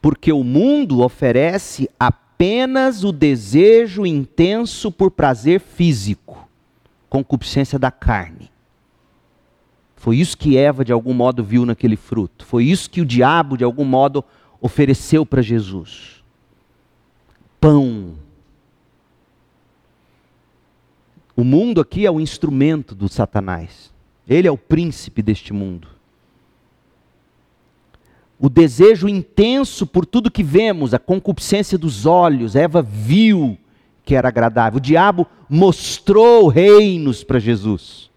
Porque 0.00 0.32
o 0.32 0.44
mundo 0.44 1.00
oferece 1.02 1.88
apenas 2.34 3.04
o 3.04 3.12
desejo 3.12 4.04
intenso 4.04 4.90
por 4.90 5.12
prazer 5.12 5.60
físico, 5.60 6.48
concupiscência 7.08 7.78
da 7.78 7.92
carne. 7.92 8.50
Foi 9.94 10.16
isso 10.16 10.36
que 10.36 10.56
Eva, 10.56 10.84
de 10.84 10.92
algum 10.92 11.14
modo, 11.14 11.44
viu 11.44 11.64
naquele 11.64 11.96
fruto. 11.96 12.44
Foi 12.44 12.64
isso 12.64 12.90
que 12.90 13.00
o 13.00 13.06
diabo, 13.06 13.56
de 13.56 13.62
algum 13.62 13.84
modo, 13.84 14.24
ofereceu 14.60 15.24
para 15.24 15.40
Jesus. 15.40 16.24
Pão. 17.60 18.16
O 21.36 21.44
mundo 21.44 21.80
aqui 21.80 22.04
é 22.04 22.10
o 22.10 22.20
instrumento 22.20 22.96
do 22.96 23.08
Satanás. 23.08 23.94
Ele 24.28 24.48
é 24.48 24.50
o 24.50 24.58
príncipe 24.58 25.22
deste 25.22 25.52
mundo 25.52 25.93
o 28.38 28.48
desejo 28.48 29.08
intenso 29.08 29.86
por 29.86 30.04
tudo 30.04 30.30
que 30.30 30.42
vemos, 30.42 30.92
a 30.92 30.98
concupiscência 30.98 31.78
dos 31.78 32.04
olhos. 32.04 32.56
Eva 32.56 32.82
viu 32.82 33.56
que 34.04 34.14
era 34.14 34.28
agradável. 34.28 34.78
O 34.78 34.80
diabo 34.80 35.26
mostrou 35.48 36.48
reinos 36.48 37.22
para 37.22 37.38
Jesus. 37.38 38.10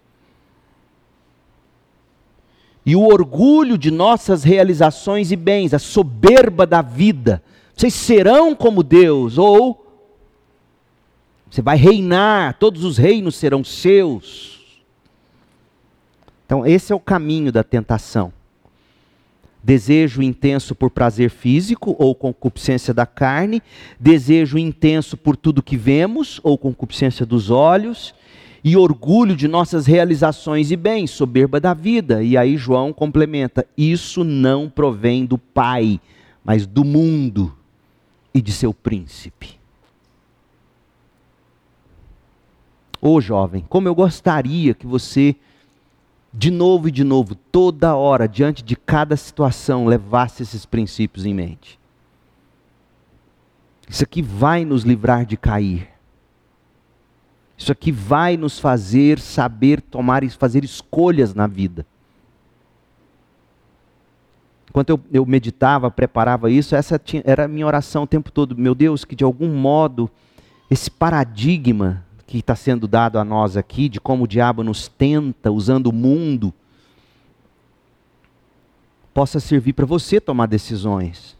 E 2.85 2.95
o 2.95 3.03
orgulho 3.03 3.77
de 3.77 3.91
nossas 3.91 4.43
realizações 4.43 5.31
e 5.31 5.35
bens, 5.35 5.73
a 5.73 5.79
soberba 5.79 6.65
da 6.65 6.81
vida. 6.81 7.43
Vocês 7.75 7.93
serão 7.93 8.55
como 8.55 8.81
Deus, 8.81 9.37
ou 9.37 9.85
você 11.49 11.61
vai 11.61 11.77
reinar, 11.77 12.57
todos 12.57 12.83
os 12.83 12.97
reinos 12.97 13.35
serão 13.35 13.63
seus. 13.63 14.81
Então, 16.45 16.65
esse 16.65 16.91
é 16.91 16.95
o 16.95 16.99
caminho 16.99 17.51
da 17.51 17.63
tentação 17.63 18.33
desejo 19.67 20.21
intenso 20.21 20.73
por 20.73 20.89
prazer 20.89 21.29
físico 21.29 21.93
ou 21.99 22.15
concupiscência 22.15 22.93
da 22.93 23.05
carne, 23.05 23.61
desejo 23.99 24.57
intenso 24.57 25.17
por 25.17 25.35
tudo 25.35 25.61
que 25.61 25.75
vemos 25.75 26.39
ou 26.41 26.57
concupiscência 26.57 27.25
dos 27.25 27.49
olhos, 27.49 28.15
e 28.63 28.77
orgulho 28.77 29.35
de 29.35 29.45
nossas 29.45 29.85
realizações 29.85 30.71
e 30.71 30.77
bens, 30.77 31.11
soberba 31.11 31.59
da 31.59 31.73
vida. 31.73 32.23
E 32.23 32.37
aí 32.37 32.55
João 32.55 32.93
complementa: 32.93 33.67
isso 33.77 34.23
não 34.23 34.69
provém 34.69 35.25
do 35.25 35.37
Pai, 35.37 35.99
mas 36.45 36.65
do 36.65 36.85
mundo 36.85 37.53
e 38.33 38.41
de 38.41 38.53
seu 38.53 38.73
príncipe. 38.73 39.59
Ô 43.01 43.15
oh, 43.15 43.21
jovem, 43.21 43.65
como 43.67 43.89
eu 43.89 43.93
gostaria 43.93 44.73
que 44.73 44.87
você 44.87 45.35
de 46.33 46.51
novo 46.51 46.87
e 46.87 46.91
de 46.91 47.03
novo, 47.03 47.35
toda 47.35 47.95
hora, 47.95 48.27
diante 48.27 48.63
de 48.63 48.75
cada 48.75 49.15
situação, 49.15 49.85
levasse 49.85 50.43
esses 50.43 50.65
princípios 50.65 51.25
em 51.25 51.33
mente. 51.33 51.79
Isso 53.89 54.03
aqui 54.03 54.21
vai 54.21 54.65
nos 54.65 54.83
livrar 54.83 55.25
de 55.25 55.37
cair. 55.37 55.87
Isso 57.57 57.71
aqui 57.71 57.91
vai 57.91 58.37
nos 58.37 58.59
fazer 58.59 59.19
saber 59.19 59.81
tomar 59.81 60.23
e 60.23 60.29
fazer 60.29 60.63
escolhas 60.63 61.33
na 61.33 61.47
vida. 61.47 61.85
Enquanto 64.69 64.89
eu, 64.91 64.99
eu 65.11 65.25
meditava, 65.25 65.89
preparava 65.89 66.51
isso, 66.51 66.75
essa 66.75 66.99
tinha, 66.99 67.23
era 67.25 67.45
a 67.45 67.47
minha 67.47 67.65
oração 67.65 68.03
o 68.03 68.07
tempo 68.07 68.31
todo. 68.31 68.55
Meu 68.55 68.75
Deus, 68.75 69.03
que 69.03 69.15
de 69.15 69.23
algum 69.23 69.49
modo 69.49 70.07
esse 70.69 70.91
paradigma 70.91 72.05
que 72.27 72.39
está 72.39 72.55
sendo 72.55 72.87
dado 72.87 73.17
a 73.17 73.23
nós 73.23 73.55
aqui, 73.55 73.87
de 73.87 74.01
como 74.01 74.25
o 74.25 74.27
diabo 74.27 74.61
nos 74.61 74.89
tenta 74.89 75.49
usando 75.49 75.87
o 75.87 75.93
mundo, 75.93 76.53
possa 79.13 79.39
servir 79.39 79.73
para 79.73 79.85
você 79.85 80.19
tomar 80.19 80.45
decisões. 80.45 81.37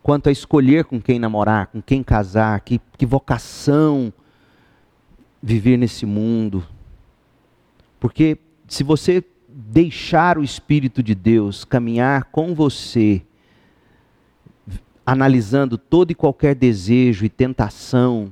Quanto 0.00 0.28
a 0.28 0.32
escolher 0.32 0.84
com 0.84 1.00
quem 1.00 1.18
namorar, 1.18 1.66
com 1.66 1.82
quem 1.82 2.02
casar, 2.02 2.60
que, 2.60 2.80
que 2.96 3.04
vocação 3.04 4.12
viver 5.42 5.76
nesse 5.76 6.06
mundo. 6.06 6.64
Porque 8.00 8.38
se 8.68 8.82
você 8.82 9.24
deixar 9.48 10.38
o 10.38 10.44
Espírito 10.44 11.02
de 11.02 11.14
Deus 11.14 11.64
caminhar 11.64 12.24
com 12.24 12.54
você, 12.54 13.22
analisando 15.08 15.78
todo 15.78 16.10
e 16.10 16.14
qualquer 16.14 16.54
desejo 16.54 17.24
e 17.24 17.30
tentação, 17.30 18.30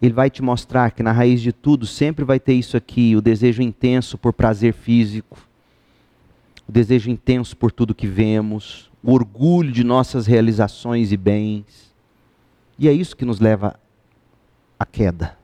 ele 0.00 0.12
vai 0.12 0.28
te 0.28 0.42
mostrar 0.42 0.90
que 0.90 1.02
na 1.02 1.10
raiz 1.10 1.40
de 1.40 1.54
tudo 1.54 1.86
sempre 1.86 2.22
vai 2.22 2.38
ter 2.38 2.52
isso 2.52 2.76
aqui: 2.76 3.16
o 3.16 3.22
desejo 3.22 3.62
intenso 3.62 4.18
por 4.18 4.34
prazer 4.34 4.74
físico, 4.74 5.38
o 6.68 6.72
desejo 6.72 7.08
intenso 7.08 7.56
por 7.56 7.72
tudo 7.72 7.94
que 7.94 8.06
vemos, 8.06 8.90
o 9.02 9.14
orgulho 9.14 9.72
de 9.72 9.82
nossas 9.82 10.26
realizações 10.26 11.12
e 11.12 11.16
bens. 11.16 11.94
E 12.78 12.86
é 12.86 12.92
isso 12.92 13.16
que 13.16 13.24
nos 13.24 13.40
leva 13.40 13.80
à 14.78 14.84
queda. 14.84 15.38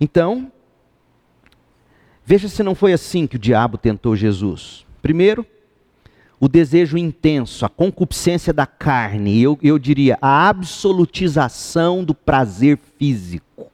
Então, 0.00 0.50
veja 2.24 2.48
se 2.48 2.62
não 2.62 2.74
foi 2.74 2.94
assim 2.94 3.26
que 3.26 3.36
o 3.36 3.38
diabo 3.38 3.76
tentou 3.76 4.16
Jesus. 4.16 4.86
Primeiro, 5.02 5.44
o 6.40 6.48
desejo 6.48 6.96
intenso, 6.96 7.64
a 7.64 7.68
concupiscência 7.68 8.52
da 8.52 8.66
carne, 8.66 9.40
eu, 9.40 9.58
eu 9.62 9.78
diria 9.78 10.16
a 10.22 10.48
absolutização 10.48 12.04
do 12.04 12.14
prazer 12.14 12.78
físico. 12.98 13.66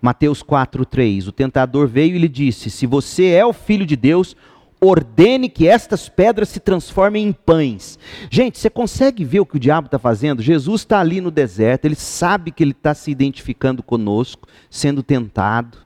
Mateus 0.00 0.42
4,3: 0.42 1.28
O 1.28 1.32
tentador 1.32 1.88
veio 1.88 2.16
e 2.16 2.18
lhe 2.18 2.28
disse: 2.28 2.70
Se 2.70 2.86
você 2.86 3.28
é 3.28 3.44
o 3.44 3.52
filho 3.52 3.86
de 3.86 3.96
Deus, 3.96 4.36
ordene 4.80 5.48
que 5.48 5.66
estas 5.66 6.08
pedras 6.08 6.50
se 6.50 6.60
transformem 6.60 7.26
em 7.26 7.32
pães. 7.32 7.98
Gente, 8.30 8.58
você 8.58 8.70
consegue 8.70 9.24
ver 9.24 9.40
o 9.40 9.46
que 9.46 9.56
o 9.56 9.60
diabo 9.60 9.86
está 9.86 9.98
fazendo? 9.98 10.42
Jesus 10.42 10.82
está 10.82 11.00
ali 11.00 11.20
no 11.20 11.30
deserto, 11.30 11.86
ele 11.86 11.96
sabe 11.96 12.52
que 12.52 12.62
ele 12.62 12.72
está 12.72 12.94
se 12.94 13.10
identificando 13.10 13.82
conosco, 13.82 14.46
sendo 14.70 15.02
tentado. 15.02 15.78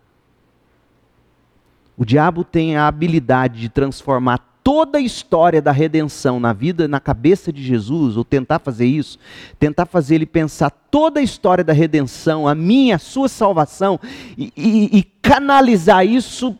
O 1.97 2.05
diabo 2.05 2.43
tem 2.43 2.77
a 2.77 2.87
habilidade 2.87 3.61
de 3.61 3.69
transformar 3.69 4.52
toda 4.63 4.99
a 4.99 5.01
história 5.01 5.61
da 5.61 5.73
redenção 5.73 6.39
na 6.39 6.53
vida, 6.53 6.87
na 6.87 7.01
cabeça 7.01 7.53
de 7.53 7.63
Jesus, 7.63 8.17
ou 8.17 8.25
tentar 8.25 8.59
fazer 8.59 8.87
isso, 8.87 9.19
tentar 9.59 9.87
fazer 9.87 10.17
ele 10.17 10.27
pensar 10.27 10.71
toda 10.71 11.21
a 11.21 11.23
história 11.23 11.65
da 11.65 11.73
redenção, 11.73 12.47
a 12.47 12.55
minha, 12.55 12.97
a 12.97 12.99
sua 12.99 13.29
salvação, 13.29 13.99
e, 14.37 14.53
e, 14.57 14.99
e 14.99 15.03
canalizar 15.03 16.07
isso 16.07 16.57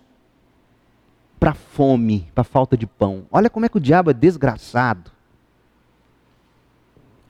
para 1.39 1.55
fome, 1.55 2.29
para 2.35 2.45
falta 2.45 2.77
de 2.77 2.87
pão. 2.87 3.25
Olha 3.31 3.51
como 3.51 3.67
é 3.67 3.69
que 3.69 3.77
o 3.77 3.81
diabo 3.81 4.11
é 4.11 4.15
desgraçado. 4.15 5.11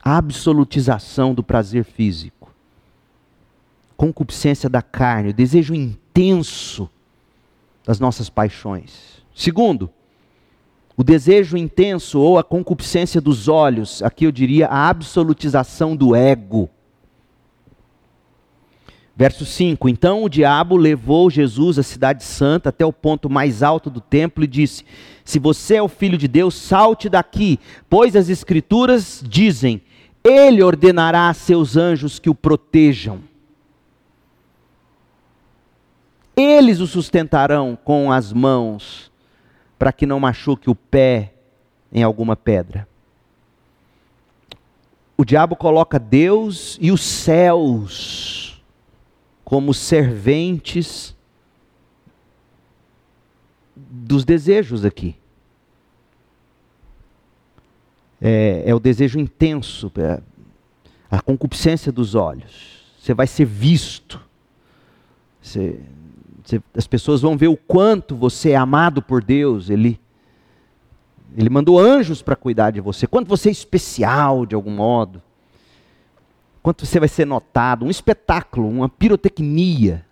A 0.04 0.16
absolutização 0.16 1.32
do 1.32 1.44
prazer 1.44 1.84
físico, 1.84 2.52
concupiscência 3.96 4.68
da 4.68 4.82
carne, 4.82 5.30
o 5.30 5.34
desejo 5.34 5.74
intenso 5.74 6.90
das 7.86 8.00
nossas 8.00 8.28
paixões. 8.28 9.22
Segundo, 9.34 9.90
O 10.96 11.02
desejo 11.02 11.56
intenso 11.56 12.20
ou 12.20 12.38
a 12.38 12.44
concupiscência 12.44 13.20
dos 13.20 13.48
olhos, 13.48 14.02
aqui 14.02 14.26
eu 14.26 14.32
diria 14.32 14.66
a 14.66 14.88
absolutização 14.88 15.96
do 15.96 16.14
ego. 16.14 16.68
Verso 19.16 19.46
5: 19.46 19.88
Então 19.88 20.22
o 20.24 20.28
diabo 20.28 20.76
levou 20.76 21.30
Jesus 21.30 21.78
à 21.78 21.82
cidade 21.82 22.24
santa 22.24 22.68
até 22.68 22.84
o 22.84 22.92
ponto 22.92 23.30
mais 23.30 23.62
alto 23.62 23.88
do 23.88 24.00
templo 24.00 24.44
e 24.44 24.46
disse: 24.46 24.84
Se 25.24 25.38
você 25.38 25.76
é 25.76 25.82
o 25.82 25.88
filho 25.88 26.18
de 26.18 26.28
Deus, 26.28 26.54
salte 26.54 27.08
daqui, 27.08 27.58
pois 27.88 28.14
as 28.14 28.28
Escrituras 28.28 29.22
dizem: 29.26 29.82
Ele 30.22 30.62
ordenará 30.62 31.28
a 31.28 31.34
seus 31.34 31.76
anjos 31.76 32.18
que 32.18 32.28
o 32.28 32.34
protejam. 32.34 33.20
Eles 36.34 36.80
o 36.80 36.86
sustentarão 36.86 37.78
com 37.82 38.10
as 38.10 38.32
mãos 38.32 39.11
para 39.82 39.92
que 39.92 40.06
não 40.06 40.20
machuque 40.20 40.70
o 40.70 40.76
pé 40.76 41.34
em 41.92 42.04
alguma 42.04 42.36
pedra. 42.36 42.86
O 45.16 45.24
diabo 45.24 45.56
coloca 45.56 45.98
Deus 45.98 46.78
e 46.80 46.92
os 46.92 47.02
céus 47.02 48.62
como 49.44 49.74
serventes 49.74 51.16
dos 53.74 54.24
desejos 54.24 54.84
aqui. 54.84 55.16
É, 58.20 58.62
é, 58.64 58.72
o 58.72 58.78
desejo 58.78 59.18
intenso, 59.18 59.90
é 59.96 60.22
a 61.10 61.20
concupiscência 61.20 61.90
dos 61.90 62.14
olhos. 62.14 62.94
Você 63.00 63.12
vai 63.12 63.26
ser 63.26 63.46
visto. 63.46 64.24
Você 65.42 65.80
as 66.76 66.86
pessoas 66.86 67.20
vão 67.20 67.36
ver 67.36 67.48
o 67.48 67.56
quanto 67.56 68.14
você 68.16 68.50
é 68.50 68.56
amado 68.56 69.00
por 69.02 69.22
Deus. 69.22 69.70
Ele, 69.70 70.00
ele 71.36 71.50
mandou 71.50 71.78
anjos 71.78 72.22
para 72.22 72.36
cuidar 72.36 72.70
de 72.70 72.80
você. 72.80 73.06
Quanto 73.06 73.28
você 73.28 73.48
é 73.48 73.52
especial 73.52 74.44
de 74.44 74.54
algum 74.54 74.70
modo. 74.70 75.22
Quanto 76.62 76.86
você 76.86 76.98
vai 76.98 77.08
ser 77.08 77.26
notado. 77.26 77.84
Um 77.84 77.90
espetáculo, 77.90 78.68
uma 78.68 78.88
pirotecnia. 78.88 80.04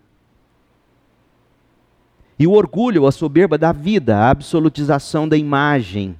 E 2.38 2.46
o 2.46 2.52
orgulho, 2.52 3.06
a 3.06 3.12
soberba 3.12 3.58
da 3.58 3.70
vida, 3.70 4.16
a 4.16 4.30
absolutização 4.30 5.28
da 5.28 5.36
imagem. 5.36 6.16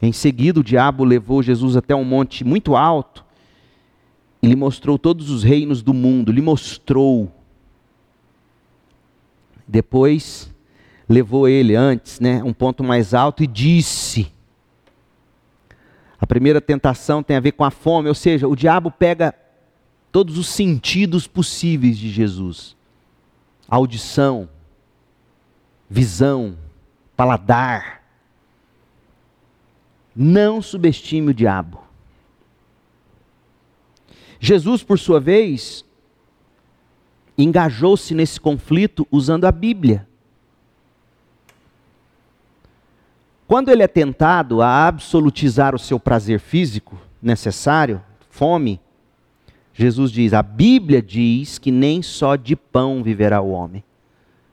Em 0.00 0.12
seguida, 0.12 0.60
o 0.60 0.64
diabo 0.64 1.04
levou 1.04 1.42
Jesus 1.42 1.76
até 1.76 1.94
um 1.94 2.04
monte 2.04 2.44
muito 2.44 2.76
alto 2.76 3.24
e 4.42 4.46
lhe 4.46 4.54
mostrou 4.54 4.98
todos 4.98 5.30
os 5.30 5.42
reinos 5.42 5.82
do 5.82 5.92
mundo, 5.92 6.30
lhe 6.30 6.40
mostrou 6.40 7.32
depois 9.66 10.50
levou 11.08 11.48
ele 11.48 11.74
antes, 11.74 12.20
né, 12.20 12.42
um 12.42 12.52
ponto 12.52 12.82
mais 12.82 13.14
alto 13.14 13.42
e 13.42 13.46
disse: 13.46 14.32
A 16.18 16.26
primeira 16.26 16.60
tentação 16.60 17.22
tem 17.22 17.36
a 17.36 17.40
ver 17.40 17.52
com 17.52 17.64
a 17.64 17.70
fome, 17.70 18.08
ou 18.08 18.14
seja, 18.14 18.48
o 18.48 18.56
diabo 18.56 18.90
pega 18.90 19.34
todos 20.12 20.38
os 20.38 20.48
sentidos 20.48 21.26
possíveis 21.26 21.98
de 21.98 22.10
Jesus: 22.10 22.76
audição, 23.68 24.48
visão, 25.88 26.56
paladar. 27.16 28.02
Não 30.18 30.62
subestime 30.62 31.30
o 31.30 31.34
diabo. 31.34 31.86
Jesus, 34.40 34.82
por 34.82 34.98
sua 34.98 35.20
vez, 35.20 35.84
engajou-se 37.36 38.14
nesse 38.14 38.40
conflito 38.40 39.06
usando 39.10 39.44
a 39.44 39.52
Bíblia. 39.52 40.06
Quando 43.46 43.68
ele 43.68 43.82
é 43.82 43.88
tentado 43.88 44.60
a 44.60 44.86
absolutizar 44.86 45.74
o 45.74 45.78
seu 45.78 46.00
prazer 46.00 46.40
físico 46.40 46.98
necessário, 47.22 48.02
fome, 48.28 48.80
Jesus 49.72 50.10
diz: 50.10 50.32
a 50.32 50.42
Bíblia 50.42 51.00
diz 51.00 51.58
que 51.58 51.70
nem 51.70 52.02
só 52.02 52.34
de 52.34 52.56
pão 52.56 53.02
viverá 53.04 53.40
o 53.40 53.50
homem, 53.50 53.84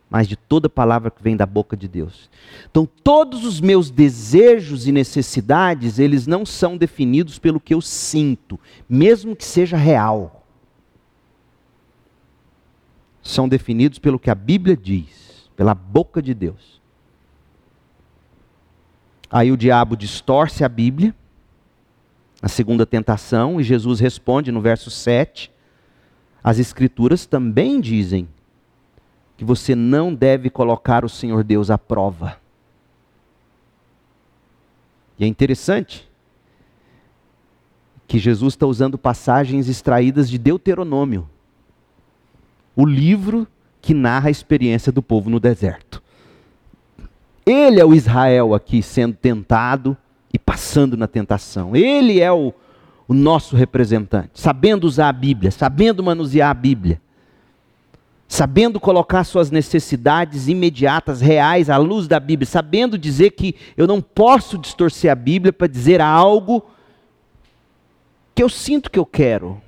mas 0.10 0.28
de 0.28 0.36
toda 0.36 0.70
palavra 0.70 1.10
que 1.10 1.24
vem 1.24 1.36
da 1.36 1.46
boca 1.46 1.76
de 1.76 1.88
Deus. 1.88 2.30
Então, 2.70 2.88
todos 3.04 3.44
os 3.44 3.60
meus 3.60 3.90
desejos 3.90 4.88
e 4.88 4.92
necessidades, 4.92 5.98
eles 5.98 6.28
não 6.28 6.46
são 6.46 6.78
definidos 6.78 7.40
pelo 7.40 7.60
que 7.60 7.74
eu 7.74 7.82
sinto, 7.82 8.60
mesmo 8.88 9.36
que 9.36 9.46
seja 9.46 9.76
real 9.76 10.43
são 13.24 13.48
definidos 13.48 13.98
pelo 13.98 14.20
que 14.20 14.30
a 14.30 14.36
Bíblia 14.36 14.76
diz, 14.76 15.50
pela 15.56 15.74
boca 15.74 16.22
de 16.22 16.34
Deus. 16.34 16.82
Aí 19.32 19.52
o 19.52 19.58
diabo 19.58 19.96
distorce 19.96 20.64
a 20.64 20.70
Bíblia, 20.70 21.16
a 22.42 22.50
segunda 22.50 22.86
tentação, 22.86 23.60
e 23.60 23.64
Jesus 23.64 24.02
responde 24.02 24.52
no 24.52 24.62
verso 24.62 24.92
7. 24.92 25.50
As 26.44 26.60
Escrituras 26.60 27.26
também 27.26 27.80
dizem 27.80 28.28
que 29.38 29.46
você 29.46 29.74
não 29.74 30.14
deve 30.14 30.50
colocar 30.50 31.06
o 31.06 31.10
Senhor 31.10 31.44
Deus 31.44 31.72
à 31.72 31.78
prova. 31.78 32.38
E 35.18 35.24
é 35.24 35.28
interessante 35.28 36.08
que 38.06 38.20
Jesus 38.20 38.54
está 38.54 38.68
usando 38.68 38.98
passagens 38.98 39.70
extraídas 39.70 40.30
de 40.30 40.38
Deuteronômio 40.38 41.28
o 42.76 42.86
livro 42.86 43.48
que 43.82 43.94
narra 43.94 44.30
a 44.30 44.32
experiência 44.32 44.92
do 44.92 45.02
povo 45.02 45.30
no 45.30 45.40
deserto. 45.40 46.02
Ele 47.46 47.80
é 47.80 47.86
o 47.86 47.94
Israel 47.94 48.54
aqui 48.54 48.82
sendo 48.82 49.16
tentado 49.16 49.98
e 50.34 50.40
passando 50.40 50.96
na 50.96 51.08
tentação. 51.08 51.76
Ele 51.76 52.22
é 52.22 52.32
o, 52.32 52.54
o 53.08 53.14
nosso 53.14 53.56
representante, 53.56 54.32
sabendo 54.34 54.86
usar 54.86 55.10
a 55.10 55.14
Bíblia, 55.14 55.52
sabendo 55.52 56.02
manusear 56.02 56.50
a 56.50 56.54
Bíblia, 56.54 57.02
sabendo 58.28 58.80
colocar 58.80 59.24
suas 59.26 59.52
necessidades 59.52 60.48
imediatas, 60.48 61.22
reais, 61.22 61.70
à 61.70 61.78
luz 61.78 62.08
da 62.08 62.20
Bíblia, 62.20 62.48
sabendo 62.48 62.98
dizer 62.98 63.32
que 63.32 63.56
eu 63.76 63.86
não 63.86 64.02
posso 64.02 64.58
distorcer 64.58 65.12
a 65.12 65.16
Bíblia 65.16 65.52
para 65.52 65.68
dizer 65.68 66.02
algo 66.02 66.66
que 68.34 68.42
eu 68.42 68.50
sinto 68.50 68.90
que 68.90 68.98
eu 68.98 69.06
quero, 69.06 69.62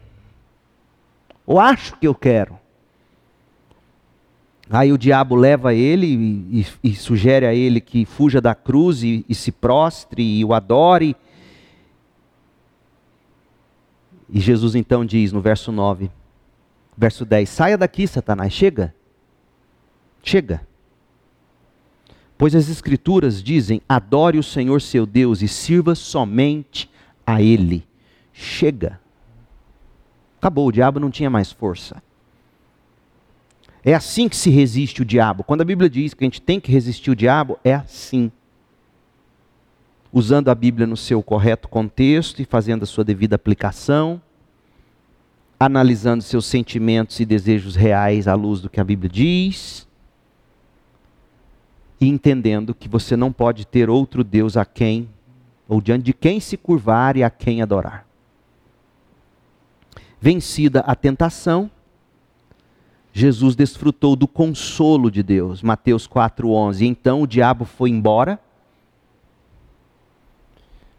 ou 1.46 1.60
acho 1.60 1.96
que 1.98 2.08
eu 2.08 2.16
quero. 2.16 2.58
Aí 4.70 4.92
o 4.92 4.98
diabo 4.98 5.36
leva 5.36 5.74
ele 5.74 6.08
e, 6.08 6.62
e, 6.62 6.90
e, 6.90 6.96
sugere 6.96 7.46
a 7.46 7.54
ele 7.54 7.80
que 7.80 8.04
fuja 8.04 8.42
da 8.42 8.56
cruz 8.56 9.04
e, 9.04 9.24
e 9.30 9.36
se 9.36 9.52
prostre 9.52 10.24
e 10.24 10.44
o 10.44 10.54
adore. 10.54 11.16
E 14.28 14.40
Jesus 14.40 14.74
então 14.74 15.06
diz 15.06 15.32
no 15.32 15.40
verso 15.40 15.72
9, 15.72 16.10
verso 16.98 17.24
10: 17.24 17.48
Saia 17.48 17.78
daqui, 17.78 18.08
Satanás, 18.08 18.52
chega. 18.52 18.94
Chega. 20.24 20.66
Pois 22.36 22.56
as 22.56 22.68
Escrituras 22.68 23.44
dizem: 23.44 23.82
adore 23.88 24.40
o 24.40 24.44
Senhor 24.44 24.82
seu 24.82 25.06
Deus 25.06 25.44
e 25.44 25.48
sirva 25.48 25.94
somente 25.94 26.90
a 27.26 27.40
Ele. 27.40 27.86
Chega. 28.34 29.00
Acabou, 30.40 30.68
o 30.68 30.72
diabo 30.72 31.00
não 31.00 31.12
tinha 31.12 31.30
mais 31.30 31.52
força. 31.52 32.02
É 33.88 33.94
assim 33.94 34.28
que 34.28 34.36
se 34.36 34.50
resiste 34.50 35.04
o 35.04 35.06
diabo. 35.06 35.44
Quando 35.44 35.62
a 35.62 35.66
Bíblia 35.66 35.88
diz 35.88 36.16
que 36.16 36.24
a 36.24 36.26
gente 36.26 36.42
tem 36.42 36.60
que 36.60 36.72
resistir 36.72 37.12
o 37.12 37.16
diabo, 37.16 37.60
é 37.64 37.76
assim. 37.76 38.32
Usando 40.12 40.50
a 40.50 40.56
Bíblia 40.56 40.88
no 40.88 40.98
seu 40.98 41.22
correto 41.22 41.68
contexto 41.68 42.42
e 42.42 42.46
fazendo 42.46 42.82
a 42.82 42.88
sua 42.88 43.04
devida 43.04 43.36
aplicação, 43.36 44.20
analisando 45.60 46.24
seus 46.24 46.48
sentimentos 46.48 47.20
e 47.20 47.26
desejos 47.26 47.76
reais 47.76 48.28
à 48.28 48.34
luz 48.34 48.60
do 48.60 48.72
que 48.72 48.80
a 48.80 48.84
Bíblia 48.84 49.10
diz, 49.10 49.88
e 52.02 52.08
entendendo 52.08 52.74
que 52.74 52.90
você 52.90 53.16
não 53.16 53.32
pode 53.32 53.68
ter 53.68 53.88
outro 53.88 54.24
Deus 54.24 54.58
a 54.58 54.66
quem, 54.66 55.08
ou 55.68 55.80
diante 55.80 56.06
de 56.06 56.14
quem 56.14 56.40
se 56.40 56.58
curvar 56.58 57.18
e 57.18 57.24
a 57.24 57.30
quem 57.30 57.62
adorar. 57.62 58.04
Vencida 60.20 60.80
a 60.82 60.96
tentação, 60.96 61.70
Jesus 63.18 63.56
desfrutou 63.56 64.14
do 64.14 64.28
consolo 64.28 65.10
de 65.10 65.24
Deus. 65.24 65.64
Mateus 65.64 66.06
4:11. 66.06 66.86
Então 66.86 67.22
o 67.22 67.28
diabo 67.28 67.64
foi 67.64 67.90
embora 67.90 68.38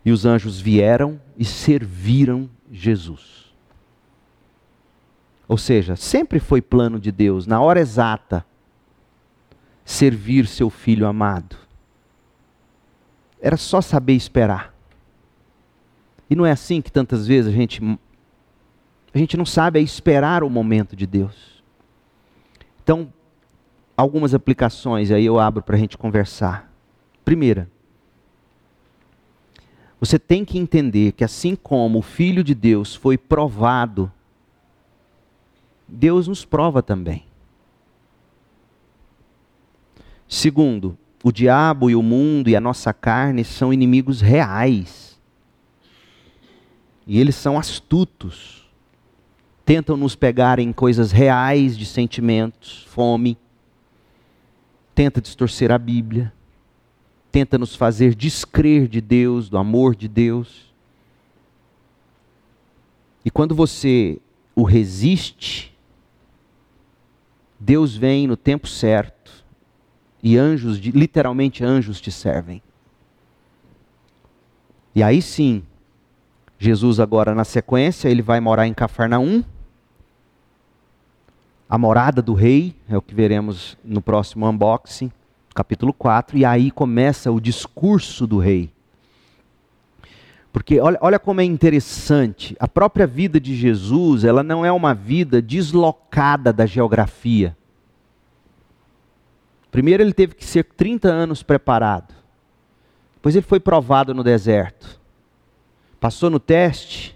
e 0.03 0.11
os 0.11 0.25
anjos 0.25 0.59
vieram 0.59 1.21
e 1.37 1.45
serviram 1.45 2.49
Jesus. 2.73 3.53
Ou 5.47 5.59
seja, 5.59 5.95
sempre 5.95 6.41
foi 6.41 6.63
plano 6.63 6.99
de 6.99 7.13
Deus, 7.13 7.47
na 7.47 7.61
hora 7.61 7.81
exata, 7.81 8.47
servir 9.85 10.47
seu 10.47 10.71
filho 10.71 11.07
amado. 11.07 11.55
Era 13.43 13.59
só 13.59 13.83
saber 13.83 14.15
esperar. 14.15 14.75
E 16.31 16.35
não 16.35 16.47
é 16.47 16.51
assim 16.51 16.81
que 16.81 16.91
tantas 16.91 17.27
vezes 17.27 17.53
a 17.53 17.55
gente 17.55 17.83
a 19.13 19.19
gente 19.19 19.37
não 19.37 19.45
sabe 19.45 19.79
é 19.79 19.83
esperar 19.83 20.43
o 20.43 20.49
momento 20.49 20.97
de 20.97 21.07
Deus. 21.07 21.56
Então, 22.87 23.13
algumas 23.97 24.33
aplicações 24.33 25.11
aí 25.11 25.27
eu 25.27 25.41
abro 25.41 25.61
para 25.61 25.75
a 25.75 25.79
gente 25.79 25.99
conversar. 25.99 26.73
Primeira, 27.25 27.69
Você 29.99 30.21
tem 30.21 30.45
que 30.45 30.57
entender 30.57 31.13
que 31.13 31.25
assim 31.25 31.57
como 31.57 31.99
o 31.99 32.03
Filho 32.03 32.45
de 32.45 32.55
Deus 32.55 32.95
foi 32.95 33.19
provado, 33.19 34.13
Deus 35.89 36.29
nos 36.29 36.45
prova 36.45 36.81
também. 36.81 37.25
Segundo, 40.29 40.97
o 41.25 41.33
diabo 41.33 41.91
e 41.91 41.97
o 41.97 42.03
mundo 42.03 42.49
e 42.49 42.55
a 42.55 42.61
nossa 42.61 42.93
carne 42.93 43.43
são 43.43 43.73
inimigos 43.73 44.21
reais. 44.21 45.19
E 47.05 47.19
eles 47.19 47.35
são 47.35 47.59
astutos. 47.59 48.66
Tentam 49.67 49.99
nos 49.99 50.17
pegar 50.17 50.59
em 50.59 50.73
coisas 50.73 51.13
reais 51.13 51.77
de 51.77 51.85
sentimentos, 51.85 52.85
fome. 52.89 53.37
Tenta 54.95 55.21
distorcer 55.21 55.71
a 55.71 55.77
Bíblia 55.77 56.33
tenta 57.37 57.59
nos 57.59 57.77
fazer 57.77 58.15
descrer 58.15 58.89
de 58.89 58.99
Deus, 58.99 59.51
do 59.51 59.59
amor 59.59 59.95
de 59.95 60.09
Deus. 60.09 60.73
E 63.23 63.31
quando 63.31 63.55
você 63.55 64.19
o 64.55 64.63
resiste, 64.63 65.77
Deus 67.61 67.95
vem 67.95 68.27
no 68.27 68.39
tempo 68.39 68.67
certo 68.67 69.45
e 70.23 70.39
anjos, 70.39 70.79
literalmente 70.79 71.63
anjos 71.63 72.01
te 72.01 72.11
servem. 72.11 72.63
E 74.95 75.03
aí 75.03 75.21
sim, 75.21 75.63
Jesus 76.59 76.99
agora 76.99 77.35
na 77.35 77.45
sequência, 77.45 78.09
ele 78.09 78.23
vai 78.23 78.41
morar 78.41 78.67
em 78.67 78.73
Cafarnaum. 78.73 79.45
A 81.69 81.77
morada 81.77 82.23
do 82.23 82.35
rei, 82.35 82.77
é 82.89 82.97
o 82.97 83.03
que 83.03 83.15
veremos 83.15 83.77
no 83.85 84.01
próximo 84.01 84.49
unboxing 84.49 85.11
capítulo 85.57 85.95
4, 85.95 86.37
e 86.37 86.45
aí 86.45 86.71
começa 86.71 87.33
o 87.33 87.41
discurso 87.41 88.27
do 88.27 88.39
rei. 88.39 88.71
Porque 90.53 90.79
olha, 90.79 90.99
olha 91.01 91.19
como 91.19 91.41
é 91.41 91.45
interessante, 91.45 92.55
a 92.61 92.69
própria 92.69 93.07
vida 93.07 93.41
de 93.41 93.57
Jesus, 93.57 94.23
ela 94.23 94.43
não 94.43 94.67
é 94.67 94.71
uma 94.71 94.95
vida 94.95 95.41
deslocada 95.41 96.53
da 96.53 96.67
geografia. 96.67 97.57
Primeiro 99.71 100.03
ele 100.03 100.13
teve 100.13 100.35
que 100.35 100.45
ser 100.45 100.65
30 100.65 101.09
anos 101.09 101.43
preparado. 101.43 102.15
Depois 103.15 103.35
ele 103.35 103.47
foi 103.47 103.59
provado 103.59 104.15
no 104.15 104.23
deserto. 104.23 105.01
Passou 105.99 106.29
no 106.31 106.39
teste. 106.39 107.16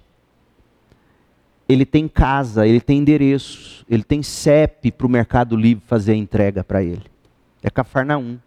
Ele 1.71 1.87
tem 1.87 2.09
casa, 2.09 2.67
ele 2.67 2.81
tem 2.81 2.99
endereço, 2.99 3.87
ele 3.89 4.03
tem 4.03 4.25
CEP 4.25 4.91
para 4.91 5.07
o 5.07 5.11
Mercado 5.11 5.55
Livre 5.55 5.85
fazer 5.87 6.11
a 6.11 6.17
entrega 6.17 6.65
para 6.65 6.83
ele. 6.83 7.05
É 7.63 7.71
Cafarnaum. 7.71 8.41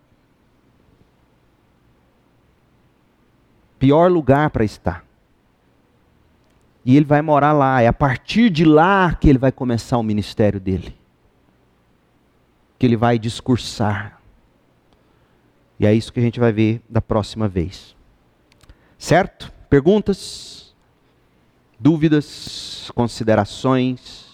Pior 3.80 4.12
lugar 4.12 4.50
para 4.50 4.66
estar. 4.66 5.06
E 6.84 6.98
ele 6.98 7.06
vai 7.06 7.22
morar 7.22 7.54
lá. 7.54 7.82
É 7.82 7.88
a 7.88 7.94
partir 7.94 8.50
de 8.50 8.66
lá 8.66 9.16
que 9.16 9.30
ele 9.30 9.40
vai 9.40 9.54
começar 9.54 9.98
o 9.98 10.04
ministério 10.04 10.60
dele. 10.60 10.94
Que 12.78 12.86
ele 12.86 12.98
vai 12.98 13.18
discursar. 13.18 14.22
E 15.80 15.86
é 15.86 15.94
isso 15.94 16.12
que 16.12 16.20
a 16.20 16.24
gente 16.24 16.42
vai 16.42 16.52
ver 16.52 16.82
da 16.90 17.02
próxima 17.02 17.48
vez. 17.48 17.96
Certo? 18.98 19.50
Perguntas? 19.70 20.63
Dúvidas? 21.80 22.92
Considerações? 22.96 24.26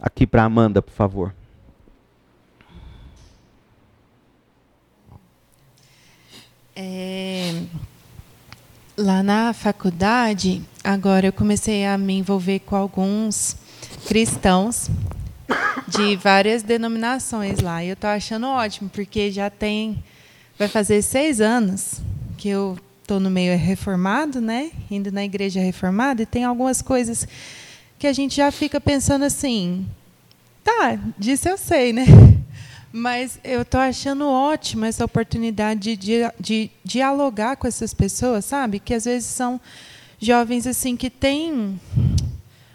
Aqui 0.00 0.26
para 0.26 0.44
Amanda, 0.44 0.82
por 0.82 0.92
favor. 0.92 1.34
É, 6.74 7.62
lá 8.96 9.22
na 9.22 9.52
faculdade, 9.52 10.62
agora 10.82 11.26
eu 11.26 11.32
comecei 11.32 11.84
a 11.86 11.98
me 11.98 12.14
envolver 12.14 12.60
com 12.60 12.74
alguns 12.74 13.56
cristãos 14.06 14.88
de 15.86 16.16
várias 16.16 16.62
denominações 16.62 17.60
lá. 17.60 17.84
E 17.84 17.88
eu 17.88 17.94
estou 17.94 18.10
achando 18.10 18.46
ótimo, 18.46 18.88
porque 18.88 19.30
já 19.30 19.50
tem. 19.50 20.02
Vai 20.58 20.68
fazer 20.68 21.02
seis 21.02 21.40
anos 21.40 22.00
que 22.38 22.48
eu 22.48 22.78
estou 23.02 23.20
no 23.20 23.30
meio 23.30 23.56
reformado, 23.58 24.40
né? 24.40 24.70
Indo 24.90 25.12
na 25.12 25.24
igreja 25.24 25.60
reformada, 25.60 26.22
e 26.22 26.26
tem 26.26 26.44
algumas 26.44 26.80
coisas 26.80 27.26
que 27.98 28.06
a 28.06 28.12
gente 28.12 28.36
já 28.36 28.50
fica 28.50 28.80
pensando 28.80 29.24
assim. 29.24 29.86
Tá, 30.64 30.98
disso 31.18 31.48
eu 31.48 31.58
sei, 31.58 31.92
né? 31.92 32.04
Mas 32.92 33.38
eu 33.42 33.62
estou 33.62 33.80
achando 33.80 34.28
ótima 34.28 34.86
essa 34.86 35.04
oportunidade 35.04 35.96
de, 35.96 35.96
de, 35.96 36.32
de, 36.38 36.70
dialogar 36.84 37.56
com 37.56 37.66
essas 37.66 37.92
pessoas, 37.92 38.44
sabe? 38.44 38.78
Que 38.78 38.94
às 38.94 39.04
vezes 39.06 39.28
são 39.28 39.60
jovens 40.20 40.66
assim 40.66 40.96
que 40.96 41.10
têm 41.10 41.80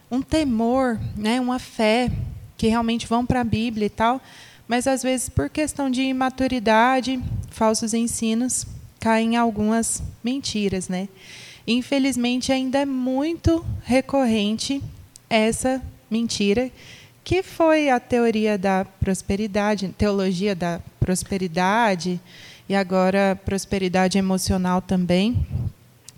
um 0.10 0.22
temor, 0.22 1.00
né? 1.16 1.40
uma 1.40 1.60
fé, 1.60 2.12
que 2.58 2.68
realmente 2.68 3.06
vão 3.06 3.26
para 3.26 3.42
a 3.42 3.44
Bíblia 3.44 3.86
e 3.86 3.90
tal, 3.90 4.22
mas 4.68 4.88
às 4.88 5.04
vezes 5.04 5.30
por 5.30 5.50
questão 5.50 5.90
de 5.90 6.02
imaturidade, 6.02 7.22
falsos 7.52 7.94
ensinos, 7.94 8.66
caem 9.00 9.34
em 9.34 9.38
algumas 9.38 10.02
mentiras, 10.24 10.90
né? 10.90 11.08
Infelizmente 11.66 12.52
ainda 12.52 12.80
é 12.80 12.86
muito 12.86 13.66
recorrente 13.84 14.82
essa 15.30 15.82
mentira 16.10 16.72
que 17.24 17.44
foi 17.44 17.90
a 17.90 18.00
teoria 18.00 18.58
da 18.58 18.86
prosperidade, 18.86 19.90
teologia 19.98 20.56
da 20.56 20.80
prosperidade 20.98 22.22
e 22.70 22.74
agora 22.74 23.38
prosperidade 23.44 24.18
emocional 24.18 24.82
também. 24.82 25.46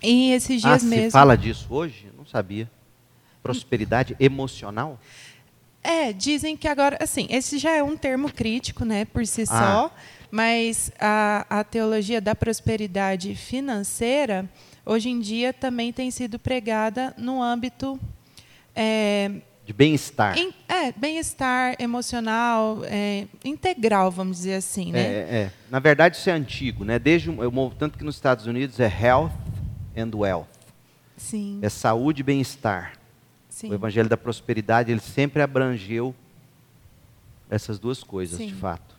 E 0.03 0.31
esses 0.31 0.61
dias 0.61 0.83
ah, 0.83 0.85
mesmo. 0.85 1.05
Você 1.05 1.11
fala 1.11 1.35
disso 1.35 1.65
hoje? 1.71 2.05
Não 2.15 2.27
sabia. 2.27 2.69
Prosperidade 3.41 4.15
emocional? 4.19 4.99
É, 5.81 6.13
dizem 6.13 6.55
que 6.55 6.67
agora, 6.67 6.97
assim, 7.01 7.25
esse 7.31 7.57
já 7.57 7.71
é 7.71 7.81
um 7.81 7.97
termo 7.97 8.31
crítico, 8.31 8.85
né, 8.85 9.05
por 9.05 9.25
si 9.25 9.43
ah. 9.43 9.45
só, 9.45 9.95
mas 10.31 10.91
a, 10.99 11.45
a 11.49 11.63
teologia 11.63 12.21
da 12.21 12.35
prosperidade 12.35 13.35
financeira, 13.35 14.49
hoje 14.85 15.09
em 15.09 15.19
dia, 15.19 15.53
também 15.53 15.91
tem 15.91 16.11
sido 16.11 16.37
pregada 16.37 17.13
no 17.17 17.41
âmbito 17.41 17.99
é, 18.75 19.31
de 19.69 19.73
bem-estar. 19.73 20.35
É, 20.67 20.91
bem-estar 20.91 21.75
emocional, 21.79 22.79
é, 22.85 23.27
integral, 23.45 24.09
vamos 24.09 24.37
dizer 24.37 24.55
assim, 24.55 24.91
né? 24.91 24.99
É, 24.99 25.13
é. 25.13 25.51
Na 25.69 25.77
verdade, 25.77 26.17
isso 26.17 26.27
é 26.27 26.33
antigo, 26.33 26.83
né? 26.83 26.97
Desde 26.97 27.29
eu, 27.29 27.73
tanto 27.77 27.95
que 27.95 28.03
nos 28.03 28.15
Estados 28.15 28.47
Unidos 28.47 28.79
é 28.79 28.87
health 28.87 29.31
and 29.95 30.09
wealth. 30.15 30.47
Sim. 31.15 31.59
É 31.61 31.69
saúde 31.69 32.21
e 32.21 32.23
bem-estar. 32.23 32.93
O 33.63 33.73
Evangelho 33.73 34.09
da 34.09 34.17
Prosperidade 34.17 34.91
ele 34.91 35.01
sempre 35.01 35.41
abrangeu 35.41 36.15
essas 37.47 37.77
duas 37.77 38.03
coisas, 38.03 38.37
Sim. 38.37 38.47
de 38.47 38.55
fato. 38.55 38.95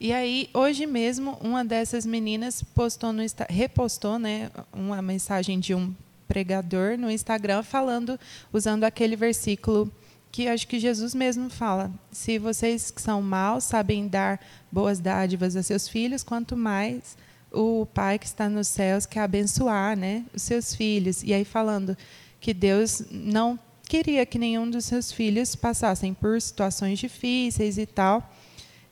E 0.00 0.12
aí, 0.12 0.48
hoje 0.52 0.86
mesmo, 0.86 1.38
uma 1.40 1.64
dessas 1.64 2.04
meninas 2.04 2.62
postou 2.62 3.12
no 3.12 3.22
repostou, 3.48 4.18
né, 4.18 4.50
uma 4.72 5.00
mensagem 5.00 5.60
de 5.60 5.74
um 5.74 5.94
pregador 6.26 6.98
no 6.98 7.10
Instagram 7.10 7.62
falando, 7.62 8.18
usando 8.52 8.84
aquele 8.84 9.14
versículo 9.14 9.90
que 10.32 10.48
acho 10.48 10.66
que 10.66 10.80
Jesus 10.80 11.14
mesmo 11.14 11.48
fala: 11.48 11.92
se 12.10 12.38
vocês 12.38 12.90
que 12.90 13.00
são 13.00 13.22
maus 13.22 13.62
sabem 13.62 14.08
dar 14.08 14.40
boas 14.70 14.98
dádivas 14.98 15.54
a 15.54 15.62
seus 15.62 15.88
filhos, 15.88 16.24
quanto 16.24 16.56
mais 16.56 17.16
o 17.52 17.86
Pai 17.86 18.18
que 18.18 18.26
está 18.26 18.48
nos 18.48 18.66
céus 18.66 19.06
quer 19.06 19.20
abençoar, 19.20 19.96
né, 19.96 20.24
os 20.34 20.42
seus 20.42 20.74
filhos. 20.74 21.22
E 21.22 21.32
aí 21.32 21.44
falando 21.44 21.96
que 22.40 22.52
Deus 22.52 23.04
não 23.12 23.56
queria 23.88 24.26
que 24.26 24.38
nenhum 24.38 24.68
dos 24.68 24.86
seus 24.86 25.12
filhos 25.12 25.54
passassem 25.54 26.12
por 26.12 26.40
situações 26.40 26.98
difíceis 26.98 27.78
e 27.78 27.86
tal. 27.86 28.28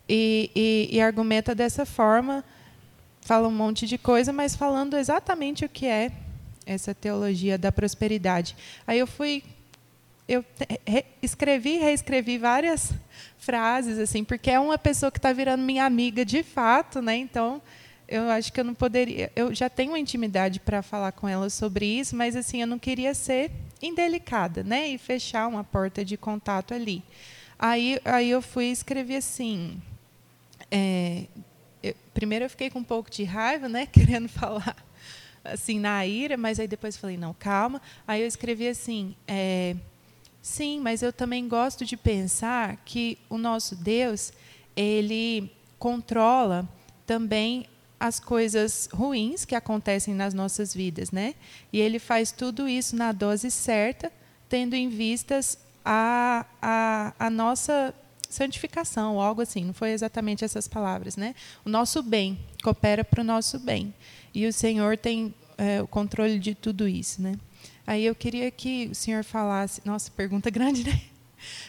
E, 0.09 0.51
e, 0.55 0.97
e 0.97 1.01
argumenta 1.01 1.55
dessa 1.55 1.87
forma, 1.87 2.45
fala 3.21 3.49
um 3.49 3.53
monte 3.53 3.87
de 3.87 3.97
coisa, 3.97 4.33
mas 4.33 4.55
falando 4.57 4.97
exatamente 4.97 5.65
o 5.65 5.69
que 5.69 5.87
é 5.87 6.11
essa 6.67 6.95
teologia 6.95 7.57
da 7.57 7.73
prosperidade. 7.73 8.57
Aí 8.87 8.99
eu 8.99 9.07
fui 9.07 9.43
eu 10.29 10.45
escrevi 11.21 11.77
e 11.77 11.79
reescrevi 11.79 12.39
várias 12.39 12.93
frases 13.39 13.99
assim, 13.99 14.25
porque 14.25 14.51
é 14.51 14.59
uma 14.59 14.79
pessoa 14.79 15.11
que 15.11 15.19
está 15.19 15.33
virando 15.33 15.63
minha 15.63 15.85
amiga 15.85 16.25
de 16.25 16.43
fato, 16.43 17.03
né? 17.03 17.17
Então, 17.17 17.61
eu 18.09 18.31
acho 18.31 18.53
que 18.53 18.61
eu 18.61 18.65
não 18.65 18.75
poderia, 18.75 19.33
eu 19.35 19.55
já 19.55 19.69
tenho 19.69 19.97
intimidade 19.97 20.61
para 20.61 20.83
falar 20.83 21.13
com 21.13 21.29
ela 21.29 21.51
sobre 21.51 21.87
isso, 21.87 22.15
mas 22.15 22.37
assim, 22.37 22.61
eu 22.61 22.67
não 22.67 22.79
queria 22.79 23.15
ser 23.15 23.51
indelicada, 23.81 24.63
né? 24.63 24.89
E 24.89 24.99
fechar 24.99 25.49
uma 25.49 25.65
porta 25.65 26.05
de 26.05 26.17
contato 26.17 26.73
ali. 26.73 27.03
Aí, 27.59 28.01
aí 28.05 28.31
eu 28.31 28.41
fui 28.41 28.67
escrever 28.67 29.17
assim. 29.17 29.81
É, 30.75 31.27
eu, 31.83 31.95
primeiro 32.15 32.47
eu 32.47 32.51
fiquei 32.51 32.71
com 32.71 32.79
um 32.79 32.85
pouco 32.85 33.11
de 33.11 33.25
raiva, 33.25 33.69
né? 33.69 33.85
Querendo 33.93 34.27
falar 34.27 34.75
assim 35.45 35.79
na 35.79 36.07
ira, 36.07 36.39
mas 36.39 36.59
aí 36.59 36.67
depois 36.67 36.97
falei 36.97 37.19
não, 37.19 37.35
calma. 37.35 37.83
Aí 38.09 38.23
eu 38.23 38.27
escrevi 38.27 38.67
assim, 38.67 39.15
é, 39.29 39.77
sim, 40.41 40.81
mas 40.81 41.03
eu 41.03 41.13
também 41.13 41.47
gosto 41.47 41.85
de 41.85 41.95
pensar 41.95 42.79
que 42.87 43.19
o 43.29 43.37
nosso 43.37 43.77
Deus 43.77 44.33
ele 44.75 45.53
controla 45.79 46.67
também 47.07 47.67
as 48.01 48.19
coisas 48.19 48.89
ruins 48.93 49.45
que 49.45 49.55
acontecem 49.55 50.15
nas 50.15 50.33
nossas 50.33 50.75
vidas, 50.75 51.11
né? 51.11 51.35
E 51.71 51.81
ele 51.81 51.99
faz 51.99 52.33
tudo 52.33 52.67
isso 52.67 52.97
na 52.97 53.13
dose 53.13 53.51
certa, 53.51 54.11
tendo 54.49 54.75
em 54.75 54.89
vistas 54.89 55.59
a, 55.85 56.47
a, 56.61 57.13
a 57.19 57.31
nossa 57.31 57.95
santificação, 58.35 59.21
algo 59.21 59.43
assim. 59.43 59.65
Não 59.65 59.75
foi 59.75 59.91
exatamente 59.91 60.45
essas 60.45 60.67
palavras, 60.67 61.17
né? 61.17 61.35
O 61.65 61.69
nosso 61.69 62.03
bem 62.03 62.39
coopera 62.63 63.05
para 63.05 63.21
o 63.21 63.25
nosso 63.25 63.59
bem. 63.59 63.95
E 64.35 64.47
o 64.47 64.53
Senhor 64.53 64.97
tem 64.97 65.35
é, 65.59 65.83
o 65.83 65.87
controle 65.87 66.39
de 66.39 66.55
tudo 66.55 66.89
isso, 66.89 67.21
né? 67.23 67.39
Aí 67.87 68.05
eu 68.05 68.15
queria 68.15 68.51
que 68.51 68.89
o 68.91 68.95
senhor 68.95 69.25
falasse. 69.25 69.83
Nossa, 69.85 70.11
pergunta 70.11 70.49
grande, 70.51 70.85
né? 70.85 71.01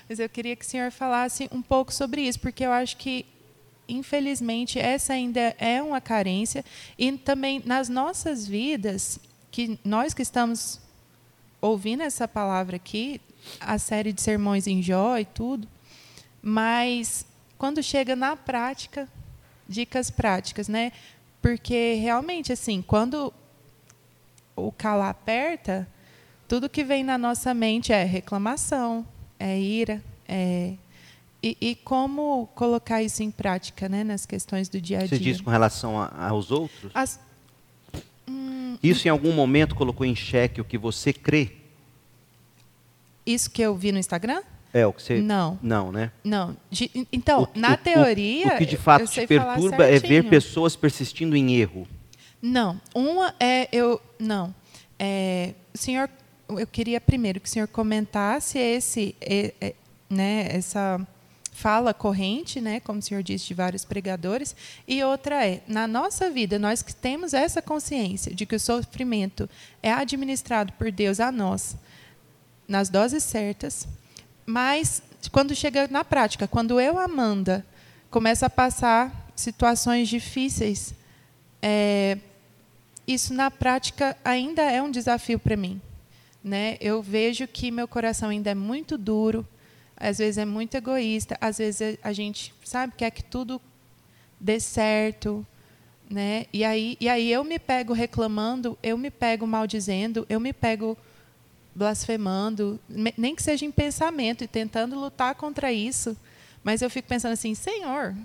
Mas 0.07 0.19
eu 0.19 0.29
queria 0.29 0.55
que 0.55 0.65
o 0.65 0.67
senhor 0.67 0.91
falasse 0.91 1.49
um 1.51 1.61
pouco 1.61 1.93
sobre 1.93 2.21
isso, 2.21 2.39
porque 2.39 2.63
eu 2.63 2.71
acho 2.71 2.97
que, 2.97 3.25
infelizmente, 3.87 4.77
essa 4.77 5.13
ainda 5.13 5.55
é 5.57 5.81
uma 5.81 5.99
carência. 5.99 6.63
E 6.97 7.11
também 7.13 7.61
nas 7.65 7.89
nossas 7.89 8.47
vidas, 8.47 9.19
que 9.51 9.79
nós 9.83 10.13
que 10.13 10.21
estamos 10.21 10.79
ouvindo 11.59 12.03
essa 12.03 12.27
palavra 12.27 12.75
aqui, 12.75 13.19
a 13.59 13.77
série 13.77 14.13
de 14.13 14.21
sermões 14.21 14.67
em 14.67 14.81
Jó 14.81 15.17
e 15.17 15.25
tudo, 15.25 15.67
mas 16.43 17.25
quando 17.57 17.81
chega 17.81 18.17
na 18.17 18.35
prática, 18.35 19.07
dicas 19.67 20.11
práticas, 20.11 20.67
né? 20.67 20.91
Porque 21.41 21.93
realmente 21.93 22.51
assim, 22.51 22.81
quando 22.81 23.33
o 24.53 24.71
calo 24.71 25.03
aperta, 25.03 25.87
tudo 26.47 26.69
que 26.69 26.83
vem 26.83 27.03
na 27.03 27.17
nossa 27.17 27.53
mente 27.53 27.93
é 27.93 28.03
reclamação, 28.03 29.07
é 29.39 29.57
ira, 29.57 30.03
é 30.27 30.73
e, 31.41 31.57
e, 31.59 31.75
como 31.75 32.47
colocar 32.55 33.03
isso 33.03 33.21
em 33.21 33.29
prática, 33.29 33.89
né, 33.89 34.01
nas 34.01 34.25
questões 34.25 34.69
do 34.69 34.79
dia 34.79 34.99
a 34.99 35.01
dia? 35.01 35.09
Você 35.09 35.19
diz 35.19 35.41
com 35.41 35.49
relação 35.49 35.99
a, 35.99 36.29
aos 36.29 36.51
outros? 36.51 36.89
As, 36.93 37.19
hum, 38.25 38.77
isso 38.81 39.05
em 39.09 39.11
algum 39.11 39.33
momento 39.33 39.75
colocou 39.75 40.05
em 40.05 40.15
xeque 40.15 40.61
o 40.61 40.63
que 40.63 40.77
você 40.77 41.11
crê? 41.11 41.51
Isso 43.25 43.51
que 43.51 43.61
eu 43.61 43.75
vi 43.75 43.91
no 43.91 43.99
Instagram? 43.99 44.41
É, 44.73 44.87
o 44.87 44.91
que 44.91 45.03
você. 45.03 45.21
Não. 45.21 45.59
Não, 45.61 45.91
né? 45.91 46.11
Não. 46.23 46.57
De, 46.71 46.89
então, 47.11 47.43
o, 47.43 47.59
na 47.59 47.77
teoria. 47.77 48.47
O, 48.47 48.55
o, 48.55 48.57
que 48.57 48.65
de 48.65 48.77
fato 48.77 49.05
te 49.05 49.27
perturba 49.27 49.85
é 49.85 49.99
ver 49.99 50.27
pessoas 50.27 50.75
persistindo 50.75 51.35
em 51.35 51.55
erro. 51.55 51.87
Não. 52.41 52.81
Uma 52.93 53.35
é. 53.39 53.69
Eu, 53.71 54.01
não. 54.17 54.53
É, 54.97 55.53
o 55.73 55.77
senhor. 55.77 56.09
Eu 56.49 56.67
queria 56.67 56.99
primeiro 56.99 57.39
que 57.39 57.47
o 57.47 57.51
senhor 57.51 57.67
comentasse 57.67 58.59
esse, 58.59 59.15
é, 59.21 59.53
é, 59.61 59.73
né, 60.09 60.47
essa 60.51 60.99
fala 61.51 61.93
corrente, 61.93 62.59
né, 62.59 62.79
como 62.79 62.99
o 62.99 63.01
senhor 63.01 63.23
disse, 63.23 63.47
de 63.47 63.53
vários 63.53 63.85
pregadores, 63.85 64.55
e 64.87 65.01
outra 65.03 65.47
é, 65.47 65.61
na 65.67 65.87
nossa 65.87 66.29
vida, 66.29 66.59
nós 66.59 66.81
que 66.81 66.93
temos 66.93 67.33
essa 67.33 67.61
consciência 67.61 68.33
de 68.33 68.45
que 68.45 68.55
o 68.55 68.59
sofrimento 68.59 69.49
é 69.81 69.91
administrado 69.91 70.73
por 70.73 70.91
Deus 70.91 71.19
a 71.19 71.31
nós, 71.31 71.75
nas 72.67 72.89
doses 72.89 73.23
certas, 73.23 73.87
mas 74.45 75.01
quando 75.31 75.55
chega 75.55 75.87
na 75.87 76.03
prática, 76.03 76.47
quando 76.47 76.79
eu, 76.79 76.99
Amanda, 76.99 77.65
começo 78.09 78.45
a 78.45 78.49
passar 78.49 79.29
situações 79.35 80.07
difíceis, 80.09 80.93
é, 81.61 82.17
isso 83.07 83.33
na 83.33 83.49
prática 83.49 84.17
ainda 84.23 84.61
é 84.63 84.81
um 84.81 84.91
desafio 84.91 85.39
para 85.39 85.55
mim. 85.55 85.81
Né? 86.43 86.77
Eu 86.81 87.01
vejo 87.01 87.47
que 87.47 87.71
meu 87.71 87.87
coração 87.87 88.29
ainda 88.29 88.51
é 88.51 88.55
muito 88.55 88.97
duro, 88.97 89.47
às 89.95 90.17
vezes 90.17 90.37
é 90.37 90.45
muito 90.45 90.75
egoísta, 90.75 91.37
às 91.39 91.57
vezes 91.57 91.97
a 92.03 92.11
gente 92.11 92.53
sabe 92.65 92.93
quer 92.97 93.11
que 93.11 93.23
tudo 93.23 93.61
dê 94.39 94.59
certo, 94.59 95.45
né? 96.09 96.45
E 96.51 96.65
aí, 96.65 96.97
e 96.99 97.07
aí 97.07 97.31
eu 97.31 97.43
me 97.43 97.57
pego 97.57 97.93
reclamando, 97.93 98.77
eu 98.83 98.97
me 98.97 99.09
pego 99.09 99.47
maldizendo, 99.47 100.25
eu 100.29 100.39
me 100.39 100.51
pego 100.51 100.97
blasfemando, 101.75 102.79
nem 103.17 103.35
que 103.35 103.43
seja 103.43 103.65
em 103.65 103.71
pensamento 103.71 104.43
e 104.43 104.47
tentando 104.47 104.99
lutar 104.99 105.35
contra 105.35 105.71
isso. 105.71 106.15
Mas 106.63 106.81
eu 106.81 106.89
fico 106.89 107.07
pensando 107.07 107.33
assim, 107.33 107.55
Senhor, 107.55 108.15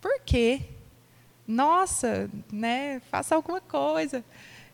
por 0.00 0.20
quê? 0.24 0.62
Nossa, 1.46 2.30
né, 2.50 3.00
faça 3.10 3.34
alguma 3.34 3.60
coisa. 3.60 4.24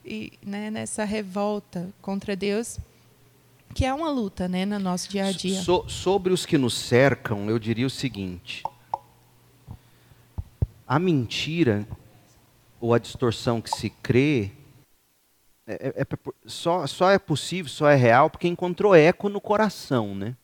E 0.05 0.33
né, 0.45 0.71
nessa 0.71 1.05
revolta 1.05 1.89
contra 2.01 2.35
Deus, 2.35 2.79
que 3.75 3.85
é 3.85 3.93
uma 3.93 4.11
luta 4.11 4.49
né, 4.49 4.65
no 4.65 4.79
nosso 4.79 5.09
dia 5.09 5.27
a 5.27 5.33
dia. 5.33 5.61
So, 5.61 5.85
sobre 5.89 6.33
os 6.33 6.47
que 6.47 6.57
nos 6.57 6.75
cercam, 6.75 7.51
eu 7.51 7.59
diria 7.59 7.87
o 7.87 7.91
seguinte: 7.91 8.63
a 10.87 10.99
mentira 10.99 11.87
ou 12.81 12.95
a 12.95 12.99
distorção 12.99 13.61
que 13.61 13.71
se 13.71 13.91
crê 13.91 14.53
é, 15.71 15.89
é, 15.89 16.03
é, 16.03 16.07
só, 16.47 16.87
só 16.87 17.11
é 17.11 17.19
possível, 17.19 17.71
só 17.71 17.89
é 17.89 17.95
real 17.95 18.29
porque 18.29 18.49
encontrou 18.49 18.95
eco 18.95 19.29
no 19.29 19.41
coração, 19.41 20.15
né? 20.15 20.37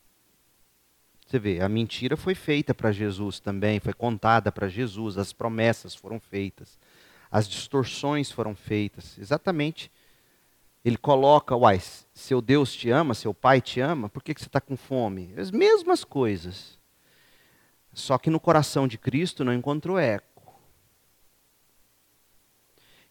Você 1.27 1.41
vê, 1.41 1.61
a 1.61 1.68
mentira 1.68 2.16
foi 2.16 2.37
feita 2.37 2.72
para 2.72 2.93
Jesus 2.93 3.41
também, 3.41 3.81
foi 3.81 3.93
contada 3.93 4.53
para 4.53 4.68
Jesus, 4.68 5.18
as 5.18 5.33
promessas 5.33 5.95
foram 5.95 6.20
feitas, 6.20 6.79
as 7.31 7.49
distorções 7.49 8.31
foram 8.31 8.55
feitas. 8.55 9.18
Exatamente. 9.18 9.91
Ele 10.85 10.97
coloca, 10.97 11.57
uai, 11.57 11.83
seu 12.14 12.41
Deus 12.41 12.72
te 12.72 12.91
ama, 12.91 13.12
seu 13.12 13.35
pai 13.35 13.61
te 13.61 13.81
ama, 13.81 14.09
por 14.09 14.22
que, 14.22 14.33
que 14.33 14.41
você 14.41 14.47
está 14.47 14.61
com 14.61 14.77
fome? 14.77 15.35
As 15.37 15.51
mesmas 15.51 16.05
coisas. 16.05 16.79
Só 17.93 18.18
que 18.18 18.31
no 18.31 18.39
coração 18.39 18.87
de 18.87 18.97
Cristo 18.97 19.43
não 19.43 19.53
encontrou 19.53 19.99
eco. 19.99 20.36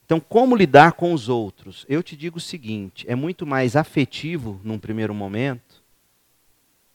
Então, 0.05 0.19
como 0.19 0.55
lidar 0.55 0.93
com 0.93 1.13
os 1.13 1.29
outros? 1.29 1.83
Eu 1.89 2.03
te 2.03 2.15
digo 2.15 2.37
o 2.37 2.41
seguinte: 2.41 3.05
é 3.09 3.15
muito 3.15 3.45
mais 3.45 3.75
afetivo, 3.75 4.61
num 4.63 4.77
primeiro 4.77 5.15
momento, 5.15 5.83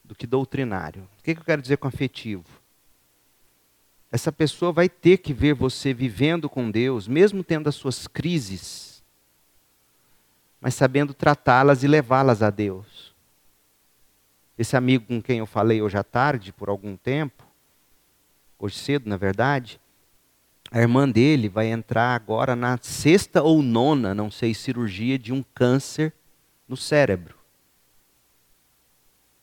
do 0.05 0.15
que 0.15 0.29
doutrinário. 0.29 1.09
O 1.19 1.23
que 1.23 1.33
eu 1.33 1.45
quero 1.45 1.61
dizer 1.61 1.77
com 1.77 1.89
afetivo? 1.89 2.45
Essa 4.13 4.31
pessoa 4.31 4.73
vai 4.73 4.89
ter 4.89 5.19
que 5.19 5.33
ver 5.33 5.55
você 5.55 5.93
vivendo 5.93 6.49
com 6.49 6.71
Deus, 6.71 7.09
mesmo 7.09 7.43
tendo 7.43 7.69
as 7.69 7.75
suas 7.75 8.07
crises, 8.07 9.03
mas 10.61 10.75
sabendo 10.75 11.13
tratá-las 11.13 11.83
e 11.83 11.89
levá-las 11.89 12.43
a 12.43 12.51
Deus. 12.51 13.15
Esse 14.59 14.77
amigo 14.77 15.07
com 15.07 15.23
quem 15.23 15.39
eu 15.39 15.47
falei 15.47 15.81
hoje 15.81 15.97
à 15.97 16.05
tarde, 16.05 16.53
por 16.53 16.69
algum 16.69 16.97
tempo, 16.97 17.45
hoje 18.59 18.77
cedo, 18.79 19.09
na 19.09 19.17
verdade, 19.17 19.81
a 20.71 20.79
irmã 20.81 21.09
dele 21.09 21.49
vai 21.49 21.67
entrar 21.67 22.15
agora 22.15 22.55
na 22.55 22.79
sexta 22.81 23.43
ou 23.43 23.61
nona, 23.61 24.15
não 24.15 24.31
sei, 24.31 24.55
cirurgia 24.55 25.19
de 25.19 25.33
um 25.33 25.43
câncer 25.55 26.13
no 26.69 26.77
cérebro. 26.77 27.35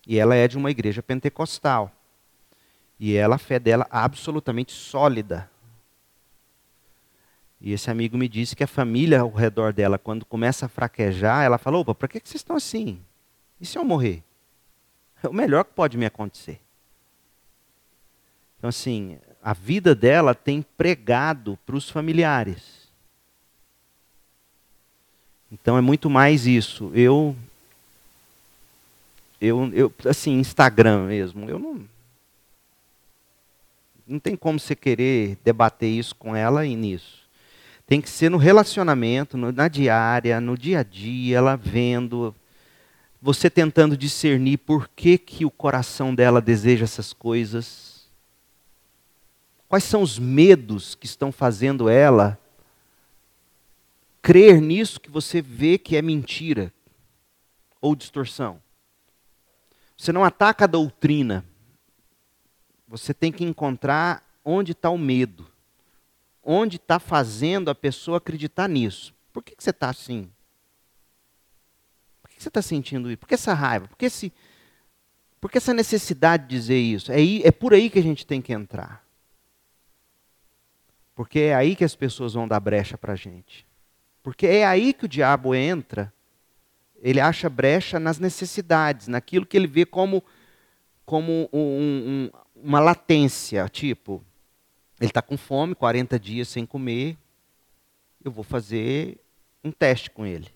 E 0.05 0.17
ela 0.17 0.35
é 0.35 0.47
de 0.47 0.57
uma 0.57 0.71
igreja 0.71 1.03
pentecostal. 1.03 1.91
E 2.97 3.13
ela, 3.13 3.35
a 3.35 3.39
fé 3.39 3.59
dela 3.59 3.85
absolutamente 3.91 4.71
sólida. 4.71 5.49
E 7.59 7.73
esse 7.73 7.91
amigo 7.91 8.17
me 8.17 8.29
disse 8.29 8.55
que 8.55 8.63
a 8.63 8.67
família 8.67 9.19
ao 9.19 9.29
redor 9.29 9.73
dela, 9.73 9.97
quando 9.97 10.25
começa 10.25 10.65
a 10.65 10.69
fraquejar, 10.69 11.43
ela 11.43 11.57
falou: 11.57 11.81
opa, 11.81 11.93
por 11.93 12.07
que 12.07 12.21
vocês 12.23 12.35
estão 12.35 12.55
assim? 12.55 13.01
E 13.59 13.65
se 13.65 13.77
eu 13.77 13.83
morrer? 13.83 14.23
É 15.21 15.27
o 15.27 15.33
melhor 15.33 15.65
que 15.65 15.73
pode 15.73 15.97
me 15.97 16.05
acontecer. 16.05 16.61
Então, 18.57 18.69
assim, 18.69 19.19
a 19.41 19.53
vida 19.53 19.95
dela 19.95 20.35
tem 20.35 20.61
pregado 20.77 21.57
para 21.65 21.75
os 21.75 21.89
familiares. 21.89 22.87
Então 25.51 25.77
é 25.77 25.81
muito 25.81 26.09
mais 26.09 26.45
isso. 26.45 26.91
Eu, 26.93 27.35
eu, 29.39 29.71
eu, 29.73 29.93
assim, 30.05 30.37
Instagram 30.39 31.07
mesmo. 31.07 31.49
Eu 31.49 31.57
não, 31.57 31.81
não 34.05 34.19
tem 34.19 34.35
como 34.35 34.59
você 34.59 34.75
querer 34.75 35.37
debater 35.43 35.89
isso 35.89 36.15
com 36.15 36.35
ela 36.35 36.65
e 36.65 36.75
nisso. 36.75 37.25
Tem 37.85 38.01
que 38.01 38.09
ser 38.09 38.29
no 38.29 38.37
relacionamento, 38.37 39.37
no, 39.37 39.51
na 39.51 39.69
diária, 39.69 40.41
no 40.41 40.57
dia 40.57 40.79
a 40.79 40.83
dia, 40.83 41.37
ela 41.37 41.55
vendo, 41.55 42.35
você 43.21 43.49
tentando 43.49 43.95
discernir 43.95 44.57
por 44.57 44.89
que 44.89 45.17
que 45.17 45.45
o 45.45 45.51
coração 45.51 46.13
dela 46.13 46.41
deseja 46.41 46.83
essas 46.83 47.13
coisas 47.13 47.96
Quais 49.67 49.83
são 49.83 50.01
os 50.01 50.17
medos 50.17 50.95
que 50.95 51.05
estão 51.05 51.31
fazendo 51.31 51.89
ela 51.89 52.39
crer 54.21 54.61
nisso 54.61 54.99
que 54.99 55.09
você 55.09 55.41
vê 55.41 55.77
que 55.77 55.95
é 55.95 56.01
mentira 56.01 56.73
ou 57.81 57.95
distorção? 57.95 58.61
Você 59.97 60.11
não 60.11 60.23
ataca 60.23 60.65
a 60.65 60.67
doutrina. 60.67 61.43
Você 62.87 63.13
tem 63.13 63.31
que 63.31 63.43
encontrar 63.43 64.23
onde 64.45 64.71
está 64.71 64.89
o 64.89 64.97
medo. 64.97 65.45
Onde 66.43 66.77
está 66.77 66.99
fazendo 66.99 67.69
a 67.69 67.75
pessoa 67.75 68.19
acreditar 68.19 68.69
nisso. 68.69 69.13
Por 69.33 69.43
que, 69.43 69.55
que 69.55 69.63
você 69.63 69.71
está 69.71 69.89
assim? 69.89 70.31
Por 72.21 72.29
que, 72.29 72.37
que 72.37 72.43
você 72.43 72.47
está 72.47 72.61
sentindo 72.61 73.09
isso? 73.09 73.17
Por 73.17 73.27
que 73.27 73.33
essa 73.33 73.53
raiva? 73.53 73.87
Por 73.87 73.97
que, 73.97 74.05
esse, 74.05 74.31
por 75.41 75.51
que 75.51 75.57
essa 75.57 75.73
necessidade 75.73 76.43
de 76.43 76.49
dizer 76.49 76.79
isso? 76.79 77.11
É, 77.11 77.21
é 77.45 77.51
por 77.51 77.73
aí 77.73 77.89
que 77.89 77.99
a 77.99 78.03
gente 78.03 78.25
tem 78.25 78.41
que 78.41 78.53
entrar. 78.53 79.06
Porque 81.17 81.39
é 81.39 81.55
aí 81.55 81.75
que 81.75 81.83
as 81.83 81.95
pessoas 81.95 82.35
vão 82.35 82.47
dar 82.47 82.59
brecha 82.59 82.95
para 82.95 83.13
a 83.13 83.15
gente. 83.15 83.65
Porque 84.21 84.45
é 84.45 84.63
aí 84.63 84.93
que 84.93 85.05
o 85.05 85.07
diabo 85.07 85.55
entra. 85.55 86.13
Ele 87.01 87.19
acha 87.19 87.49
brecha 87.49 87.99
nas 87.99 88.19
necessidades, 88.19 89.07
naquilo 89.07 89.43
que 89.43 89.57
ele 89.57 89.65
vê 89.65 89.83
como, 89.83 90.23
como 91.07 91.49
um, 91.51 91.59
um, 91.59 92.29
uma 92.55 92.79
latência. 92.79 93.67
Tipo, 93.67 94.23
ele 95.01 95.09
está 95.09 95.19
com 95.19 95.35
fome, 95.35 95.73
40 95.73 96.19
dias 96.19 96.49
sem 96.49 96.67
comer. 96.67 97.17
Eu 98.23 98.31
vou 98.31 98.43
fazer 98.43 99.17
um 99.63 99.71
teste 99.71 100.11
com 100.11 100.23
ele. 100.23 100.51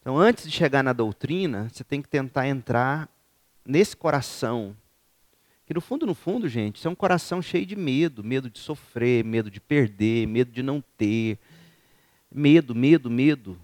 Então, 0.00 0.18
antes 0.18 0.44
de 0.44 0.50
chegar 0.50 0.82
na 0.82 0.92
doutrina, 0.92 1.68
você 1.72 1.84
tem 1.84 2.02
que 2.02 2.08
tentar 2.08 2.48
entrar 2.48 3.08
nesse 3.64 3.96
coração. 3.96 4.76
Que 5.66 5.74
no 5.74 5.80
fundo, 5.80 6.06
no 6.06 6.14
fundo, 6.14 6.48
gente, 6.48 6.76
isso 6.76 6.86
é 6.86 6.90
um 6.90 6.94
coração 6.94 7.42
cheio 7.42 7.66
de 7.66 7.74
medo, 7.74 8.22
medo 8.22 8.48
de 8.48 8.58
sofrer, 8.60 9.24
medo 9.24 9.50
de 9.50 9.60
perder, 9.60 10.26
medo 10.26 10.52
de 10.52 10.62
não 10.62 10.82
ter. 10.96 11.38
Medo, 12.30 12.72
medo, 12.72 13.10
medo. 13.10 13.58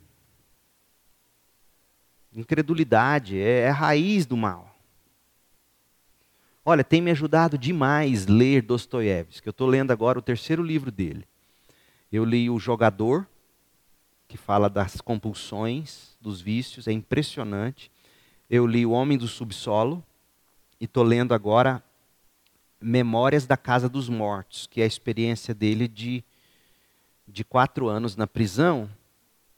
Incredulidade 2.34 3.38
é, 3.38 3.60
é 3.60 3.68
a 3.68 3.72
raiz 3.72 4.26
do 4.26 4.36
mal. 4.36 4.76
Olha, 6.64 6.82
tem 6.82 7.00
me 7.00 7.10
ajudado 7.10 7.56
demais 7.56 8.26
ler 8.26 8.62
Dostoiévski. 8.62 9.46
Eu 9.46 9.52
estou 9.52 9.68
lendo 9.68 9.92
agora 9.92 10.18
o 10.18 10.22
terceiro 10.22 10.62
livro 10.62 10.90
dele. 10.90 11.24
Eu 12.10 12.24
li 12.24 12.50
O 12.50 12.58
Jogador, 12.58 13.26
que 14.26 14.36
fala 14.36 14.68
das 14.68 15.00
compulsões, 15.00 16.16
dos 16.20 16.40
vícios, 16.40 16.88
é 16.88 16.92
impressionante. 16.92 17.90
Eu 18.50 18.66
li 18.66 18.84
O 18.84 18.90
Homem 18.90 19.16
do 19.16 19.28
Subsolo 19.28 20.04
e 20.80 20.84
estou 20.84 21.02
lendo 21.04 21.32
agora 21.32 21.82
Memórias 22.82 23.46
da 23.46 23.56
Casa 23.56 23.88
dos 23.88 24.08
Mortos, 24.08 24.66
que 24.66 24.80
é 24.80 24.84
a 24.84 24.86
experiência 24.86 25.54
dele 25.54 25.86
de, 25.86 26.24
de 27.26 27.44
quatro 27.44 27.88
anos 27.88 28.16
na 28.16 28.26
prisão. 28.26 28.90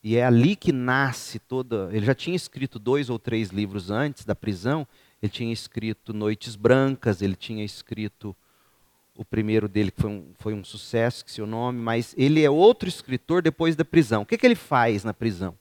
E 0.02 0.16
é 0.16 0.24
ali 0.24 0.54
que 0.54 0.72
nasce 0.72 1.38
toda. 1.38 1.88
Ele 1.92 2.04
já 2.04 2.14
tinha 2.14 2.36
escrito 2.36 2.78
dois 2.78 3.08
ou 3.08 3.18
três 3.18 3.48
livros 3.48 3.90
antes 3.90 4.24
da 4.24 4.34
prisão. 4.34 4.86
Ele 5.22 5.32
tinha 5.32 5.52
escrito 5.52 6.12
Noites 6.12 6.56
Brancas, 6.56 7.22
ele 7.22 7.34
tinha 7.34 7.64
escrito 7.64 8.36
o 9.16 9.24
primeiro 9.24 9.68
dele, 9.68 9.90
que 9.90 10.00
foi 10.00 10.10
um, 10.10 10.26
foi 10.38 10.54
um 10.54 10.64
sucesso, 10.64 11.24
que 11.24 11.32
seu 11.32 11.46
nome, 11.46 11.80
mas 11.80 12.14
ele 12.18 12.42
é 12.42 12.50
outro 12.50 12.88
escritor 12.88 13.40
depois 13.40 13.76
da 13.76 13.84
prisão. 13.84 14.22
O 14.22 14.26
que, 14.26 14.36
que 14.36 14.46
ele 14.46 14.56
faz 14.56 15.04
na 15.04 15.14
prisão? 15.14 15.56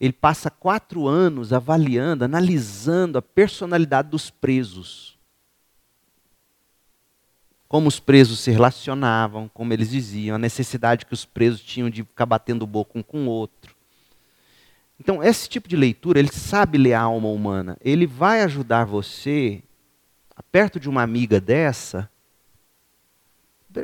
Ele 0.00 0.12
passa 0.12 0.50
quatro 0.50 1.06
anos 1.06 1.52
avaliando, 1.52 2.24
analisando 2.24 3.18
a 3.18 3.22
personalidade 3.22 4.08
dos 4.08 4.30
presos. 4.30 5.18
Como 7.70 7.86
os 7.86 8.00
presos 8.00 8.40
se 8.40 8.50
relacionavam, 8.50 9.48
como 9.54 9.72
eles 9.72 9.90
diziam, 9.90 10.34
a 10.34 10.40
necessidade 10.40 11.06
que 11.06 11.14
os 11.14 11.24
presos 11.24 11.60
tinham 11.60 11.88
de 11.88 12.02
ficar 12.02 12.26
batendo 12.26 12.66
boca 12.66 12.98
um 12.98 13.02
com 13.02 13.28
o 13.28 13.30
outro. 13.30 13.76
Então, 14.98 15.22
esse 15.22 15.48
tipo 15.48 15.68
de 15.68 15.76
leitura, 15.76 16.18
ele 16.18 16.32
sabe 16.32 16.76
ler 16.76 16.94
a 16.94 17.02
alma 17.02 17.28
humana. 17.28 17.78
Ele 17.80 18.08
vai 18.08 18.42
ajudar 18.42 18.86
você, 18.86 19.62
perto 20.50 20.80
de 20.80 20.88
uma 20.88 21.00
amiga 21.00 21.40
dessa, 21.40 22.10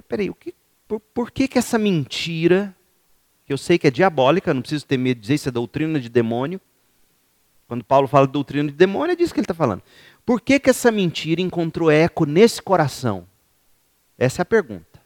peraí, 0.09 0.31
o 0.31 0.35
que, 0.35 0.53
por, 0.89 0.99
por 0.99 1.31
que, 1.31 1.47
que 1.47 1.57
essa 1.57 1.79
mentira, 1.79 2.75
que 3.45 3.53
eu 3.53 3.57
sei 3.57 3.79
que 3.79 3.87
é 3.87 3.91
diabólica, 3.93 4.53
não 4.53 4.63
preciso 4.63 4.85
ter 4.85 4.99
medo 4.99 5.19
de 5.19 5.21
dizer 5.21 5.35
isso 5.35 5.49
é 5.49 5.53
doutrina 5.53 6.01
de 6.01 6.09
demônio. 6.09 6.61
Quando 7.69 7.85
Paulo 7.85 8.09
fala 8.09 8.27
de 8.27 8.33
doutrina 8.33 8.69
de 8.69 8.75
demônio, 8.75 9.13
é 9.13 9.17
disso 9.17 9.33
que 9.33 9.39
ele 9.39 9.45
está 9.45 9.55
falando. 9.55 9.85
Por 10.25 10.41
que, 10.41 10.59
que 10.59 10.71
essa 10.71 10.91
mentira 10.91 11.41
encontrou 11.41 11.89
eco 11.89 12.27
nesse 12.27 12.61
coração? 12.61 13.29
Essa 14.19 14.41
é 14.41 14.45
a 14.45 14.47
pergunta. 14.47 15.01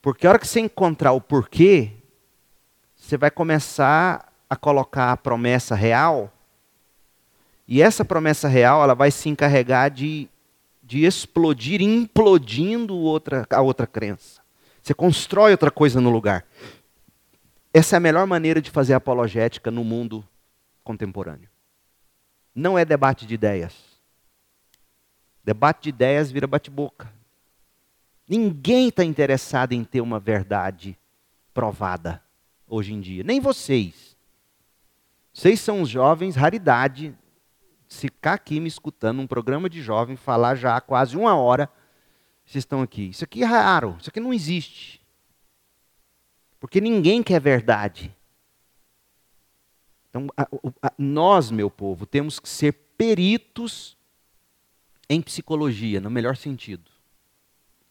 Porque 0.00 0.26
a 0.26 0.30
hora 0.30 0.38
que 0.38 0.46
você 0.46 0.60
encontrar 0.60 1.12
o 1.12 1.20
porquê, 1.20 1.92
você 2.94 3.16
vai 3.16 3.30
começar 3.30 4.32
a 4.48 4.56
colocar 4.56 5.12
a 5.12 5.16
promessa 5.16 5.74
real, 5.74 6.32
e 7.66 7.82
essa 7.82 8.04
promessa 8.04 8.46
real 8.46 8.82
ela 8.82 8.94
vai 8.94 9.10
se 9.10 9.28
encarregar 9.28 9.90
de 9.90 10.28
de 10.86 11.04
explodir 11.04 11.82
implodindo 11.82 12.96
outra, 12.96 13.44
a 13.50 13.60
outra 13.60 13.88
crença. 13.88 14.40
Você 14.80 14.94
constrói 14.94 15.50
outra 15.50 15.68
coisa 15.68 16.00
no 16.00 16.10
lugar. 16.10 16.46
Essa 17.74 17.96
é 17.96 17.98
a 17.98 18.00
melhor 18.00 18.24
maneira 18.24 18.62
de 18.62 18.70
fazer 18.70 18.94
apologética 18.94 19.68
no 19.68 19.82
mundo 19.82 20.24
contemporâneo. 20.84 21.48
Não 22.54 22.78
é 22.78 22.84
debate 22.84 23.26
de 23.26 23.34
ideias. 23.34 23.74
Debate 25.46 25.84
de 25.84 25.88
ideias 25.90 26.32
vira 26.32 26.44
bate-boca. 26.44 27.14
Ninguém 28.28 28.88
está 28.88 29.04
interessado 29.04 29.74
em 29.74 29.84
ter 29.84 30.00
uma 30.00 30.18
verdade 30.18 30.98
provada 31.54 32.20
hoje 32.66 32.92
em 32.92 33.00
dia. 33.00 33.22
Nem 33.22 33.38
vocês. 33.38 34.16
Vocês 35.32 35.60
são 35.60 35.82
os 35.82 35.88
jovens, 35.88 36.34
raridade 36.34 37.16
ficar 37.88 38.32
aqui 38.32 38.58
me 38.58 38.66
escutando, 38.66 39.20
um 39.20 39.26
programa 39.28 39.70
de 39.70 39.80
jovem, 39.80 40.16
falar 40.16 40.56
já 40.56 40.76
há 40.76 40.80
quase 40.80 41.16
uma 41.16 41.36
hora, 41.36 41.70
vocês 42.44 42.62
estão 42.62 42.82
aqui. 42.82 43.10
Isso 43.10 43.22
aqui 43.22 43.44
é 43.44 43.46
raro, 43.46 43.96
isso 44.00 44.10
aqui 44.10 44.18
não 44.18 44.34
existe. 44.34 45.00
Porque 46.58 46.80
ninguém 46.80 47.22
quer 47.22 47.40
verdade. 47.40 48.12
Então, 50.10 50.26
a, 50.36 50.42
a, 50.82 50.92
nós, 50.98 51.52
meu 51.52 51.70
povo, 51.70 52.04
temos 52.04 52.40
que 52.40 52.48
ser 52.48 52.72
peritos 52.98 53.95
em 55.08 55.20
psicologia, 55.20 56.00
no 56.00 56.10
melhor 56.10 56.36
sentido. 56.36 56.90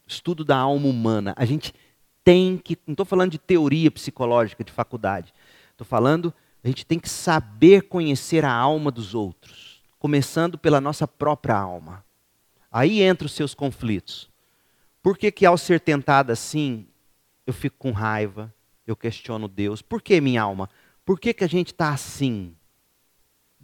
Estudo 0.06 0.44
da 0.44 0.56
alma 0.56 0.88
humana. 0.88 1.34
A 1.36 1.44
gente 1.44 1.74
tem 2.22 2.58
que. 2.58 2.78
Não 2.86 2.92
estou 2.92 3.06
falando 3.06 3.32
de 3.32 3.38
teoria 3.38 3.90
psicológica 3.90 4.62
de 4.62 4.72
faculdade. 4.72 5.32
Estou 5.72 5.86
falando, 5.86 6.32
a 6.62 6.68
gente 6.68 6.86
tem 6.86 6.98
que 6.98 7.08
saber 7.08 7.82
conhecer 7.82 8.44
a 8.44 8.52
alma 8.52 8.90
dos 8.90 9.14
outros 9.14 9.76
começando 9.98 10.56
pela 10.56 10.80
nossa 10.80 11.08
própria 11.08 11.56
alma. 11.56 12.04
Aí 12.70 13.02
entram 13.02 13.26
os 13.26 13.32
seus 13.32 13.54
conflitos. 13.54 14.30
Por 15.02 15.16
que, 15.16 15.32
que 15.32 15.46
ao 15.46 15.58
ser 15.58 15.80
tentado 15.80 16.30
assim, 16.30 16.86
eu 17.46 17.52
fico 17.52 17.76
com 17.76 17.90
raiva, 17.90 18.54
eu 18.86 18.94
questiono 18.94 19.48
Deus? 19.48 19.82
Por 19.82 20.02
que 20.02 20.20
minha 20.20 20.42
alma? 20.42 20.68
Por 21.04 21.18
que, 21.18 21.32
que 21.34 21.44
a 21.44 21.48
gente 21.48 21.72
está 21.72 21.90
assim? 21.90 22.54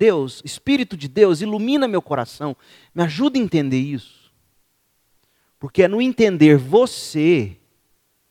Deus, 0.03 0.43
Espírito 0.45 0.97
de 0.97 1.07
Deus, 1.07 1.43
ilumina 1.43 1.87
meu 1.87 2.03
coração, 2.03 2.57
me 2.93 3.05
ajuda 3.05 3.39
a 3.39 3.43
entender 3.43 3.79
isso. 3.79 4.33
Porque 5.61 5.85
é 5.85 5.87
no 5.87 6.03
entender 6.03 6.59
você 6.59 7.57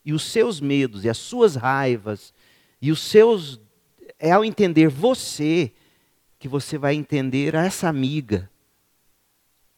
e 0.04 0.12
os 0.12 0.22
seus 0.22 0.60
medos 0.60 1.06
e 1.06 1.10
as 1.10 1.18
suas 1.18 1.56
raivas 1.56 2.34
e 2.82 2.92
os 2.92 3.00
seus. 3.00 3.58
É 4.20 4.34
ao 4.34 4.44
entender 4.44 4.90
você 4.90 5.72
que 6.38 6.50
você 6.50 6.78
vai 6.78 6.94
entender 6.94 7.56
essa 7.56 7.88
amiga 7.88 8.52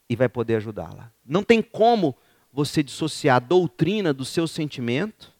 e 0.09 0.15
vai 0.15 0.27
poder 0.27 0.55
ajudá-la. 0.55 1.11
Não 1.23 1.43
tem 1.43 1.61
como 1.61 2.17
você 2.51 2.81
dissociar 2.81 3.35
a 3.35 3.39
doutrina 3.39 4.11
do 4.11 4.25
seu 4.25 4.47
sentimento 4.47 5.31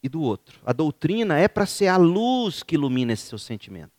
e 0.00 0.08
do 0.08 0.22
outro. 0.22 0.60
A 0.64 0.72
doutrina 0.72 1.36
é 1.36 1.48
para 1.48 1.66
ser 1.66 1.88
a 1.88 1.96
luz 1.96 2.62
que 2.62 2.76
ilumina 2.76 3.12
esse 3.12 3.26
seu 3.26 3.38
sentimento. 3.38 3.93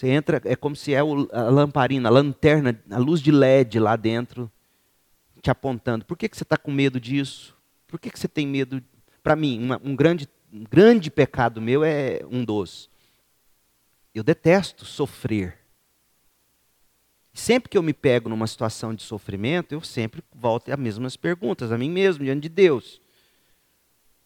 Você 0.00 0.08
entra, 0.08 0.40
é 0.46 0.56
como 0.56 0.74
se 0.74 0.94
é 0.94 0.98
a 0.98 1.04
lamparina, 1.50 2.08
a 2.08 2.10
lanterna, 2.10 2.82
a 2.90 2.96
luz 2.96 3.20
de 3.20 3.30
LED 3.30 3.78
lá 3.78 3.96
dentro, 3.96 4.50
te 5.42 5.50
apontando. 5.50 6.06
Por 6.06 6.16
que, 6.16 6.26
que 6.26 6.38
você 6.38 6.42
está 6.42 6.56
com 6.56 6.72
medo 6.72 6.98
disso? 6.98 7.54
Por 7.86 8.00
que, 8.00 8.08
que 8.08 8.18
você 8.18 8.26
tem 8.26 8.46
medo? 8.46 8.82
Para 9.22 9.36
mim, 9.36 9.62
uma, 9.62 9.78
um, 9.84 9.94
grande, 9.94 10.26
um 10.50 10.64
grande 10.64 11.10
pecado 11.10 11.60
meu 11.60 11.84
é 11.84 12.22
um 12.30 12.42
dos. 12.42 12.88
Eu 14.14 14.24
detesto 14.24 14.86
sofrer. 14.86 15.58
Sempre 17.34 17.68
que 17.68 17.76
eu 17.76 17.82
me 17.82 17.92
pego 17.92 18.30
numa 18.30 18.46
situação 18.46 18.94
de 18.94 19.02
sofrimento, 19.02 19.72
eu 19.72 19.82
sempre 19.82 20.24
volto 20.34 20.72
às 20.72 20.78
mesmas 20.78 21.14
perguntas 21.14 21.70
a 21.70 21.76
mim 21.76 21.90
mesmo, 21.90 22.24
diante 22.24 22.40
de 22.40 22.48
Deus. 22.48 23.02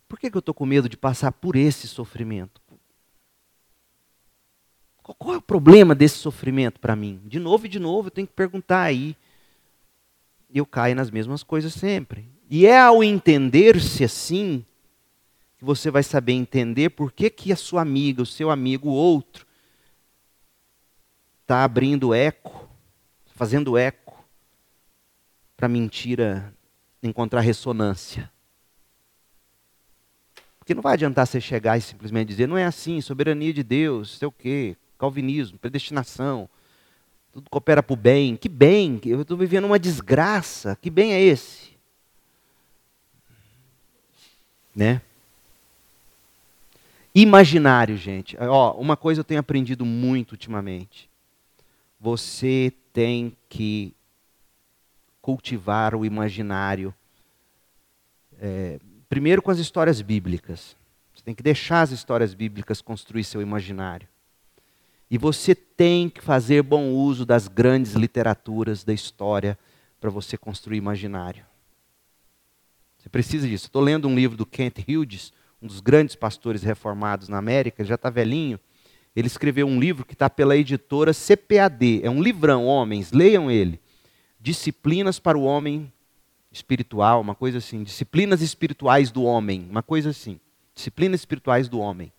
Por 0.07 0.21
que, 0.21 0.31
que 0.31 0.37
eu 0.37 0.41
estou 0.41 0.55
com 0.55 0.67
medo 0.67 0.89
de 0.89 0.97
passar 0.97 1.33
por 1.33 1.57
esse 1.57 1.89
sofrimento? 1.89 2.63
Qual 5.05 5.35
é 5.35 5.37
o 5.37 5.43
problema 5.43 5.95
desse 5.95 6.17
sofrimento 6.17 6.81
para 6.81 6.97
mim? 6.97 7.21
De 7.27 7.39
novo 7.39 7.67
e 7.67 7.69
de 7.69 7.79
novo, 7.79 8.07
eu 8.09 8.11
tenho 8.11 8.27
que 8.27 8.33
perguntar 8.33 8.81
aí. 8.81 9.15
Eu 10.53 10.65
caio 10.65 10.97
nas 10.97 11.11
mesmas 11.11 11.43
coisas 11.43 11.75
sempre. 11.75 12.27
E 12.49 12.65
é 12.65 12.79
ao 12.79 13.05
entender-se 13.05 14.03
assim 14.03 14.65
que 15.59 15.65
você 15.65 15.91
vai 15.91 16.03
saber 16.03 16.33
entender 16.33 16.91
por 16.91 17.13
que, 17.13 17.29
que 17.29 17.53
a 17.53 17.57
sua 17.57 17.83
amiga, 17.83 18.23
o 18.23 18.27
seu 18.27 18.51
amigo, 18.51 18.89
o 18.89 18.95
outro, 18.95 19.47
está 21.43 21.65
abrindo 21.65 22.15
eco, 22.15 22.67
fazendo 23.35 23.77
eco, 23.77 24.25
para 25.55 25.67
a 25.67 25.69
mentira 25.69 26.55
encontrar 27.03 27.41
ressonância. 27.41 28.33
Porque 30.59 30.75
não 30.75 30.81
vai 30.81 30.95
adiantar 30.95 31.27
você 31.27 31.43
chegar 31.43 31.77
e 31.77 31.83
simplesmente 31.83 32.29
dizer, 32.29 32.49
não 32.49 32.57
é 32.57 32.65
assim, 32.65 33.03
soberania 33.03 33.53
de 33.53 33.63
Deus, 33.63 34.17
sei 34.17 34.27
o 34.27 34.33
quê, 34.33 34.79
calvinismo, 35.05 35.59
predestinação. 35.59 36.49
tudo 37.33 37.51
coopera 37.51 37.83
para 37.83 37.93
o 37.93 37.97
bem. 37.97 38.37
Que 38.37 38.49
bem? 38.49 39.01
Eu 39.05 39.21
estou 39.23 39.37
vivendo 39.37 39.67
uma 39.67 39.79
desgraça. 39.79 40.79
Que 40.81 40.89
bem 40.89 41.13
é 41.13 41.21
esse? 41.21 41.75
Né? 44.75 45.03
Imaginário, 47.15 47.97
gente. 47.97 48.37
Ó, 48.41 48.73
uma 48.73 48.97
coisa 48.97 49.21
eu 49.21 49.25
tenho 49.25 49.41
aprendido 49.41 49.85
muito 49.85 50.33
ultimamente. 50.33 51.09
Você 52.01 52.73
tem 52.93 53.37
que 53.49 53.95
cultivar 55.21 55.95
o 55.95 56.05
imaginário. 56.05 56.95
É, 58.41 58.81
primeiro 59.09 59.43
com 59.43 59.51
as 59.51 59.59
histórias 59.59 60.01
bíblicas. 60.01 60.77
Você 61.15 61.23
tem 61.23 61.35
que 61.35 61.43
deixar 61.43 61.83
as 61.83 61.91
histórias 61.91 62.33
bíblicas 62.33 62.81
construir 62.81 63.23
seu 63.23 63.43
imaginário. 63.43 64.09
E 65.11 65.19
você 65.19 65.55
tem 65.55 66.09
que 66.09 66.21
fazer 66.21 66.63
bom 66.63 66.91
uso 66.91 67.27
das 67.27 67.49
grandes 67.49 67.95
literaturas 67.95 68.85
da 68.85 68.93
história 68.93 69.59
para 70.01 70.11
você 70.11 70.37
construir 70.37 70.79
imaginário. 70.79 71.45
Você 72.99 73.09
precisa 73.09 73.47
disso. 73.47 73.67
Estou 73.67 73.83
lendo 73.83 74.09
um 74.09 74.15
livro 74.15 74.37
do 74.37 74.47
Kent 74.47 74.79
Hughes, 74.89 75.33
um 75.61 75.67
dos 75.67 75.81
grandes 75.81 76.15
pastores 76.15 76.63
reformados 76.63 77.29
na 77.29 77.39
América, 77.39 77.83
ele 77.83 77.89
já 77.89 77.95
está 77.97 78.11
velhinho. 78.11 78.59
Ele 79.15 79.27
escreveu 79.27 79.67
um 79.67 79.79
livro 79.79 80.05
que 80.05 80.15
está 80.15 80.29
pela 80.29 80.57
editora 80.57 81.13
CPAD. 81.13 82.01
É 82.03 82.11
um 82.11 82.23
livrão, 82.23 82.67
homens, 82.67 83.13
leiam 83.13 83.51
ele. 83.51 83.81
Disciplinas 84.41 85.19
para 85.19 85.39
o 85.39 85.45
homem 85.45 85.93
espiritual, 86.51 87.21
uma 87.21 87.35
coisa 87.35 87.59
assim. 87.59 87.83
Disciplinas 87.83 88.43
espirituais 88.43 89.11
do 89.11 89.23
homem, 89.23 89.67
uma 89.71 89.83
coisa 89.83 90.11
assim. 90.11 90.41
Disciplinas 90.75 91.21
espirituais 91.21 91.69
do 91.69 91.79
homem. 91.79 92.13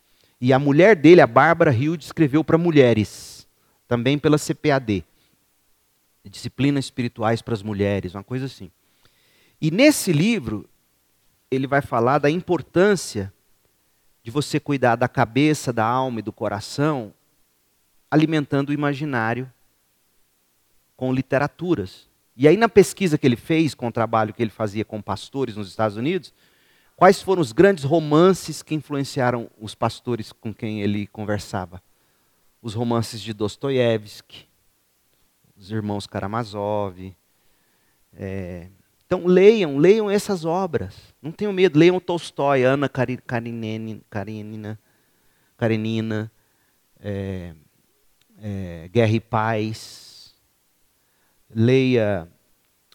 E 0.45 0.53
a 0.53 0.59
mulher 0.59 0.95
dele, 0.95 1.21
a 1.21 1.25
Bárbara 1.25 1.73
Hill, 1.73 1.95
escreveu 1.95 2.43
para 2.43 2.55
mulheres, 2.55 3.47
também 3.87 4.19
pela 4.19 4.37
CPAD. 4.37 5.03
Disciplinas 6.23 6.85
espirituais 6.85 7.41
para 7.41 7.55
as 7.55 7.63
mulheres, 7.63 8.13
uma 8.13 8.23
coisa 8.23 8.45
assim. 8.45 8.69
E 9.59 9.71
nesse 9.71 10.13
livro, 10.13 10.69
ele 11.49 11.65
vai 11.65 11.81
falar 11.81 12.19
da 12.19 12.29
importância 12.29 13.33
de 14.21 14.29
você 14.29 14.59
cuidar 14.59 14.95
da 14.97 15.07
cabeça, 15.07 15.73
da 15.73 15.83
alma 15.83 16.19
e 16.19 16.21
do 16.21 16.31
coração, 16.31 17.11
alimentando 18.11 18.69
o 18.69 18.73
imaginário 18.73 19.51
com 20.95 21.11
literaturas. 21.11 22.07
E 22.37 22.47
aí, 22.47 22.55
na 22.55 22.69
pesquisa 22.69 23.17
que 23.17 23.25
ele 23.25 23.35
fez, 23.35 23.73
com 23.73 23.87
o 23.87 23.91
trabalho 23.91 24.31
que 24.31 24.43
ele 24.43 24.51
fazia 24.51 24.85
com 24.85 25.01
pastores 25.01 25.55
nos 25.55 25.69
Estados 25.69 25.97
Unidos, 25.97 26.31
Quais 26.95 27.21
foram 27.21 27.41
os 27.41 27.51
grandes 27.51 27.83
romances 27.83 28.63
que 28.63 28.73
influenciaram 28.73 29.49
os 29.59 29.75
pastores 29.75 30.31
com 30.31 30.53
quem 30.53 30.81
ele 30.81 31.05
conversava? 31.07 31.83
Os 32.61 32.73
romances 32.73 33.21
de 33.21 33.33
Dostoiévski, 33.33 34.47
os 35.57 35.71
irmãos 35.71 36.07
Karamazov. 36.07 37.13
É... 38.13 38.69
Então 39.05 39.25
leiam, 39.27 39.77
leiam 39.77 40.09
essas 40.09 40.45
obras. 40.45 40.95
Não 41.21 41.31
tenham 41.33 41.51
medo, 41.51 41.77
leiam 41.77 41.99
Tolstói, 41.99 42.63
Ana 42.63 42.87
Karenina, 42.89 44.79
Karenina, 45.57 46.31
é, 46.99 47.53
é, 48.41 48.89
Guerra 48.91 49.11
e 49.11 49.19
Paz. 49.19 50.33
Leia, 51.53 52.27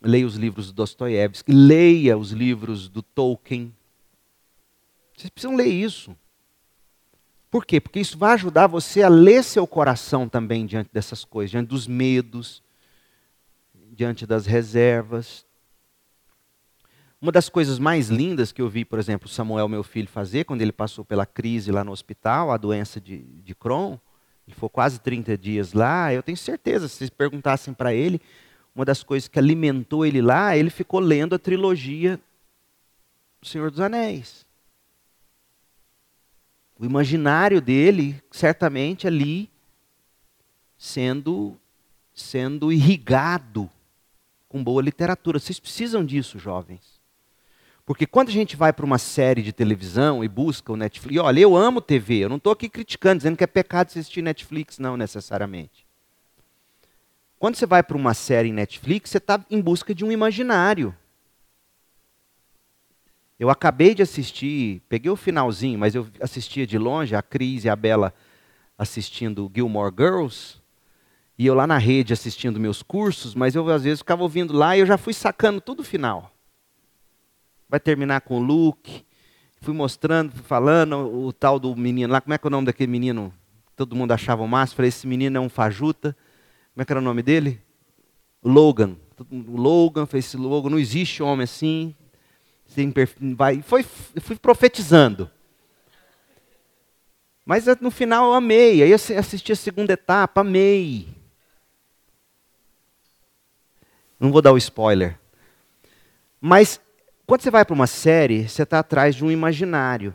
leia 0.02 0.26
os 0.26 0.36
livros 0.36 0.68
do 0.68 0.72
Dostoiévski, 0.72 1.52
leia 1.52 2.16
os 2.18 2.32
livros 2.32 2.88
do 2.88 3.02
Tolkien. 3.02 3.72
Vocês 5.20 5.30
precisam 5.30 5.54
ler 5.54 5.66
isso. 5.66 6.16
Por 7.50 7.66
quê? 7.66 7.78
Porque 7.78 8.00
isso 8.00 8.16
vai 8.16 8.32
ajudar 8.32 8.66
você 8.66 9.02
a 9.02 9.08
ler 9.08 9.44
seu 9.44 9.66
coração 9.66 10.26
também 10.26 10.64
diante 10.64 10.88
dessas 10.90 11.26
coisas, 11.26 11.50
diante 11.50 11.68
dos 11.68 11.86
medos, 11.86 12.62
diante 13.92 14.24
das 14.24 14.46
reservas. 14.46 15.44
Uma 17.20 17.30
das 17.30 17.50
coisas 17.50 17.78
mais 17.78 18.08
lindas 18.08 18.50
que 18.50 18.62
eu 18.62 18.68
vi, 18.70 18.82
por 18.82 18.98
exemplo, 18.98 19.28
Samuel, 19.28 19.68
meu 19.68 19.82
filho, 19.82 20.08
fazer 20.08 20.44
quando 20.44 20.62
ele 20.62 20.72
passou 20.72 21.04
pela 21.04 21.26
crise 21.26 21.70
lá 21.70 21.84
no 21.84 21.92
hospital, 21.92 22.50
a 22.50 22.56
doença 22.56 22.98
de, 22.98 23.18
de 23.18 23.54
Crohn, 23.54 23.98
ele 24.48 24.56
foi 24.56 24.70
quase 24.70 24.98
30 25.00 25.36
dias 25.36 25.74
lá, 25.74 26.14
eu 26.14 26.22
tenho 26.22 26.38
certeza, 26.38 26.88
se 26.88 26.94
vocês 26.94 27.10
perguntassem 27.10 27.74
para 27.74 27.92
ele, 27.92 28.22
uma 28.74 28.86
das 28.86 29.02
coisas 29.02 29.28
que 29.28 29.38
alimentou 29.38 30.06
ele 30.06 30.22
lá, 30.22 30.56
ele 30.56 30.70
ficou 30.70 30.98
lendo 30.98 31.34
a 31.34 31.38
trilogia 31.38 32.18
do 33.38 33.46
Senhor 33.46 33.70
dos 33.70 33.80
Anéis. 33.80 34.48
O 36.80 36.86
imaginário 36.86 37.60
dele, 37.60 38.18
certamente 38.30 39.06
ali, 39.06 39.50
sendo, 40.78 41.60
sendo 42.14 42.72
irrigado 42.72 43.68
com 44.48 44.64
boa 44.64 44.80
literatura. 44.80 45.38
Vocês 45.38 45.60
precisam 45.60 46.02
disso, 46.02 46.38
jovens. 46.38 46.98
Porque 47.84 48.06
quando 48.06 48.30
a 48.30 48.32
gente 48.32 48.56
vai 48.56 48.72
para 48.72 48.86
uma 48.86 48.96
série 48.96 49.42
de 49.42 49.52
televisão 49.52 50.24
e 50.24 50.28
busca 50.28 50.72
o 50.72 50.76
Netflix, 50.76 51.16
e 51.16 51.18
olha, 51.18 51.40
eu 51.40 51.54
amo 51.54 51.82
TV, 51.82 52.24
eu 52.24 52.30
não 52.30 52.38
estou 52.38 52.50
aqui 52.50 52.66
criticando, 52.66 53.18
dizendo 53.18 53.36
que 53.36 53.44
é 53.44 53.46
pecado 53.46 53.88
assistir 53.88 54.22
Netflix, 54.22 54.78
não 54.78 54.96
necessariamente. 54.96 55.86
Quando 57.38 57.56
você 57.56 57.66
vai 57.66 57.82
para 57.82 57.96
uma 57.96 58.14
série 58.14 58.48
em 58.48 58.54
Netflix, 58.54 59.10
você 59.10 59.18
está 59.18 59.44
em 59.50 59.60
busca 59.60 59.94
de 59.94 60.02
um 60.02 60.10
imaginário. 60.10 60.96
Eu 63.40 63.48
acabei 63.48 63.94
de 63.94 64.02
assistir, 64.02 64.82
peguei 64.86 65.10
o 65.10 65.16
finalzinho, 65.16 65.78
mas 65.78 65.94
eu 65.94 66.06
assistia 66.20 66.66
de 66.66 66.76
longe 66.76 67.16
a 67.16 67.22
Cris 67.22 67.64
e 67.64 67.70
a 67.70 67.74
Bela 67.74 68.12
assistindo 68.76 69.50
Gilmore 69.54 69.94
Girls, 69.96 70.58
e 71.38 71.46
eu 71.46 71.54
lá 71.54 71.66
na 71.66 71.78
rede 71.78 72.12
assistindo 72.12 72.60
meus 72.60 72.82
cursos, 72.82 73.34
mas 73.34 73.54
eu 73.54 73.66
às 73.70 73.84
vezes 73.84 74.00
ficava 74.00 74.22
ouvindo 74.22 74.52
lá 74.52 74.76
e 74.76 74.80
eu 74.80 74.86
já 74.86 74.98
fui 74.98 75.14
sacando 75.14 75.58
tudo 75.58 75.80
o 75.80 75.84
final. 75.84 76.30
Vai 77.66 77.80
terminar 77.80 78.20
com 78.20 78.38
o 78.38 78.42
Luke, 78.42 79.06
fui 79.62 79.72
mostrando, 79.72 80.32
falando 80.32 80.96
o 80.96 81.32
tal 81.32 81.58
do 81.58 81.74
menino 81.74 82.12
lá, 82.12 82.20
como 82.20 82.34
é 82.34 82.38
que 82.38 82.46
é 82.46 82.48
o 82.48 82.50
nome 82.50 82.66
daquele 82.66 82.92
menino? 82.92 83.32
Todo 83.74 83.96
mundo 83.96 84.12
achava 84.12 84.42
o 84.42 84.48
máximo, 84.48 84.76
falei, 84.76 84.90
esse 84.90 85.06
menino 85.06 85.38
é 85.38 85.40
um 85.40 85.48
fajuta. 85.48 86.14
Como 86.74 86.82
é 86.82 86.84
que 86.84 86.92
era 86.92 87.00
o 87.00 87.04
nome 87.04 87.22
dele? 87.22 87.58
Logan. 88.44 88.96
Logan, 89.32 90.04
fez 90.04 90.26
esse 90.26 90.36
Logan, 90.36 90.68
não 90.68 90.78
existe 90.78 91.22
homem 91.22 91.44
assim, 91.44 91.94
vai, 93.36 93.62
foi, 93.62 93.82
fui 93.82 94.36
profetizando. 94.36 95.30
Mas 97.44 97.66
no 97.80 97.90
final 97.90 98.26
eu 98.26 98.34
amei. 98.34 98.82
Aí 98.82 98.90
eu 98.90 99.18
assisti 99.18 99.52
a 99.52 99.56
segunda 99.56 99.92
etapa, 99.92 100.40
amei. 100.40 101.08
Não 104.18 104.30
vou 104.30 104.40
dar 104.40 104.52
o 104.52 104.58
spoiler. 104.58 105.18
Mas 106.40 106.80
quando 107.26 107.42
você 107.42 107.50
vai 107.50 107.64
para 107.64 107.74
uma 107.74 107.86
série, 107.86 108.48
você 108.48 108.62
está 108.62 108.78
atrás 108.78 109.14
de 109.16 109.24
um 109.24 109.30
imaginário. 109.30 110.14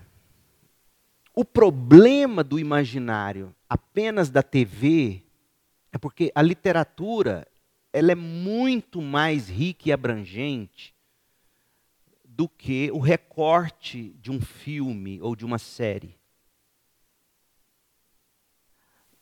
O 1.33 1.43
problema 1.43 2.43
do 2.43 2.57
imaginário 2.57 3.53
apenas 3.69 4.29
da 4.29 4.41
TV 4.41 5.21
é 5.91 5.97
porque 5.97 6.31
a 6.33 6.41
literatura 6.41 7.45
ela 7.91 8.11
é 8.11 8.15
muito 8.15 9.01
mais 9.01 9.49
rica 9.49 9.89
e 9.89 9.91
abrangente 9.91 10.94
do 12.35 12.49
que 12.49 12.91
o 12.91 12.99
recorte 12.99 14.15
de 14.21 14.29
um 14.29 14.41
filme 14.41 15.21
ou 15.21 15.35
de 15.35 15.45
uma 15.45 15.57
série. 15.57 16.17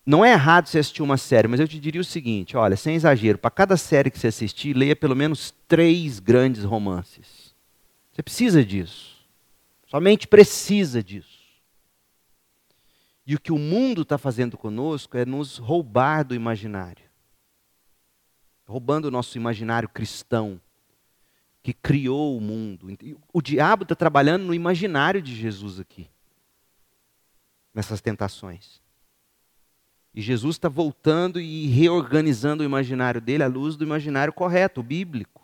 Não 0.04 0.24
é 0.24 0.32
errado 0.32 0.66
você 0.66 0.78
assistir 0.78 1.02
uma 1.02 1.16
série, 1.16 1.48
mas 1.48 1.60
eu 1.60 1.68
te 1.68 1.78
diria 1.78 2.00
o 2.00 2.04
seguinte: 2.04 2.56
olha, 2.56 2.76
sem 2.76 2.94
exagero, 2.94 3.38
para 3.38 3.50
cada 3.50 3.76
série 3.76 4.10
que 4.10 4.18
você 4.18 4.26
assistir, 4.26 4.76
leia 4.76 4.96
pelo 4.96 5.16
menos 5.16 5.54
três 5.66 6.18
grandes 6.18 6.64
romances. 6.64 7.54
Você 8.12 8.22
precisa 8.22 8.64
disso. 8.64 9.14
Somente 9.86 10.26
precisa 10.26 11.02
disso. 11.02 11.44
E 13.26 13.34
o 13.34 13.40
que 13.40 13.52
o 13.52 13.58
mundo 13.58 14.02
está 14.02 14.18
fazendo 14.18 14.58
conosco 14.58 15.16
é 15.16 15.24
nos 15.24 15.56
roubar 15.56 16.24
do 16.24 16.34
imaginário 16.34 17.04
roubando 18.66 19.06
o 19.06 19.10
nosso 19.10 19.36
imaginário 19.36 19.88
cristão 19.88 20.60
que 21.64 21.72
criou 21.72 22.36
o 22.36 22.42
mundo. 22.42 22.94
O 23.32 23.40
diabo 23.40 23.84
está 23.84 23.94
trabalhando 23.94 24.44
no 24.44 24.52
imaginário 24.52 25.22
de 25.22 25.34
Jesus 25.34 25.80
aqui, 25.80 26.10
nessas 27.72 28.02
tentações. 28.02 28.82
E 30.14 30.20
Jesus 30.20 30.56
está 30.56 30.68
voltando 30.68 31.40
e 31.40 31.66
reorganizando 31.68 32.62
o 32.62 32.66
imaginário 32.66 33.18
dele 33.18 33.42
à 33.42 33.46
luz 33.46 33.76
do 33.76 33.84
imaginário 33.84 34.30
correto, 34.30 34.80
o 34.80 34.84
bíblico. 34.84 35.42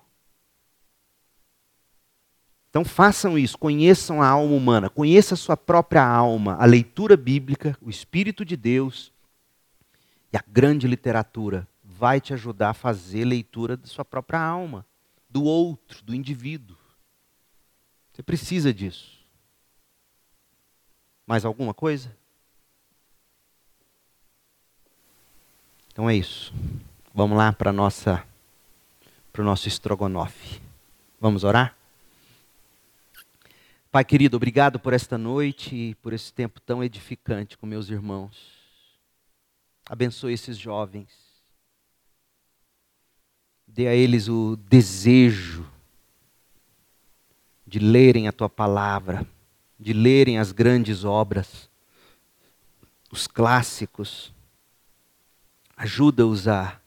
Então 2.69 2.85
façam 2.85 3.39
isso, 3.39 3.57
conheçam 3.57 4.23
a 4.23 4.29
alma 4.29 4.55
humana, 4.55 4.91
conheça 4.91 5.33
a 5.33 5.39
sua 5.39 5.57
própria 5.57 6.07
alma, 6.07 6.55
a 6.57 6.67
leitura 6.67 7.17
bíblica, 7.17 7.77
o 7.81 7.89
Espírito 7.89 8.45
de 8.45 8.59
Deus 8.59 9.11
e 10.31 10.37
a 10.37 10.45
grande 10.47 10.87
literatura 10.87 11.67
vai 11.83 12.21
te 12.21 12.35
ajudar 12.35 12.71
a 12.71 12.75
fazer 12.75 13.25
leitura 13.25 13.75
da 13.75 13.87
sua 13.87 14.05
própria 14.05 14.39
alma 14.39 14.85
do 15.31 15.45
outro, 15.45 16.03
do 16.03 16.15
indivíduo. 16.15 16.77
Você 18.13 18.23
precisa 18.23 18.75
disso. 18.75 19.19
Mais 21.27 21.45
alguma 21.45 21.73
coisa? 21.73 22.15
Então 25.93 26.11
é 26.11 26.17
isso. 26.17 26.53
Vamos 27.15 27.39
lá 27.39 27.53
para 27.53 27.73
nossa 27.73 28.27
para 29.33 29.43
o 29.43 29.45
nosso 29.45 29.69
estrogonofe. 29.69 30.61
Vamos 31.21 31.45
orar? 31.45 31.77
Pai 33.91 34.05
querido, 34.05 34.37
obrigado 34.37 34.79
por 34.79 34.93
esta 34.93 35.17
noite 35.17 35.75
e 35.75 35.95
por 35.97 36.13
esse 36.13 36.33
tempo 36.33 36.61
tão 36.61 36.83
edificante 36.83 37.57
com 37.57 37.67
meus 37.67 37.91
irmãos. 37.91 38.37
Abençoe 39.89 40.33
esses 40.33 40.57
jovens. 40.57 41.09
Dê 43.73 43.87
a 43.87 43.95
eles 43.95 44.29
o 44.29 44.57
desejo 44.57 45.65
de 47.65 47.79
lerem 47.79 48.27
a 48.27 48.33
tua 48.33 48.49
palavra, 48.49 49.25
de 49.79 49.93
lerem 49.93 50.39
as 50.39 50.51
grandes 50.51 51.05
obras, 51.05 51.71
os 53.13 53.29
clássicos. 53.29 54.35
Ajuda-os 55.77 56.49
a 56.49 56.81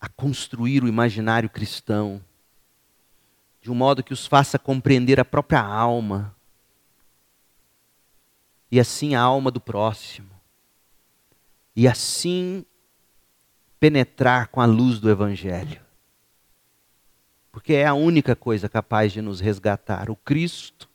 a 0.00 0.08
construir 0.08 0.84
o 0.84 0.88
imaginário 0.88 1.50
cristão, 1.50 2.22
de 3.60 3.70
um 3.70 3.74
modo 3.74 4.04
que 4.04 4.12
os 4.12 4.26
faça 4.26 4.58
compreender 4.58 5.18
a 5.18 5.24
própria 5.24 5.60
alma, 5.60 6.32
e 8.70 8.78
assim 8.78 9.16
a 9.16 9.20
alma 9.20 9.50
do 9.50 9.60
próximo, 9.60 10.30
e 11.74 11.88
assim 11.88 12.64
penetrar 13.86 14.48
com 14.48 14.60
a 14.60 14.66
luz 14.66 14.98
do 14.98 15.08
Evangelho. 15.08 15.80
Porque 17.52 17.72
é 17.72 17.86
a 17.86 17.94
única 17.94 18.34
coisa 18.34 18.68
capaz 18.68 19.12
de 19.12 19.22
nos 19.22 19.38
resgatar, 19.38 20.10
o 20.10 20.16
Cristo 20.16 20.88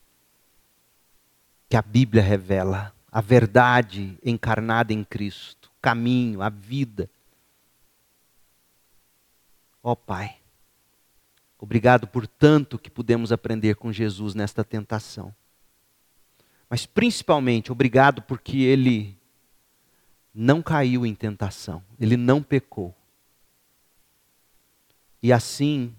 que 1.70 1.76
a 1.76 1.80
Bíblia 1.80 2.22
revela, 2.22 2.94
a 3.10 3.22
verdade 3.22 4.18
encarnada 4.22 4.92
em 4.92 5.02
Cristo, 5.02 5.70
o 5.74 5.80
caminho, 5.80 6.42
a 6.42 6.50
vida 6.50 7.08
Ó 9.82 9.92
oh, 9.92 9.96
Pai, 9.96 10.36
obrigado 11.58 12.06
por 12.06 12.26
tanto 12.26 12.78
que 12.78 12.90
pudemos 12.90 13.32
aprender 13.32 13.74
com 13.74 13.90
Jesus 13.90 14.34
nesta 14.34 14.62
tentação. 14.62 15.34
Mas 16.68 16.84
principalmente, 16.84 17.72
obrigado 17.72 18.20
porque 18.22 18.58
ele 18.58 19.18
não 20.34 20.62
caiu 20.62 21.04
em 21.04 21.14
tentação, 21.14 21.82
ele 22.00 22.16
não 22.16 22.42
pecou. 22.42 22.94
E 25.22 25.32
assim 25.32 25.94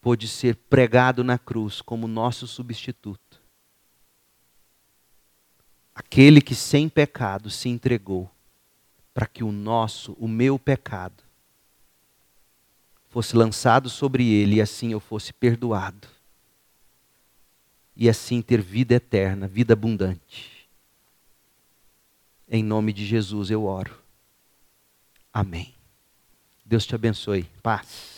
pôde 0.00 0.26
ser 0.26 0.56
pregado 0.56 1.22
na 1.22 1.38
cruz 1.38 1.82
como 1.82 2.06
nosso 2.06 2.46
substituto. 2.46 3.40
Aquele 5.94 6.40
que 6.40 6.54
sem 6.54 6.88
pecado 6.88 7.50
se 7.50 7.68
entregou 7.68 8.30
para 9.12 9.26
que 9.26 9.44
o 9.44 9.52
nosso, 9.52 10.12
o 10.18 10.26
meu 10.26 10.58
pecado, 10.58 11.22
fosse 13.10 13.36
lançado 13.36 13.90
sobre 13.90 14.26
ele 14.26 14.56
e 14.56 14.60
assim 14.62 14.92
eu 14.92 15.00
fosse 15.00 15.32
perdoado. 15.32 16.08
E 17.94 18.08
assim 18.08 18.40
ter 18.40 18.62
vida 18.62 18.94
eterna, 18.94 19.46
vida 19.46 19.74
abundante. 19.74 20.59
Em 22.50 22.64
nome 22.64 22.92
de 22.92 23.06
Jesus 23.06 23.48
eu 23.48 23.64
oro. 23.64 23.96
Amém. 25.32 25.72
Deus 26.64 26.84
te 26.84 26.96
abençoe. 26.96 27.44
Paz. 27.62 28.09